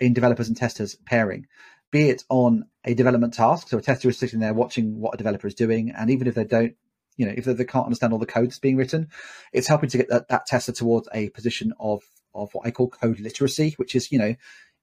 in 0.00 0.14
developers 0.14 0.48
and 0.48 0.56
testers 0.56 0.96
pairing 1.06 1.46
be 1.90 2.08
it 2.08 2.24
on 2.28 2.64
a 2.84 2.94
development 2.94 3.34
task 3.34 3.68
so 3.68 3.78
a 3.78 3.82
tester 3.82 4.08
is 4.08 4.18
sitting 4.18 4.40
there 4.40 4.54
watching 4.54 4.98
what 4.98 5.14
a 5.14 5.18
developer 5.18 5.46
is 5.46 5.54
doing 5.54 5.90
and 5.90 6.10
even 6.10 6.26
if 6.26 6.34
they 6.34 6.44
don't 6.44 6.74
you 7.16 7.26
know 7.26 7.34
if 7.36 7.44
they, 7.44 7.64
can't 7.64 7.84
understand 7.84 8.12
all 8.12 8.18
the 8.18 8.26
code 8.26 8.46
that's 8.46 8.58
being 8.58 8.76
written 8.76 9.08
it's 9.52 9.68
helping 9.68 9.88
to 9.88 9.98
get 9.98 10.08
that, 10.08 10.28
that 10.28 10.46
tester 10.46 10.72
towards 10.72 11.08
a 11.12 11.28
position 11.30 11.72
of 11.78 12.02
of 12.34 12.52
what 12.54 12.66
I 12.66 12.70
call 12.70 12.88
code 12.88 13.20
literacy, 13.20 13.74
which 13.76 13.94
is, 13.94 14.10
you 14.10 14.18
know, 14.18 14.34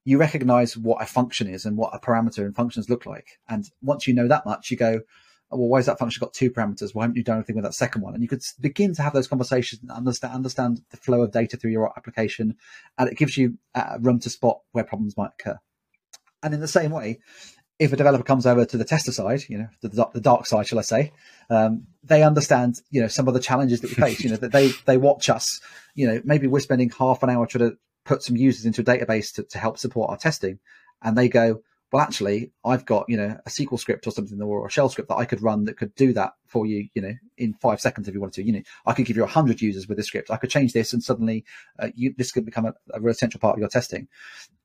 you 0.06 0.18
recognize 0.18 0.78
what 0.78 1.02
a 1.02 1.06
function 1.06 1.48
is 1.48 1.66
and 1.66 1.78
what 1.78 1.94
a 1.94 2.00
parameter 2.00 2.40
and 2.40 2.56
functions 2.56 2.90
look 2.90 3.06
like. 3.06 3.40
And 3.48 3.70
once 3.82 4.08
you 4.08 4.14
know 4.14 4.28
that 4.28 4.46
much, 4.46 4.72
you 4.72 4.78
go, 4.78 5.02
oh, 5.52 5.58
well, 5.58 5.68
why 5.68 5.80
has 5.80 5.86
that 5.88 6.00
function 6.00 6.20
got 6.22 6.34
two 6.34 6.50
parameters? 6.50 6.96
Why 6.96 7.04
haven't 7.04 7.18
you 7.18 7.24
done 7.24 7.38
anything 7.38 7.56
with 7.56 7.66
that 7.66 7.74
second 7.74 8.02
one? 8.02 8.14
And 8.14 8.24
you 8.24 8.30
could 8.30 8.42
begin 8.60 8.94
to 8.96 9.02
have 9.02 9.14
those 9.14 9.28
conversations 9.28 9.82
and 9.82 9.92
understand, 9.92 10.34
understand 10.34 10.82
the 10.92 10.98
flow 10.98 11.22
of 11.22 11.32
data 11.32 11.58
through 11.58 11.72
your 11.72 11.92
application. 11.98 12.56
And 12.98 13.10
it 13.10 13.18
gives 13.18 13.38
you 13.38 13.58
uh, 13.76 13.98
room 14.00 14.20
to 14.22 14.30
spot 14.30 14.60
where 14.72 14.84
problems 14.84 15.18
might 15.18 15.32
occur. 15.40 15.60
And 16.42 16.54
in 16.54 16.62
the 16.62 16.68
same 16.68 16.92
way, 16.92 17.20
if 17.80 17.94
a 17.94 17.96
developer 17.96 18.24
comes 18.24 18.46
over 18.46 18.66
to 18.66 18.78
the 18.78 18.84
tester 18.84 19.14
side, 19.14 19.44
you 19.48 19.58
know, 19.58 19.70
the, 19.82 20.10
the 20.14 20.20
dark 20.22 20.46
side, 20.46 20.68
shall 20.68 20.80
I 20.80 20.84
say, 20.84 21.14
um, 21.50 21.88
they 22.04 22.24
understand, 22.24 22.82
you 22.92 23.02
know, 23.02 23.08
some 23.08 23.28
of 23.28 23.34
the 23.34 23.40
challenges 23.40 23.80
that 23.82 23.90
we 23.90 23.96
face. 23.96 24.22
you 24.24 24.30
know, 24.30 24.36
that 24.36 24.52
they 24.52 24.72
they 24.86 24.98
watch 24.98 25.30
us. 25.30 25.62
You 25.96 26.08
know, 26.08 26.22
maybe 26.26 26.48
we're 26.48 26.60
spending 26.60 26.90
half 26.90 27.24
an 27.24 27.30
hour 27.30 27.48
trying 27.48 27.72
to 27.72 27.78
put 28.06 28.22
some 28.22 28.36
users 28.36 28.66
into 28.66 28.82
a 28.82 28.84
database 28.84 29.34
to, 29.34 29.44
to 29.44 29.58
help 29.58 29.78
support 29.78 30.10
our 30.10 30.18
testing. 30.18 30.60
And 31.02 31.18
they 31.18 31.30
go, 31.30 31.62
well, 31.92 32.04
actually, 32.04 32.52
I've 32.64 32.86
got, 32.86 33.06
you 33.08 33.18
know, 33.18 33.40
a 33.46 33.50
SQL 33.50 33.80
script 33.80 34.06
or 34.06 34.12
something 34.12 34.40
or 34.42 34.68
a 34.68 34.70
shell 34.70 34.90
script 34.90 35.10
that 35.10 35.16
I 35.16 35.26
could 35.26 35.42
run 35.42 35.66
that 35.66 35.78
could 35.78 35.96
do 35.96 36.14
that 36.14 36.34
for 36.46 36.66
you, 36.66 36.88
you 36.94 37.02
know, 37.02 37.14
in 37.38 37.54
five 37.56 37.82
seconds 37.82 38.08
if 38.08 38.14
you 38.14 38.20
wanted 38.20 38.36
to. 38.36 38.44
You 38.44 38.54
know, 38.54 38.62
I 38.86 38.94
could 38.94 39.06
give 39.06 39.18
you 39.18 39.24
a 39.24 39.28
hundred 39.28 39.62
users 39.62 39.88
with 39.88 39.98
this 39.98 40.08
script. 40.08 40.30
I 40.30 40.38
could 40.38 40.50
change 40.50 40.74
this 40.74 40.94
and 40.94 41.02
suddenly 41.02 41.46
uh, 41.80 41.90
you, 41.96 42.14
this 42.18 42.32
could 42.32 42.46
become 42.46 42.66
a, 42.66 42.74
a 42.94 43.00
real 43.00 43.12
essential 43.12 43.40
part 43.40 43.54
of 43.54 43.60
your 43.60 43.70
testing. 43.70 44.08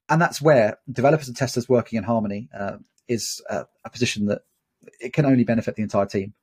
And 0.09 0.21
that's 0.21 0.43
where 0.43 0.79
developers 0.91 1.29
and 1.29 1.37
testers 1.37 1.69
working 1.69 1.97
in 1.97 2.05
harmony 2.05 2.51
uh, 2.59 2.77
is 3.09 3.43
a, 3.49 3.67
a 3.85 3.91
position 3.91 4.27
that 4.27 4.43
it 5.01 5.13
can 5.13 5.25
only 5.25 5.45
benefit 5.45 5.77
the 5.77 5.83
entire 5.83 6.07
team. 6.07 6.35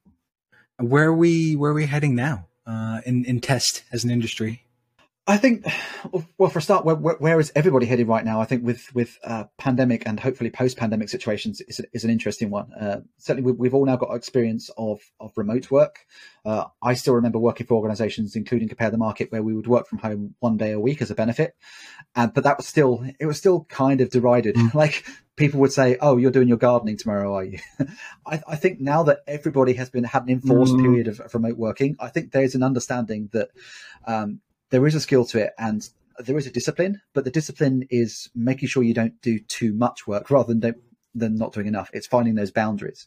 Where 0.77 1.05
are 1.05 1.15
we, 1.15 1.55
where 1.55 1.71
are 1.71 1.75
we 1.75 1.85
heading 1.85 2.15
now 2.15 2.47
uh, 2.65 3.01
in, 3.05 3.25
in 3.25 3.39
test 3.39 3.83
as 3.91 4.03
an 4.03 4.09
industry? 4.09 4.63
I 5.27 5.37
think, 5.37 5.65
well, 6.39 6.49
for 6.49 6.57
a 6.57 6.61
start, 6.63 6.83
where, 6.83 6.95
where 6.95 7.39
is 7.39 7.51
everybody 7.55 7.85
headed 7.85 8.07
right 8.07 8.25
now? 8.25 8.41
I 8.41 8.45
think 8.45 8.65
with 8.65 8.93
with 8.95 9.19
uh, 9.23 9.43
pandemic 9.59 10.07
and 10.07 10.19
hopefully 10.19 10.49
post 10.49 10.77
pandemic 10.77 11.09
situations 11.09 11.61
is, 11.61 11.79
is 11.93 12.03
an 12.03 12.09
interesting 12.09 12.49
one. 12.49 12.73
Uh, 12.73 13.01
certainly, 13.17 13.51
we, 13.51 13.67
have 13.67 13.75
all 13.75 13.85
now 13.85 13.97
got 13.97 14.15
experience 14.15 14.71
of 14.77 14.99
of 15.19 15.31
remote 15.35 15.69
work. 15.69 15.99
Uh, 16.43 16.65
I 16.81 16.95
still 16.95 17.13
remember 17.13 17.37
working 17.37 17.67
for 17.67 17.75
organisations, 17.75 18.35
including 18.35 18.67
Compare 18.67 18.89
the 18.89 18.97
Market, 18.97 19.31
where 19.31 19.43
we 19.43 19.53
would 19.53 19.67
work 19.67 19.87
from 19.87 19.99
home 19.99 20.33
one 20.39 20.57
day 20.57 20.71
a 20.71 20.79
week 20.79 21.03
as 21.03 21.11
a 21.11 21.15
benefit, 21.15 21.55
and 22.15 22.33
but 22.33 22.43
that 22.43 22.57
was 22.57 22.65
still 22.65 23.05
it 23.19 23.27
was 23.27 23.37
still 23.37 23.65
kind 23.65 24.01
of 24.01 24.09
derided. 24.09 24.55
Mm. 24.55 24.73
like 24.73 25.05
people 25.35 25.59
would 25.59 25.71
say, 25.71 25.97
"Oh, 26.01 26.17
you're 26.17 26.31
doing 26.31 26.47
your 26.47 26.57
gardening 26.57 26.97
tomorrow, 26.97 27.35
are 27.35 27.43
you?" 27.43 27.59
I, 28.25 28.41
I, 28.47 28.55
think 28.55 28.79
now 28.79 29.03
that 29.03 29.19
everybody 29.27 29.73
has 29.73 29.91
been 29.91 30.03
had 30.03 30.23
an 30.23 30.29
enforced 30.29 30.73
mm. 30.73 30.81
period 30.81 31.07
of, 31.07 31.19
of, 31.19 31.31
remote 31.35 31.57
working, 31.57 31.95
I 31.99 32.07
think 32.07 32.31
there's 32.31 32.55
an 32.55 32.63
understanding 32.63 33.29
that. 33.33 33.49
Um, 34.07 34.41
there 34.71 34.85
is 34.87 34.95
a 34.95 34.99
skill 34.99 35.25
to 35.25 35.39
it 35.39 35.53
and 35.57 35.87
there 36.19 36.37
is 36.37 36.47
a 36.47 36.51
discipline, 36.51 37.01
but 37.13 37.23
the 37.23 37.31
discipline 37.31 37.87
is 37.89 38.29
making 38.35 38.67
sure 38.67 38.83
you 38.83 38.93
don't 38.93 39.21
do 39.21 39.39
too 39.39 39.73
much 39.73 40.07
work 40.07 40.29
rather 40.31 40.53
than 40.53 40.75
than 41.13 41.35
not 41.35 41.53
doing 41.53 41.67
enough. 41.67 41.89
It's 41.93 42.07
finding 42.07 42.35
those 42.35 42.51
boundaries, 42.51 43.05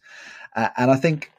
uh, 0.55 0.69
and 0.77 0.91
I 0.91 0.97
think 0.97 1.33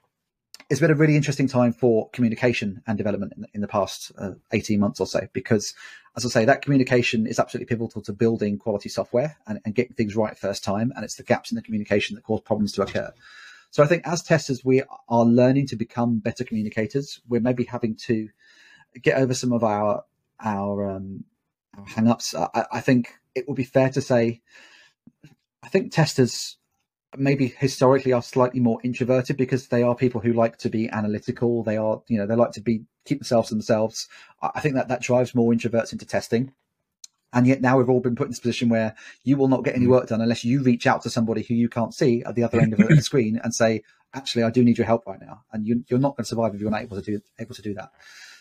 it's 0.70 0.80
been 0.80 0.92
a 0.92 0.96
really 0.96 1.16
interesting 1.16 1.48
time 1.48 1.74
for 1.74 2.10
communication 2.10 2.82
and 2.88 2.98
development 2.98 3.34
in, 3.38 3.46
in 3.54 3.62
the 3.62 3.68
past 3.68 4.12
uh, 4.18 4.32
18 4.52 4.80
months 4.80 5.00
or 5.00 5.06
so 5.06 5.28
because 5.32 5.76
as 6.16 6.26
i 6.26 6.30
say 6.30 6.46
that 6.46 6.64
communication 6.64 7.28
is 7.28 7.40
absolutely 7.40 7.68
pivotal 7.68 8.02
to 8.02 8.12
building 8.12 8.58
quality 8.58 8.90
software 8.90 9.38
and, 9.46 9.60
and 9.64 9.76
getting 9.76 9.94
things 9.94 10.16
right 10.16 10.38
first 10.38 10.64
time 10.64 10.92
and 10.96 11.06
it's 11.06 11.16
the 11.16 11.24
gaps 11.24 11.52
in 11.52 11.56
the 11.56 11.62
communication 11.62 12.16
that 12.16 12.24
cause 12.24 12.42
problems 12.42 12.72
to 12.72 12.82
occur. 12.82 13.12
So 13.70 13.84
i 13.84 13.86
think 13.86 14.08
as 14.08 14.24
testers 14.24 14.66
we 14.66 14.82
are 15.08 15.26
learning 15.26 15.68
to 15.68 15.76
become 15.76 16.20
better 16.20 16.44
communicators. 16.44 17.22
We're 17.28 17.42
maybe 17.42 17.66
having 17.66 17.96
to 18.08 18.30
get 19.02 19.18
over 19.18 19.34
some 19.34 19.52
of 19.52 19.64
our 19.64 20.04
our, 20.44 20.92
um, 20.92 21.24
our 21.78 21.86
hang-ups. 21.86 22.36
I, 22.36 22.66
I 22.72 22.82
think 22.82 23.14
it 23.34 23.48
would 23.48 23.58
be 23.58 23.64
fair 23.64 23.90
to 23.90 24.02
say, 24.02 24.42
I 25.64 25.68
think 25.68 25.92
testers 25.92 26.58
maybe 27.18 27.48
historically 27.48 28.14
are 28.14 28.22
slightly 28.22 28.60
more 28.60 28.80
introverted 28.84 29.38
because 29.38 29.68
they 29.68 29.84
are 29.84 29.96
people 29.96 30.22
who 30.22 30.34
like 30.34 30.58
to 30.58 30.70
be 30.70 30.90
analytical. 30.90 31.64
They 31.64 31.78
are, 31.78 32.02
you 32.08 32.18
know, 32.18 32.28
they 32.28 32.36
like 32.36 32.52
to 32.54 32.62
be 32.62 32.84
keep 33.06 33.20
themselves 33.20 33.50
to 33.50 33.56
themselves. 33.56 34.08
I 34.42 34.60
think 34.60 34.76
that 34.76 34.88
that 34.90 35.02
drives 35.02 35.36
more 35.36 35.54
introverts 35.54 35.92
into 35.92 36.06
testing. 36.06 36.54
And 37.34 37.46
yet 37.46 37.62
now 37.62 37.78
we've 37.78 37.90
all 37.90 38.00
been 38.00 38.16
put 38.16 38.26
in 38.26 38.32
this 38.32 38.40
position 38.40 38.70
where 38.70 38.96
you 39.24 39.36
will 39.36 39.50
not 39.50 39.66
get 39.66 39.76
any 39.76 39.86
mm. 39.86 39.90
work 39.90 40.08
done 40.08 40.22
unless 40.22 40.46
you 40.46 40.64
reach 40.64 40.88
out 40.88 41.02
to 41.02 41.10
somebody 41.10 41.44
who 41.44 41.54
you 41.54 41.68
can't 41.68 41.94
see 41.94 42.24
at 42.24 42.36
the 42.36 42.44
other 42.44 42.62
end 42.62 42.74
of 42.74 42.88
the 42.88 43.02
screen 43.02 43.40
and 43.44 43.54
say, 43.54 43.84
actually, 44.14 44.44
I 44.44 44.50
do 44.50 44.64
need 44.64 44.78
your 44.78 44.88
help 44.88 45.06
right 45.06 45.20
now. 45.20 45.44
And 45.52 45.68
you, 45.68 45.84
are 45.92 46.00
not 46.00 46.16
going 46.16 46.24
to 46.24 46.30
survive 46.30 46.56
if 46.56 46.62
you're 46.62 46.72
not 46.72 46.82
able 46.82 46.96
to 46.96 47.04
do, 47.04 47.20
able 47.38 47.54
to 47.56 47.62
do 47.62 47.74
that. 47.74 47.92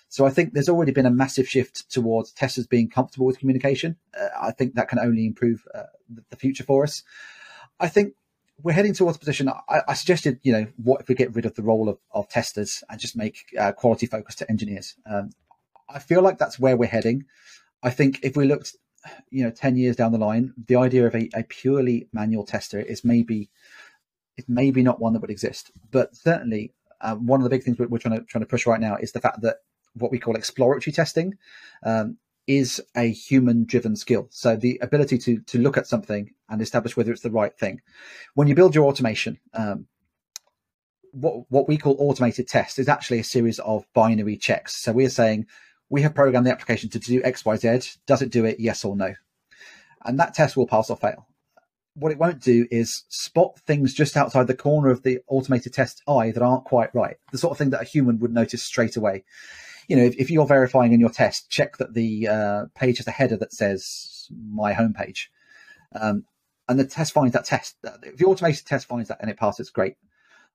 So 0.08 0.26
I 0.26 0.30
think 0.30 0.52
there's 0.52 0.68
already 0.68 0.92
been 0.92 1.06
a 1.06 1.10
massive 1.10 1.48
shift 1.48 1.90
towards 1.90 2.32
testers 2.32 2.66
being 2.66 2.88
comfortable 2.88 3.26
with 3.26 3.38
communication. 3.38 3.96
Uh, 4.18 4.28
I 4.40 4.52
think 4.52 4.74
that 4.74 4.88
can 4.88 4.98
only 4.98 5.26
improve 5.26 5.66
uh, 5.74 5.84
the 6.30 6.36
future 6.36 6.64
for 6.64 6.84
us. 6.84 7.02
I 7.80 7.88
think 7.88 8.14
we're 8.62 8.72
heading 8.72 8.94
towards 8.94 9.16
a 9.16 9.20
position. 9.20 9.48
I, 9.48 9.80
I, 9.88 9.94
suggested, 9.94 10.38
you 10.42 10.52
know, 10.52 10.66
what 10.76 11.00
if 11.00 11.08
we 11.08 11.14
get 11.14 11.34
rid 11.34 11.46
of 11.46 11.54
the 11.54 11.62
role 11.62 11.88
of, 11.88 11.98
of 12.12 12.28
testers 12.28 12.84
and 12.88 13.00
just 13.00 13.16
make 13.16 13.44
uh, 13.58 13.72
quality 13.72 14.06
focus 14.06 14.36
to 14.36 14.50
engineers? 14.50 14.94
Um, 15.06 15.30
I 15.88 15.98
feel 15.98 16.22
like 16.22 16.38
that's 16.38 16.58
where 16.58 16.76
we're 16.76 16.86
heading. 16.86 17.24
I 17.82 17.90
think 17.90 18.20
if 18.22 18.36
we 18.36 18.46
looked, 18.46 18.76
you 19.30 19.44
know, 19.44 19.50
ten 19.50 19.76
years 19.76 19.96
down 19.96 20.12
the 20.12 20.18
line, 20.18 20.54
the 20.68 20.76
idea 20.76 21.06
of 21.06 21.14
a, 21.14 21.28
a 21.34 21.42
purely 21.42 22.08
manual 22.12 22.46
tester 22.46 22.80
is 22.80 23.04
maybe, 23.04 23.50
it's 24.36 24.48
maybe 24.48 24.82
not 24.82 25.00
one 25.00 25.12
that 25.12 25.20
would 25.20 25.30
exist. 25.30 25.70
But 25.90 26.14
certainly, 26.16 26.72
uh, 27.00 27.16
one 27.16 27.40
of 27.40 27.44
the 27.44 27.50
big 27.50 27.64
things 27.64 27.78
we're, 27.78 27.88
we're 27.88 27.98
trying 27.98 28.18
to 28.18 28.24
trying 28.24 28.42
to 28.42 28.48
push 28.48 28.66
right 28.66 28.80
now 28.80 28.96
is 28.96 29.12
the 29.12 29.20
fact 29.20 29.42
that 29.42 29.56
what 29.94 30.10
we 30.10 30.18
call 30.18 30.36
exploratory 30.36 30.92
testing 30.92 31.34
um, 31.84 32.18
is 32.46 32.82
a 32.96 33.10
human 33.10 33.64
driven 33.64 33.96
skill. 33.96 34.26
So 34.30 34.56
the 34.56 34.78
ability 34.82 35.18
to 35.18 35.40
to 35.40 35.58
look 35.58 35.76
at 35.76 35.86
something 35.86 36.30
and 36.48 36.60
establish 36.60 36.96
whether 36.96 37.12
it's 37.12 37.22
the 37.22 37.30
right 37.30 37.56
thing. 37.56 37.80
When 38.34 38.48
you 38.48 38.54
build 38.54 38.74
your 38.74 38.86
automation, 38.86 39.38
um, 39.54 39.86
what 41.12 41.44
what 41.48 41.68
we 41.68 41.78
call 41.78 41.96
automated 41.98 42.48
tests 42.48 42.78
is 42.78 42.88
actually 42.88 43.20
a 43.20 43.24
series 43.24 43.58
of 43.60 43.86
binary 43.94 44.36
checks. 44.36 44.82
So 44.82 44.92
we're 44.92 45.10
saying 45.10 45.46
we 45.88 46.02
have 46.02 46.14
programmed 46.14 46.46
the 46.46 46.52
application 46.52 46.90
to 46.90 46.98
do 46.98 47.22
X, 47.22 47.44
Y, 47.44 47.56
Z. 47.56 47.98
Does 48.06 48.22
it 48.22 48.30
do 48.30 48.44
it? 48.44 48.60
Yes 48.60 48.84
or 48.84 48.96
no? 48.96 49.14
And 50.04 50.18
that 50.18 50.34
test 50.34 50.56
will 50.56 50.66
pass 50.66 50.90
or 50.90 50.96
fail. 50.96 51.26
What 51.94 52.10
it 52.10 52.18
won't 52.18 52.42
do 52.42 52.66
is 52.70 53.04
spot 53.08 53.60
things 53.60 53.94
just 53.94 54.16
outside 54.16 54.48
the 54.48 54.56
corner 54.56 54.90
of 54.90 55.02
the 55.02 55.20
automated 55.28 55.72
test 55.72 56.02
eye 56.08 56.32
that 56.32 56.42
aren't 56.42 56.64
quite 56.64 56.92
right. 56.94 57.16
The 57.30 57.38
sort 57.38 57.52
of 57.52 57.58
thing 57.58 57.70
that 57.70 57.82
a 57.82 57.84
human 57.84 58.18
would 58.18 58.32
notice 58.32 58.64
straight 58.64 58.96
away. 58.96 59.24
You 59.88 59.96
know, 59.96 60.04
if, 60.04 60.16
if 60.16 60.30
you're 60.30 60.46
verifying 60.46 60.92
in 60.92 61.00
your 61.00 61.10
test, 61.10 61.50
check 61.50 61.76
that 61.78 61.94
the 61.94 62.28
uh, 62.28 62.64
page 62.74 62.98
has 62.98 63.06
a 63.06 63.12
header 63.12 63.36
that 63.36 63.52
says 63.52 64.28
my 64.50 64.72
homepage. 64.72 65.26
Um, 65.94 66.24
and 66.68 66.78
the 66.78 66.84
test 66.84 67.12
finds 67.12 67.34
that 67.34 67.44
test. 67.44 67.76
If 68.02 68.16
the 68.16 68.24
automated 68.24 68.66
test 68.66 68.86
finds 68.86 69.08
that 69.08 69.18
and 69.20 69.30
it 69.30 69.36
passes, 69.36 69.70
great. 69.70 69.96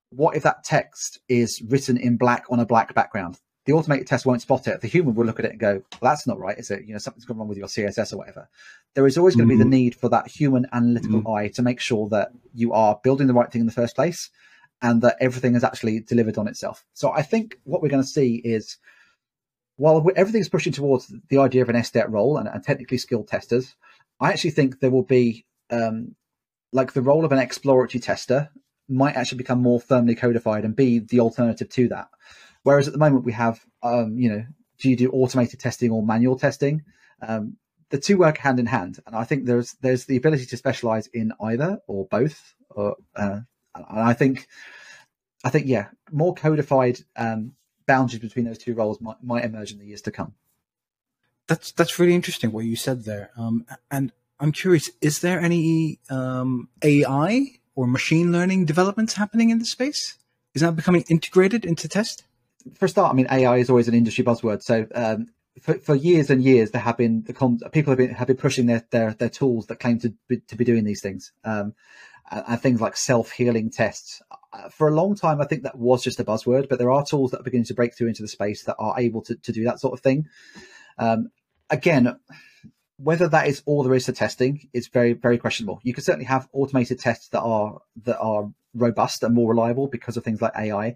What 0.10 0.36
if 0.36 0.44
that 0.44 0.64
text 0.64 1.20
is 1.30 1.62
written 1.62 1.98
in 1.98 2.18
black 2.18 2.46
on 2.50 2.60
a 2.60 2.66
black 2.66 2.96
background? 2.96 3.40
The 3.66 3.74
automated 3.74 4.08
test 4.08 4.26
won't 4.26 4.42
spot 4.42 4.68
it. 4.68 4.82
The 4.82 4.88
human 4.88 5.14
will 5.14 5.26
look 5.26 5.38
at 5.38 5.46
it 5.46 5.52
and 5.52 5.60
go, 5.60 5.84
well, 6.02 6.12
"That's 6.12 6.26
not 6.26 6.40
right, 6.40 6.58
is 6.58 6.72
it? 6.72 6.86
You 6.86 6.94
know, 6.94 6.98
something's 6.98 7.26
gone 7.26 7.38
wrong 7.38 7.48
with 7.48 7.60
your 7.60 7.68
CSS 7.68 8.14
or 8.14 8.18
whatever." 8.18 8.50
There 8.96 9.06
is 9.06 9.18
always 9.18 9.36
going 9.36 9.48
to 9.48 9.54
be 9.54 9.58
the 9.58 9.64
mm-hmm. 9.64 9.70
need 9.70 9.96
for 9.96 10.10
that 10.10 10.28
human 10.28 10.66
analytical 10.74 11.20
mm-hmm. 11.20 11.32
eye 11.32 11.48
to 11.50 11.62
make 11.62 11.80
sure 11.80 12.10
that 12.10 12.32
you 12.56 12.74
are 12.74 13.00
building 13.04 13.28
the 13.28 13.34
right 13.34 13.52
thing 13.52 13.62
in 13.62 13.68
the 13.68 13.74
first 13.74 13.96
place, 13.96 14.32
and 14.82 15.04
that 15.04 15.18
everything 15.22 15.54
is 15.56 15.64
actually 15.64 16.00
delivered 16.00 16.40
on 16.40 16.48
itself. 16.48 16.84
So 16.94 17.12
I 17.12 17.22
think 17.22 17.60
what 17.64 17.84
we're 17.84 17.90
going 17.90 18.02
to 18.02 18.08
see 18.08 18.36
is, 18.38 18.78
while 19.80 20.06
everything's 20.18 20.50
pushing 20.50 20.74
towards 20.74 21.12
the 21.30 21.38
idea 21.38 21.62
of 21.62 21.70
an 21.70 21.78
SDET 21.78 22.12
role 22.12 22.38
and, 22.38 22.50
and 22.50 22.62
technically 22.62 22.98
skilled 22.98 23.30
testers, 23.30 23.76
I 24.20 24.32
actually 24.32 24.52
think 24.52 24.80
there 24.80 24.92
will 24.92 25.04
be 25.04 25.46
um, 25.72 26.16
like 26.74 26.92
the 26.92 27.02
role 27.02 27.24
of 27.24 27.32
an 27.32 27.40
exploratory 27.40 28.02
tester 28.02 28.50
might 28.90 29.16
actually 29.16 29.38
become 29.38 29.62
more 29.62 29.80
firmly 29.80 30.16
codified 30.16 30.66
and 30.66 30.76
be 30.76 31.00
the 31.00 31.22
alternative 31.22 31.70
to 31.70 31.88
that. 31.88 32.10
Whereas 32.64 32.88
at 32.88 32.94
the 32.94 33.00
moment 33.00 33.24
we 33.24 33.32
have, 33.32 33.62
um, 33.82 34.18
you 34.18 34.30
know, 34.30 34.46
do 34.80 34.90
you 34.90 34.98
do 34.98 35.12
automated 35.12 35.62
testing 35.62 35.92
or 35.92 36.06
manual 36.06 36.38
testing? 36.38 36.84
Um, 37.26 37.56
the 37.90 38.00
two 38.00 38.18
work 38.18 38.38
hand 38.38 38.60
in 38.60 38.66
hand, 38.66 39.00
and 39.08 39.16
I 39.16 39.24
think 39.24 39.46
there's 39.46 39.76
there's 39.82 40.06
the 40.06 40.18
ability 40.18 40.46
to 40.48 40.58
specialize 40.58 41.08
in 41.08 41.32
either 41.42 41.80
or 41.88 42.06
both. 42.06 42.54
Or 42.70 42.98
uh, 43.16 43.40
and 43.74 44.00
I 44.00 44.14
think, 44.14 44.46
I 45.44 45.50
think 45.50 45.68
yeah, 45.68 45.88
more 46.12 46.36
codified 46.36 47.00
um, 47.16 47.54
boundaries 47.90 48.22
between 48.22 48.46
those 48.46 48.60
two 48.60 48.76
roles 48.76 49.02
might, 49.02 49.22
might 49.24 49.44
emerge 49.44 49.72
in 49.72 49.80
the 49.80 49.86
years 49.86 50.04
to 50.04 50.12
come. 50.12 50.34
That's 51.48 51.72
that's 51.72 51.98
really 51.98 52.14
interesting 52.14 52.52
what 52.52 52.66
you 52.66 52.76
said 52.76 53.06
there. 53.06 53.32
Um, 53.36 53.66
and 53.90 54.12
I'm 54.40 54.52
curious, 54.52 54.92
is 55.02 55.20
there 55.22 55.40
any 55.42 56.00
um, 56.10 56.70
AI 56.84 57.48
or 57.76 57.88
machine 57.88 58.32
learning 58.32 58.66
developments 58.66 59.16
happening 59.16 59.50
in 59.50 59.58
the 59.58 59.66
space? 59.66 60.20
Is 60.54 60.62
that 60.62 60.76
becoming 60.76 61.04
integrated 61.10 61.66
into 61.66 61.88
test? 61.88 62.24
For 62.76 62.86
a 62.86 62.90
start, 62.90 63.12
I 63.12 63.16
mean, 63.16 63.28
AI 63.32 63.58
is 63.58 63.70
always 63.72 63.88
an 63.88 63.96
industry 63.96 64.24
buzzword. 64.24 64.62
So 64.62 64.86
um, 64.94 65.28
for, 65.60 65.74
for 65.80 65.96
years 65.96 66.30
and 66.30 66.44
years, 66.44 66.70
there 66.70 66.82
have 66.82 66.98
been 66.98 67.24
the 67.24 67.34
people 67.72 67.92
have 67.92 67.98
been 67.98 68.12
have 68.12 68.28
been 68.28 68.38
pushing 68.38 68.68
their 68.68 68.86
their, 68.92 69.14
their 69.14 69.30
tools 69.30 69.66
that 69.68 69.80
claim 69.80 69.98
to 70.00 70.14
be, 70.28 70.38
to 70.42 70.56
be 70.56 70.64
doing 70.64 70.84
these 70.84 71.02
things, 71.02 71.32
um, 71.44 71.74
and, 72.32 72.62
things 72.62 72.82
like 72.82 72.96
self 72.96 73.32
healing 73.32 73.70
tests. 73.70 74.22
Uh, 74.52 74.70
for 74.70 74.88
a 74.88 74.94
long 74.94 75.16
time, 75.16 75.42
I 75.42 75.46
think 75.46 75.64
that 75.64 75.78
was 75.78 76.04
just 76.04 76.20
a 76.20 76.24
buzzword, 76.24 76.70
but 76.70 76.80
there 76.80 76.92
are 76.92 77.06
tools 77.06 77.32
that 77.32 77.42
are 77.42 77.44
beginning 77.44 77.66
to 77.66 77.74
break 77.74 77.96
through 77.96 78.08
into 78.08 78.22
the 78.22 78.28
space 78.28 78.64
that 78.64 78.76
are 78.80 79.00
able 79.00 79.22
to 79.24 79.36
to 79.36 79.52
do 79.52 79.64
that 79.66 79.80
sort 79.80 79.94
of 79.94 80.02
thing. 80.02 80.28
Um, 80.98 81.30
again, 81.70 82.20
whether 82.98 83.28
that 83.28 83.48
is 83.48 83.62
all 83.66 83.84
there 83.84 83.94
is 83.94 84.06
to 84.06 84.14
testing 84.14 84.70
is 84.74 84.88
very 84.88 85.14
very 85.14 85.38
questionable. 85.38 85.80
You 85.84 85.94
can 85.94 86.04
certainly 86.04 86.26
have 86.26 86.48
automated 86.54 87.00
tests 87.00 87.30
that 87.30 87.42
are 87.42 87.80
that 88.04 88.20
are 88.20 88.52
robust 88.74 89.24
and 89.24 89.34
more 89.34 89.50
reliable 89.50 89.88
because 89.88 90.18
of 90.18 90.24
things 90.24 90.42
like 90.42 90.54
AI, 90.58 90.96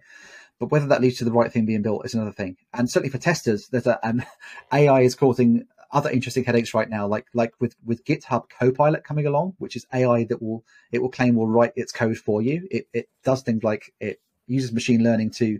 but 0.59 0.71
whether 0.71 0.87
that 0.87 1.01
leads 1.01 1.17
to 1.17 1.25
the 1.25 1.31
right 1.31 1.51
thing 1.51 1.65
being 1.65 1.81
built 1.81 2.05
is 2.05 2.13
another 2.13 2.31
thing. 2.31 2.57
And 2.73 2.89
certainly 2.89 3.11
for 3.11 3.17
testers, 3.17 3.67
there's 3.69 3.87
a 3.87 4.05
um, 4.07 4.23
AI 4.73 5.01
is 5.01 5.15
causing 5.15 5.65
other 5.93 6.09
interesting 6.09 6.43
headaches 6.43 6.73
right 6.73 6.89
now, 6.89 7.07
like 7.07 7.27
like 7.33 7.53
with 7.59 7.75
with 7.85 8.03
GitHub 8.03 8.49
Copilot 8.49 9.03
coming 9.03 9.25
along, 9.25 9.53
which 9.59 9.75
is 9.75 9.85
AI 9.93 10.25
that 10.25 10.41
will 10.41 10.65
it 10.91 11.01
will 11.01 11.09
claim 11.09 11.35
will 11.35 11.47
write 11.47 11.73
its 11.75 11.91
code 11.91 12.17
for 12.17 12.41
you. 12.41 12.67
It 12.69 12.87
it 12.93 13.09
does 13.23 13.43
things 13.43 13.63
like 13.63 13.93
it 13.99 14.19
uses 14.47 14.73
machine 14.73 15.03
learning 15.03 15.31
to 15.31 15.59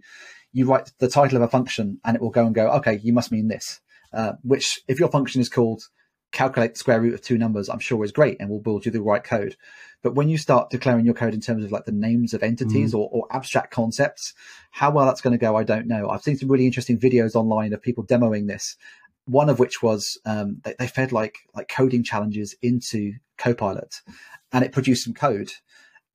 you 0.52 0.66
write 0.66 0.92
the 1.00 1.08
title 1.08 1.38
of 1.38 1.44
a 1.44 1.48
function 1.48 2.00
and 2.04 2.16
it 2.16 2.22
will 2.22 2.30
go 2.30 2.46
and 2.46 2.54
go, 2.54 2.70
okay, 2.70 3.00
you 3.02 3.14
must 3.14 3.32
mean 3.32 3.48
this. 3.48 3.80
Uh, 4.12 4.34
which 4.44 4.82
if 4.88 5.00
your 5.00 5.10
function 5.10 5.42
is 5.42 5.50
called 5.50 5.84
calculate 6.34 6.74
the 6.74 6.80
square 6.80 7.00
root 7.00 7.14
of 7.14 7.22
two 7.22 7.38
numbers, 7.38 7.70
I'm 7.70 7.80
sure 7.80 8.04
is 8.04 8.12
great 8.12 8.38
and 8.40 8.50
will 8.50 8.60
build 8.60 8.86
you 8.86 8.92
the 8.92 9.02
right 9.02 9.24
code. 9.24 9.56
But 10.02 10.16
when 10.16 10.28
you 10.28 10.38
start 10.38 10.70
declaring 10.70 11.06
your 11.06 11.14
code 11.14 11.34
in 11.34 11.40
terms 11.40 11.64
of 11.64 11.72
like 11.72 11.86
the 11.86 11.92
names 11.92 12.34
of 12.34 12.44
entities 12.44 12.94
mm. 12.94 13.00
or, 13.00 13.10
or, 13.12 13.28
abstract 13.32 13.72
concepts, 13.72 14.34
how 14.72 14.92
well 14.92 15.06
that's 15.06 15.22
going 15.22 15.32
to 15.32 15.38
go, 15.38 15.56
I 15.56 15.64
don't 15.64 15.88
know. 15.88 16.10
I've 16.10 16.24
seen 16.24 16.36
some 16.36 16.50
really 16.50 16.66
interesting 16.66 17.00
videos 17.00 17.36
online 17.36 17.72
of 17.72 17.82
people 17.82 18.04
demoing 18.04 18.48
this. 18.48 18.76
One 19.26 19.50
of 19.50 19.60
which 19.60 19.82
was 19.82 20.18
um, 20.26 20.62
they, 20.64 20.76
they 20.78 20.88
fed 20.88 21.12
like 21.12 21.38
like 21.56 21.70
coding 21.70 22.04
challenges 22.04 22.56
into 22.62 23.14
Copilot, 23.38 24.02
and 24.52 24.64
it 24.64 24.72
produced 24.72 25.06
some 25.06 25.14
code. 25.14 25.52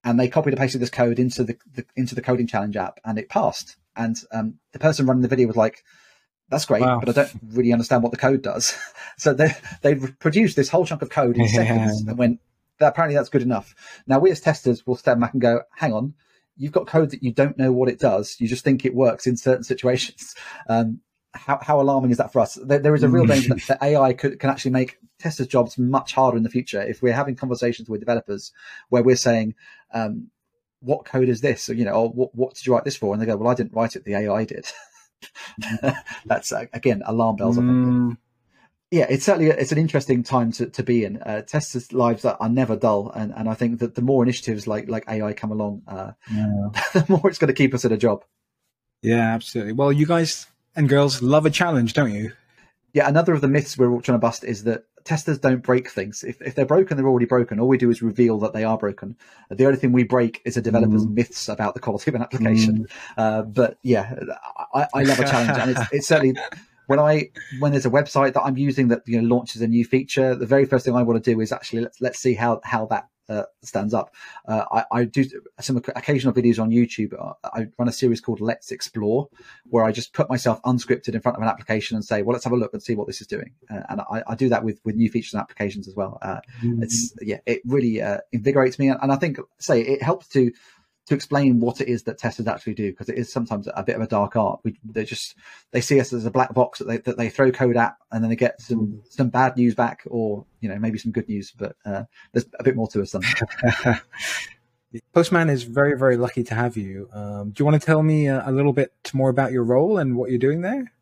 And 0.04 0.18
they 0.18 0.28
copied 0.28 0.54
and 0.54 0.60
pasted 0.60 0.80
this 0.80 0.90
code 0.90 1.18
into 1.18 1.42
the, 1.42 1.58
the 1.72 1.84
into 1.96 2.14
the 2.14 2.22
coding 2.22 2.46
challenge 2.46 2.76
app, 2.76 3.00
and 3.04 3.18
it 3.18 3.28
passed. 3.28 3.76
And 3.96 4.16
um, 4.32 4.54
the 4.72 4.78
person 4.78 5.06
running 5.06 5.22
the 5.22 5.28
video 5.28 5.48
was 5.48 5.56
like, 5.56 5.82
that's 6.50 6.64
great, 6.64 6.82
wow. 6.82 7.00
but 7.00 7.08
I 7.10 7.12
don't 7.12 7.40
really 7.52 7.72
understand 7.72 8.02
what 8.02 8.12
the 8.12 8.18
code 8.18 8.42
does. 8.42 8.76
so 9.18 9.34
they 9.34 9.54
they 9.82 9.96
produced 9.96 10.56
this 10.56 10.68
whole 10.68 10.86
chunk 10.86 11.02
of 11.02 11.10
code 11.10 11.36
in 11.36 11.48
seconds 11.48 12.02
and 12.02 12.16
went, 12.16 12.40
apparently 12.80 13.16
that's 13.16 13.28
good 13.28 13.42
enough. 13.42 13.74
Now 14.06 14.18
we 14.18 14.30
as 14.30 14.40
testers 14.40 14.86
will 14.86 14.96
step 14.96 15.18
back 15.18 15.32
and 15.32 15.42
go, 15.42 15.62
hang 15.76 15.92
on, 15.92 16.14
you've 16.56 16.72
got 16.72 16.86
code 16.86 17.10
that 17.10 17.22
you 17.22 17.32
don't 17.32 17.58
know 17.58 17.72
what 17.72 17.88
it 17.88 17.98
does. 17.98 18.36
You 18.38 18.48
just 18.48 18.64
think 18.64 18.84
it 18.84 18.94
works 18.94 19.26
in 19.26 19.36
certain 19.36 19.64
situations. 19.64 20.34
Um, 20.68 21.00
how, 21.34 21.58
how 21.62 21.80
alarming 21.80 22.10
is 22.10 22.18
that 22.18 22.32
for 22.32 22.40
us? 22.40 22.54
There, 22.54 22.78
there 22.78 22.94
is 22.94 23.02
a 23.02 23.08
real 23.08 23.26
danger 23.26 23.50
that, 23.50 23.66
that 23.68 23.82
AI 23.82 24.12
could, 24.12 24.38
can 24.38 24.50
actually 24.50 24.70
make 24.72 24.98
testers' 25.18 25.46
jobs 25.46 25.78
much 25.78 26.14
harder 26.14 26.36
in 26.36 26.42
the 26.42 26.50
future. 26.50 26.80
If 26.80 27.02
we're 27.02 27.12
having 27.12 27.36
conversations 27.36 27.88
with 27.88 28.00
developers 28.00 28.52
where 28.88 29.02
we're 29.02 29.16
saying, 29.16 29.54
um, 29.92 30.30
what 30.80 31.04
code 31.04 31.28
is 31.28 31.40
this? 31.40 31.68
Or, 31.68 31.74
you 31.74 31.84
know, 31.84 31.92
or 31.92 32.08
what, 32.10 32.34
what 32.34 32.54
did 32.54 32.66
you 32.66 32.72
write 32.72 32.84
this 32.84 32.96
for? 32.96 33.12
And 33.12 33.20
they 33.20 33.26
go, 33.26 33.36
well, 33.36 33.50
I 33.50 33.54
didn't 33.54 33.74
write 33.74 33.96
it. 33.96 34.04
The 34.04 34.14
AI 34.14 34.44
did. 34.44 34.66
That's 36.24 36.52
uh, 36.52 36.66
again 36.72 37.02
alarm 37.04 37.36
bells. 37.36 37.58
Mm. 37.58 38.16
Yeah, 38.90 39.06
it's 39.10 39.24
certainly 39.24 39.50
it's 39.50 39.72
an 39.72 39.78
interesting 39.78 40.22
time 40.22 40.52
to, 40.52 40.66
to 40.66 40.82
be 40.82 41.04
in. 41.04 41.18
Uh, 41.18 41.42
testers' 41.42 41.92
lives 41.92 42.24
are, 42.24 42.36
are, 42.40 42.48
never 42.48 42.76
dull, 42.76 43.10
and, 43.10 43.34
and 43.36 43.48
I 43.48 43.54
think 43.54 43.80
that 43.80 43.96
the 43.96 44.02
more 44.02 44.22
initiatives 44.22 44.66
like 44.66 44.88
like 44.88 45.04
AI 45.08 45.34
come 45.34 45.50
along, 45.50 45.82
uh, 45.86 46.12
yeah. 46.32 46.68
the 46.94 47.04
more 47.08 47.28
it's 47.28 47.38
going 47.38 47.48
to 47.48 47.54
keep 47.54 47.74
us 47.74 47.84
at 47.84 47.92
a 47.92 47.98
job. 47.98 48.24
Yeah, 49.02 49.34
absolutely. 49.34 49.74
Well, 49.74 49.92
you 49.92 50.06
guys 50.06 50.46
and 50.78 50.88
girls 50.88 51.20
love 51.20 51.44
a 51.44 51.50
challenge, 51.50 51.92
don't 51.92 52.12
you? 52.12 52.32
Yeah, 52.94 53.08
another 53.08 53.34
of 53.34 53.40
the 53.40 53.48
myths 53.48 53.76
we're 53.76 53.90
all 53.90 54.00
trying 54.00 54.14
to 54.14 54.20
bust 54.20 54.44
is 54.44 54.62
that 54.64 54.84
testers 55.04 55.38
don't 55.38 55.62
break 55.62 55.90
things. 55.90 56.22
If, 56.22 56.40
if 56.40 56.54
they're 56.54 56.64
broken, 56.64 56.96
they're 56.96 57.08
already 57.08 57.26
broken. 57.26 57.58
All 57.58 57.68
we 57.68 57.76
do 57.76 57.90
is 57.90 58.00
reveal 58.00 58.38
that 58.38 58.52
they 58.52 58.62
are 58.62 58.78
broken. 58.78 59.16
The 59.50 59.66
only 59.66 59.78
thing 59.78 59.92
we 59.92 60.04
break 60.04 60.40
is 60.44 60.56
a 60.56 60.62
developer's 60.62 61.04
mm. 61.04 61.14
myths 61.14 61.48
about 61.48 61.74
the 61.74 61.80
quality 61.80 62.10
of 62.10 62.14
an 62.14 62.22
application. 62.22 62.86
Mm. 62.86 62.88
Uh, 63.18 63.42
but 63.42 63.78
yeah, 63.82 64.14
I, 64.72 64.86
I, 64.94 65.02
love 65.02 65.18
a 65.18 65.24
challenge, 65.24 65.58
and 65.58 65.70
it's, 65.72 65.92
it's 65.92 66.08
certainly 66.08 66.36
when 66.86 67.00
I 67.00 67.30
when 67.58 67.72
there's 67.72 67.86
a 67.86 67.90
website 67.90 68.34
that 68.34 68.42
I'm 68.42 68.56
using 68.56 68.88
that 68.88 69.02
you 69.06 69.20
know 69.20 69.34
launches 69.34 69.60
a 69.60 69.66
new 69.66 69.84
feature. 69.84 70.36
The 70.36 70.46
very 70.46 70.64
first 70.64 70.84
thing 70.84 70.94
I 70.94 71.02
want 71.02 71.22
to 71.22 71.34
do 71.34 71.40
is 71.40 71.50
actually 71.50 71.82
let's 71.82 72.00
let's 72.00 72.18
see 72.20 72.34
how 72.34 72.60
how 72.62 72.86
that 72.86 73.08
uh, 73.28 73.44
stands 73.62 73.94
up. 73.94 74.14
Uh, 74.46 74.64
I, 74.72 74.84
I, 74.90 75.04
do 75.04 75.24
some 75.60 75.76
occasional 75.76 76.32
videos 76.32 76.60
on 76.60 76.70
YouTube. 76.70 77.12
Uh, 77.18 77.34
I 77.44 77.68
run 77.78 77.88
a 77.88 77.92
series 77.92 78.20
called 78.20 78.40
Let's 78.40 78.70
Explore, 78.70 79.28
where 79.64 79.84
I 79.84 79.92
just 79.92 80.12
put 80.12 80.28
myself 80.28 80.60
unscripted 80.62 81.14
in 81.14 81.20
front 81.20 81.36
of 81.36 81.42
an 81.42 81.48
application 81.48 81.96
and 81.96 82.04
say, 82.04 82.22
"Well, 82.22 82.32
let's 82.32 82.44
have 82.44 82.52
a 82.52 82.56
look 82.56 82.72
and 82.72 82.82
see 82.82 82.94
what 82.94 83.06
this 83.06 83.20
is 83.20 83.26
doing." 83.26 83.52
Uh, 83.70 83.82
and 83.88 84.00
I, 84.00 84.22
I, 84.28 84.34
do 84.34 84.48
that 84.48 84.64
with 84.64 84.80
with 84.84 84.96
new 84.96 85.10
features 85.10 85.34
and 85.34 85.40
applications 85.40 85.88
as 85.88 85.94
well. 85.94 86.18
Mm-hmm. 86.22 86.82
It's 86.82 87.14
yeah, 87.20 87.38
it 87.46 87.60
really 87.66 88.00
uh, 88.00 88.18
invigorates 88.32 88.78
me, 88.78 88.88
and, 88.88 88.98
and 89.02 89.12
I 89.12 89.16
think 89.16 89.38
say 89.58 89.82
it 89.82 90.02
helps 90.02 90.28
to 90.28 90.50
to 91.08 91.14
explain 91.14 91.58
what 91.58 91.80
it 91.80 91.88
is 91.88 92.02
that 92.04 92.18
testers 92.18 92.46
actually 92.46 92.74
do 92.74 92.90
because 92.90 93.08
it 93.08 93.16
is 93.16 93.32
sometimes 93.32 93.68
a 93.74 93.82
bit 93.82 93.96
of 93.96 94.02
a 94.02 94.06
dark 94.06 94.36
art. 94.36 94.60
We, 94.62 94.78
they 94.84 95.04
just 95.04 95.36
they 95.70 95.80
see 95.80 96.00
us 96.00 96.12
as 96.12 96.26
a 96.26 96.30
black 96.30 96.54
box 96.54 96.78
that 96.78 96.86
they 96.86 96.98
that 96.98 97.16
they 97.16 97.30
throw 97.30 97.50
code 97.50 97.76
at, 97.76 97.96
and 98.12 98.22
then 98.22 98.30
they 98.30 98.36
get 98.36 98.60
some 98.60 98.86
mm. 98.86 99.12
some 99.12 99.30
bad 99.30 99.56
news 99.56 99.74
back, 99.74 100.02
or 100.06 100.44
you 100.60 100.68
know 100.68 100.78
maybe 100.78 100.98
some 100.98 101.12
good 101.12 101.28
news. 101.28 101.52
But 101.56 101.76
uh, 101.84 102.04
there's 102.32 102.46
a 102.58 102.62
bit 102.62 102.76
more 102.76 102.88
to 102.88 103.02
us 103.02 103.12
than 103.12 103.22
that. 103.22 104.02
Postman 105.12 105.50
is 105.50 105.64
very 105.64 105.98
very 105.98 106.16
lucky 106.16 106.44
to 106.44 106.54
have 106.54 106.76
you. 106.76 107.08
Um, 107.12 107.50
do 107.50 107.60
you 107.60 107.64
want 107.64 107.80
to 107.80 107.84
tell 107.84 108.02
me 108.02 108.26
a, 108.28 108.42
a 108.46 108.52
little 108.52 108.72
bit 108.72 108.92
more 109.12 109.30
about 109.30 109.52
your 109.52 109.64
role 109.64 109.98
and 109.98 110.16
what 110.16 110.30
you're 110.30 110.38
doing 110.38 110.60
there? 110.60 110.92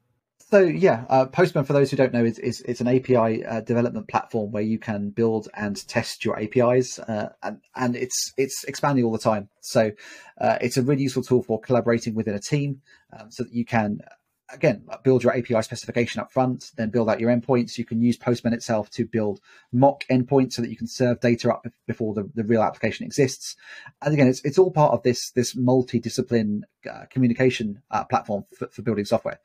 So 0.49 0.61
yeah, 0.61 1.07
uh, 1.09 1.27
Postman, 1.27 1.65
for 1.65 1.73
those 1.73 1.91
who 1.91 1.97
don't 1.97 2.13
know, 2.13 2.25
is, 2.25 2.39
is 2.39 2.61
it's 2.61 2.81
an 2.81 2.87
API 2.87 3.45
uh, 3.45 3.63
development 3.63 4.07
platform 4.07 4.53
where 4.53 4.63
you 4.63 4.79
can 4.79 5.11
build 5.11 5.49
and 5.55 5.77
test 5.89 6.25
your 6.25 6.39
APIs, 6.39 7.01
uh, 7.01 7.31
and 7.43 7.59
and 7.75 7.97
it's 7.97 8.33
it's 8.37 8.63
expanding 8.63 9.05
all 9.05 9.11
the 9.11 9.19
time. 9.19 9.49
So 9.61 9.91
uh, 10.41 10.59
it's 10.61 10.77
a 10.77 10.83
really 10.83 11.03
useful 11.03 11.25
tool 11.25 11.43
for 11.43 11.61
collaborating 11.61 12.15
within 12.15 12.37
a 12.37 12.39
team, 12.39 12.81
um, 13.19 13.33
so 13.33 13.43
that 13.43 13.53
you 13.53 13.65
can 13.65 13.99
again, 14.51 14.85
build 15.03 15.23
your 15.25 15.37
API 15.37 15.63
specification 15.63 16.21
up 16.21 16.33
front, 16.33 16.71
then 16.77 16.91
build 16.91 17.09
out 17.09 17.21
your 17.21 17.31
endpoints. 17.31 17.79
You 17.79 17.85
can 17.85 18.01
use 18.01 18.17
Postman 18.17 18.53
itself 18.53 18.91
to 18.91 19.05
build 19.05 19.41
mock 19.73 20.05
endpoints 20.11 20.55
so 20.55 20.63
that 20.63 20.71
you 20.71 20.77
can 20.77 20.87
serve 20.87 21.21
data 21.21 21.53
up 21.53 21.67
before 21.87 22.15
the, 22.15 22.31
the 22.35 22.45
real 22.45 22.63
application 22.63 23.07
exists. 23.07 23.57
And 24.03 24.15
again, 24.15 24.29
it's, 24.29 24.45
it's 24.45 24.59
all 24.59 24.71
part 24.71 24.93
of 24.93 25.03
this, 25.03 25.31
this 25.33 25.57
multi-discipline 25.57 26.65
uh, 26.91 27.07
communication 27.11 27.83
uh, 27.91 28.05
platform 28.05 28.45
for, 28.57 28.69
for, 28.69 28.83
building 28.83 29.05
software. 29.05 29.41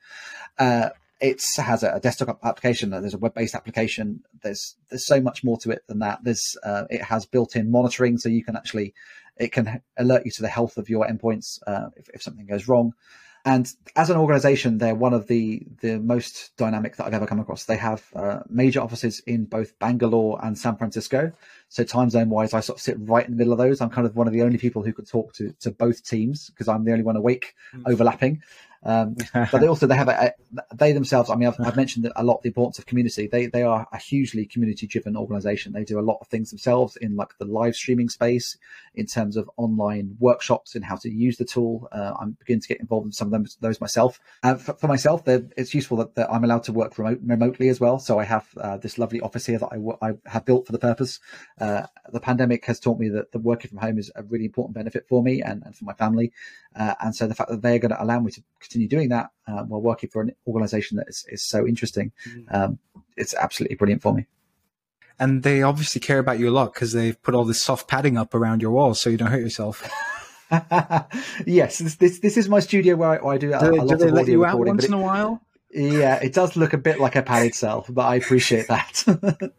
Uh, 0.58 0.90
it 1.20 1.42
has 1.56 1.82
a, 1.82 2.00
desktop 2.00 2.38
application. 2.44 2.90
There's 2.90 3.14
a 3.14 3.18
web-based 3.18 3.54
application. 3.54 4.22
There's 4.42 4.76
there's 4.90 5.06
so 5.06 5.20
much 5.20 5.44
more 5.44 5.56
to 5.58 5.70
it 5.70 5.82
than 5.86 6.00
that. 6.00 6.24
There's 6.24 6.56
uh, 6.64 6.84
it 6.90 7.02
has 7.02 7.26
built-in 7.26 7.70
monitoring, 7.70 8.18
so 8.18 8.28
you 8.28 8.44
can 8.44 8.56
actually 8.56 8.92
it 9.36 9.52
can 9.52 9.82
alert 9.96 10.24
you 10.24 10.32
to 10.32 10.42
the 10.42 10.48
health 10.48 10.76
of 10.76 10.88
your 10.88 11.06
endpoints 11.06 11.60
uh, 11.66 11.90
if, 11.96 12.08
if 12.12 12.22
something 12.22 12.46
goes 12.46 12.66
wrong. 12.66 12.92
And 13.44 13.68
as 13.96 14.08
an 14.08 14.16
organization, 14.16 14.78
they're 14.78 14.94
one 14.94 15.12
of 15.12 15.26
the, 15.26 15.66
the 15.80 15.98
most 15.98 16.56
dynamic 16.56 16.96
that 16.96 17.06
I've 17.06 17.14
ever 17.14 17.26
come 17.26 17.40
across. 17.40 17.64
They 17.64 17.76
have 17.76 18.04
uh, 18.14 18.40
major 18.48 18.80
offices 18.80 19.20
in 19.26 19.46
both 19.46 19.76
Bangalore 19.80 20.38
and 20.44 20.56
San 20.56 20.76
Francisco. 20.76 21.32
So 21.68 21.82
time 21.82 22.08
zone 22.08 22.28
wise, 22.28 22.54
I 22.54 22.60
sort 22.60 22.78
of 22.78 22.82
sit 22.82 22.96
right 23.00 23.24
in 23.24 23.32
the 23.32 23.36
middle 23.36 23.52
of 23.52 23.58
those. 23.58 23.80
I'm 23.80 23.90
kind 23.90 24.06
of 24.06 24.14
one 24.14 24.28
of 24.28 24.32
the 24.32 24.42
only 24.42 24.58
people 24.58 24.82
who 24.84 24.92
could 24.92 25.08
talk 25.08 25.34
to, 25.34 25.52
to 25.60 25.72
both 25.72 26.04
teams 26.04 26.50
because 26.50 26.68
I'm 26.68 26.84
the 26.84 26.92
only 26.92 27.02
one 27.02 27.16
awake 27.16 27.54
mm. 27.74 27.82
overlapping. 27.86 28.42
Um, 28.84 29.16
but 29.32 29.60
they 29.60 29.66
also 29.66 29.86
they 29.86 29.96
have 29.96 30.08
a, 30.08 30.32
a, 30.58 30.74
they 30.74 30.92
themselves. 30.92 31.30
I 31.30 31.36
mean, 31.36 31.48
I've, 31.48 31.60
I've, 31.60 31.76
mentioned 31.76 32.10
a 32.16 32.24
lot 32.24 32.42
the 32.42 32.48
importance 32.48 32.78
of 32.78 32.86
community. 32.86 33.26
They 33.26 33.46
they 33.46 33.62
are 33.62 33.86
a 33.92 33.98
hugely 33.98 34.44
community 34.44 34.86
driven 34.86 35.16
organization. 35.16 35.72
They 35.72 35.84
do 35.84 35.98
a 35.98 36.02
lot 36.02 36.18
of 36.20 36.28
things 36.28 36.50
themselves 36.50 36.96
in 36.96 37.16
like 37.16 37.38
the 37.38 37.44
live 37.44 37.76
streaming 37.76 38.08
space, 38.08 38.56
in 38.94 39.06
terms 39.06 39.36
of 39.36 39.50
online 39.56 40.16
workshops 40.18 40.74
and 40.74 40.84
how 40.84 40.96
to 40.96 41.10
use 41.10 41.36
the 41.36 41.44
tool. 41.44 41.88
Uh, 41.92 42.12
I'm 42.20 42.32
beginning 42.38 42.60
to 42.62 42.68
get 42.68 42.80
involved 42.80 43.06
in 43.06 43.12
some 43.12 43.28
of 43.28 43.32
them, 43.32 43.46
those 43.60 43.80
myself. 43.80 44.20
Uh, 44.42 44.54
for, 44.56 44.74
for, 44.74 44.88
myself, 44.88 45.22
it's 45.26 45.74
useful 45.74 45.96
that, 45.98 46.14
that, 46.16 46.30
I'm 46.30 46.44
allowed 46.44 46.64
to 46.64 46.72
work 46.72 46.98
remote, 46.98 47.20
remotely 47.24 47.68
as 47.68 47.80
well. 47.80 47.98
So 47.98 48.18
I 48.18 48.24
have 48.24 48.46
uh, 48.60 48.76
this 48.76 48.98
lovely 48.98 49.20
office 49.20 49.46
here 49.46 49.58
that 49.58 49.96
I, 50.02 50.08
I 50.08 50.12
have 50.26 50.44
built 50.44 50.66
for 50.66 50.72
the 50.72 50.78
purpose. 50.78 51.20
Uh, 51.60 51.84
the 52.12 52.20
pandemic 52.20 52.66
has 52.66 52.78
taught 52.78 52.98
me 52.98 53.08
that 53.10 53.32
the 53.32 53.38
working 53.38 53.70
from 53.70 53.78
home 53.78 53.98
is 53.98 54.10
a 54.14 54.22
really 54.22 54.44
important 54.44 54.74
benefit 54.74 55.06
for 55.08 55.22
me 55.22 55.40
and, 55.40 55.62
and 55.64 55.74
for 55.74 55.84
my 55.84 55.94
family. 55.94 56.32
Uh, 56.76 56.94
and 57.00 57.16
so 57.16 57.26
the 57.26 57.34
fact 57.34 57.50
that 57.50 57.62
they're 57.62 57.78
going 57.78 57.90
to 57.90 58.02
allow 58.02 58.20
me 58.20 58.30
to 58.30 58.42
continue 58.72 58.88
doing 58.88 59.10
that 59.10 59.30
um, 59.46 59.68
while 59.68 59.80
working 59.80 60.08
for 60.08 60.22
an 60.22 60.32
organization 60.46 60.96
that 60.96 61.08
is, 61.08 61.24
is 61.28 61.44
so 61.44 61.66
interesting. 61.66 62.12
Mm. 62.28 62.54
Um, 62.54 62.78
it's 63.16 63.34
absolutely 63.34 63.76
brilliant 63.76 64.02
for 64.02 64.14
me. 64.14 64.26
And 65.18 65.42
they 65.42 65.62
obviously 65.62 66.00
care 66.00 66.18
about 66.18 66.38
you 66.38 66.48
a 66.48 66.50
lot 66.50 66.72
because 66.72 66.92
they've 66.92 67.20
put 67.22 67.34
all 67.34 67.44
this 67.44 67.62
soft 67.62 67.86
padding 67.86 68.16
up 68.16 68.34
around 68.34 68.62
your 68.62 68.70
walls 68.70 69.00
so 69.00 69.10
you 69.10 69.16
don't 69.16 69.30
hurt 69.30 69.40
yourself. 69.40 69.88
yes, 71.46 71.78
this, 71.78 71.96
this, 71.96 72.18
this 72.20 72.36
is 72.36 72.48
my 72.48 72.60
studio 72.60 72.96
where 72.96 73.10
I, 73.10 73.16
where 73.18 73.34
I 73.34 73.38
do, 73.38 73.52
a, 73.54 73.60
do, 73.60 73.70
they, 73.70 73.76
a 73.76 73.82
lot 73.82 73.88
do 73.88 73.96
they 73.96 74.08
of 74.08 74.14
let 74.14 74.26
you 74.28 74.44
out 74.44 74.58
once 74.58 74.84
in 74.84 74.94
a 74.94 74.98
while? 74.98 75.42
Yeah, 75.70 76.16
it 76.16 76.32
does 76.32 76.56
look 76.56 76.72
a 76.72 76.78
bit 76.78 76.98
like 76.98 77.16
a 77.16 77.22
padded 77.22 77.54
cell, 77.54 77.84
but 77.88 78.02
I 78.02 78.16
appreciate 78.16 78.68
that. 78.68 79.04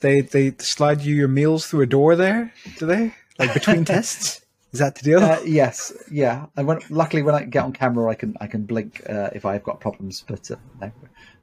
they 0.00 0.22
they 0.22 0.54
slide 0.58 1.02
you 1.02 1.14
your 1.14 1.28
meals 1.28 1.66
through 1.66 1.82
a 1.82 1.86
door 1.86 2.16
there, 2.16 2.52
do 2.78 2.86
they? 2.86 3.14
Like 3.38 3.52
between 3.52 3.84
tests? 3.86 4.40
Is 4.72 4.80
that 4.80 4.96
the 4.96 5.02
deal? 5.02 5.20
Uh, 5.20 5.40
yes, 5.46 5.92
yeah. 6.10 6.46
And 6.56 6.66
when, 6.66 6.80
luckily, 6.90 7.22
when 7.22 7.34
I 7.34 7.44
get 7.44 7.64
on 7.64 7.72
camera, 7.72 8.10
I 8.10 8.14
can 8.14 8.36
I 8.40 8.46
can 8.46 8.64
blink 8.64 9.02
uh, 9.08 9.30
if 9.32 9.46
I've 9.46 9.64
got 9.64 9.80
problems. 9.80 10.24
But 10.26 10.50
uh, 10.50 10.56
no, 10.80 10.92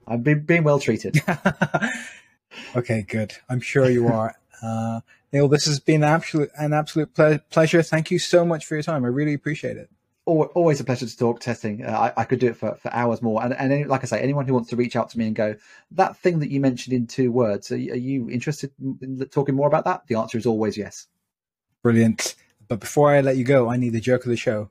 I'm 0.08 0.22
being, 0.22 0.42
being 0.42 0.64
well 0.64 0.80
treated. 0.80 1.20
okay, 2.76 3.02
good. 3.08 3.34
I'm 3.50 3.62
sure 3.62 3.90
you 3.90 4.08
are. 4.08 4.36
Uh, 4.62 5.02
Neil, 5.34 5.48
this 5.48 5.66
has 5.66 5.80
been 5.80 6.04
absolute 6.04 6.52
an 6.58 6.74
absolute 6.74 7.14
ple- 7.14 7.40
pleasure. 7.50 7.82
Thank 7.82 8.12
you 8.12 8.20
so 8.20 8.46
much 8.46 8.66
for 8.66 8.76
your 8.76 8.84
time. 8.84 9.04
I 9.04 9.08
really 9.08 9.34
appreciate 9.34 9.78
it. 9.78 9.90
Always 10.28 10.80
a 10.80 10.84
pleasure 10.84 11.06
to 11.06 11.18
talk 11.18 11.40
testing. 11.40 11.86
Uh, 11.86 11.92
I, 11.92 12.22
I, 12.22 12.26
could 12.26 12.40
do 12.40 12.48
it 12.48 12.58
for, 12.58 12.74
for 12.78 12.92
hours 12.92 13.22
more. 13.22 13.44
And, 13.44 13.54
and 13.54 13.72
any, 13.72 13.84
like 13.84 14.02
I 14.02 14.08
say, 14.08 14.20
anyone 14.20 14.48
who 14.48 14.56
wants 14.56 14.72
to 14.72 14.76
reach 14.76 14.96
out 14.96 15.12
to 15.12 15.20
me 15.20 15.28
and 15.28 15.36
go, 15.36 15.56
that 15.92 16.18
thing 16.18 16.40
that 16.40 16.50
you 16.50 16.60
mentioned 16.60 16.96
in 16.96 17.06
two 17.06 17.32
words, 17.32 17.72
are, 17.72 17.76
are 17.76 17.78
you 17.78 18.28
interested 18.32 18.72
in 18.80 19.24
talking 19.30 19.54
more 19.54 19.68
about 19.68 19.86
that? 19.86 20.08
The 20.08 20.16
answer 20.16 20.40
is 20.40 20.48
always 20.48 20.78
yes. 20.78 21.06
Brilliant. 21.84 22.34
But 22.68 22.80
before 22.80 23.12
I 23.12 23.22
let 23.22 23.38
you 23.38 23.44
go, 23.44 23.70
I 23.70 23.78
need 23.78 23.94
the 23.94 24.02
joke 24.02 24.24
of 24.24 24.30
the 24.30 24.38
show. 24.38 24.70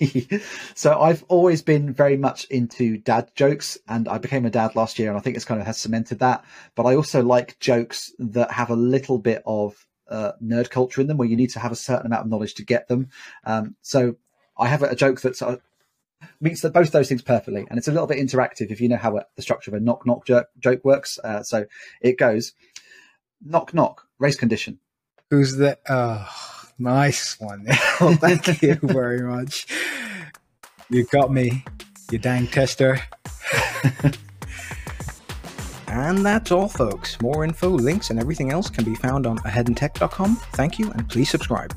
so 0.74 1.00
I've 1.00 1.24
always 1.28 1.62
been 1.62 1.92
very 1.92 2.16
much 2.16 2.46
into 2.46 2.98
dad 2.98 3.30
jokes 3.34 3.78
and 3.86 4.08
I 4.08 4.18
became 4.18 4.44
a 4.44 4.50
dad 4.50 4.74
last 4.74 4.98
year 4.98 5.08
and 5.08 5.16
I 5.16 5.20
think 5.20 5.36
it's 5.36 5.44
kind 5.44 5.60
of 5.60 5.66
has 5.66 5.78
cemented 5.78 6.18
that. 6.18 6.44
But 6.74 6.86
I 6.86 6.96
also 6.96 7.22
like 7.22 7.58
jokes 7.60 8.12
that 8.18 8.50
have 8.50 8.70
a 8.70 8.76
little 8.76 9.18
bit 9.18 9.42
of 9.46 9.86
uh, 10.10 10.32
nerd 10.42 10.70
culture 10.70 11.00
in 11.00 11.06
them 11.06 11.16
where 11.16 11.28
you 11.28 11.36
need 11.36 11.50
to 11.50 11.60
have 11.60 11.72
a 11.72 11.76
certain 11.76 12.06
amount 12.06 12.22
of 12.22 12.30
knowledge 12.30 12.54
to 12.54 12.64
get 12.64 12.88
them. 12.88 13.08
Um, 13.44 13.76
so 13.82 14.16
I 14.58 14.66
have 14.66 14.82
a, 14.82 14.96
joke 14.96 15.20
that 15.20 15.40
uh, 15.40 15.58
meets 16.40 16.62
the, 16.62 16.70
both 16.70 16.90
those 16.90 17.08
things 17.08 17.22
perfectly 17.22 17.66
and 17.68 17.78
it's 17.78 17.88
a 17.88 17.92
little 17.92 18.06
bit 18.06 18.18
interactive 18.18 18.70
if 18.70 18.80
you 18.80 18.88
know 18.88 18.96
how 18.96 19.20
the 19.36 19.42
structure 19.42 19.70
of 19.70 19.74
a 19.74 19.80
knock 19.80 20.06
knock 20.06 20.26
joke, 20.26 20.48
joke 20.58 20.84
works. 20.84 21.18
Uh, 21.22 21.42
so 21.42 21.66
it 22.00 22.18
goes 22.18 22.52
knock 23.44 23.72
knock 23.72 24.08
race 24.18 24.36
condition. 24.36 24.80
Who's 25.30 25.56
the? 25.56 25.78
Oh 25.88 26.57
Nice 26.78 27.38
one. 27.40 27.66
well, 28.00 28.14
thank 28.20 28.62
you 28.62 28.74
very 28.82 29.22
much. 29.22 29.66
You 30.90 31.04
got 31.04 31.32
me, 31.32 31.64
you 32.10 32.18
dang 32.18 32.46
tester. 32.46 33.00
and 35.88 36.24
that's 36.24 36.50
all, 36.52 36.68
folks. 36.68 37.20
More 37.20 37.44
info, 37.44 37.68
links, 37.68 38.10
and 38.10 38.18
everything 38.20 38.52
else 38.52 38.70
can 38.70 38.84
be 38.84 38.94
found 38.94 39.26
on 39.26 39.38
aheadintech.com. 39.38 40.36
Thank 40.52 40.78
you, 40.78 40.90
and 40.92 41.08
please 41.08 41.30
subscribe. 41.30 41.74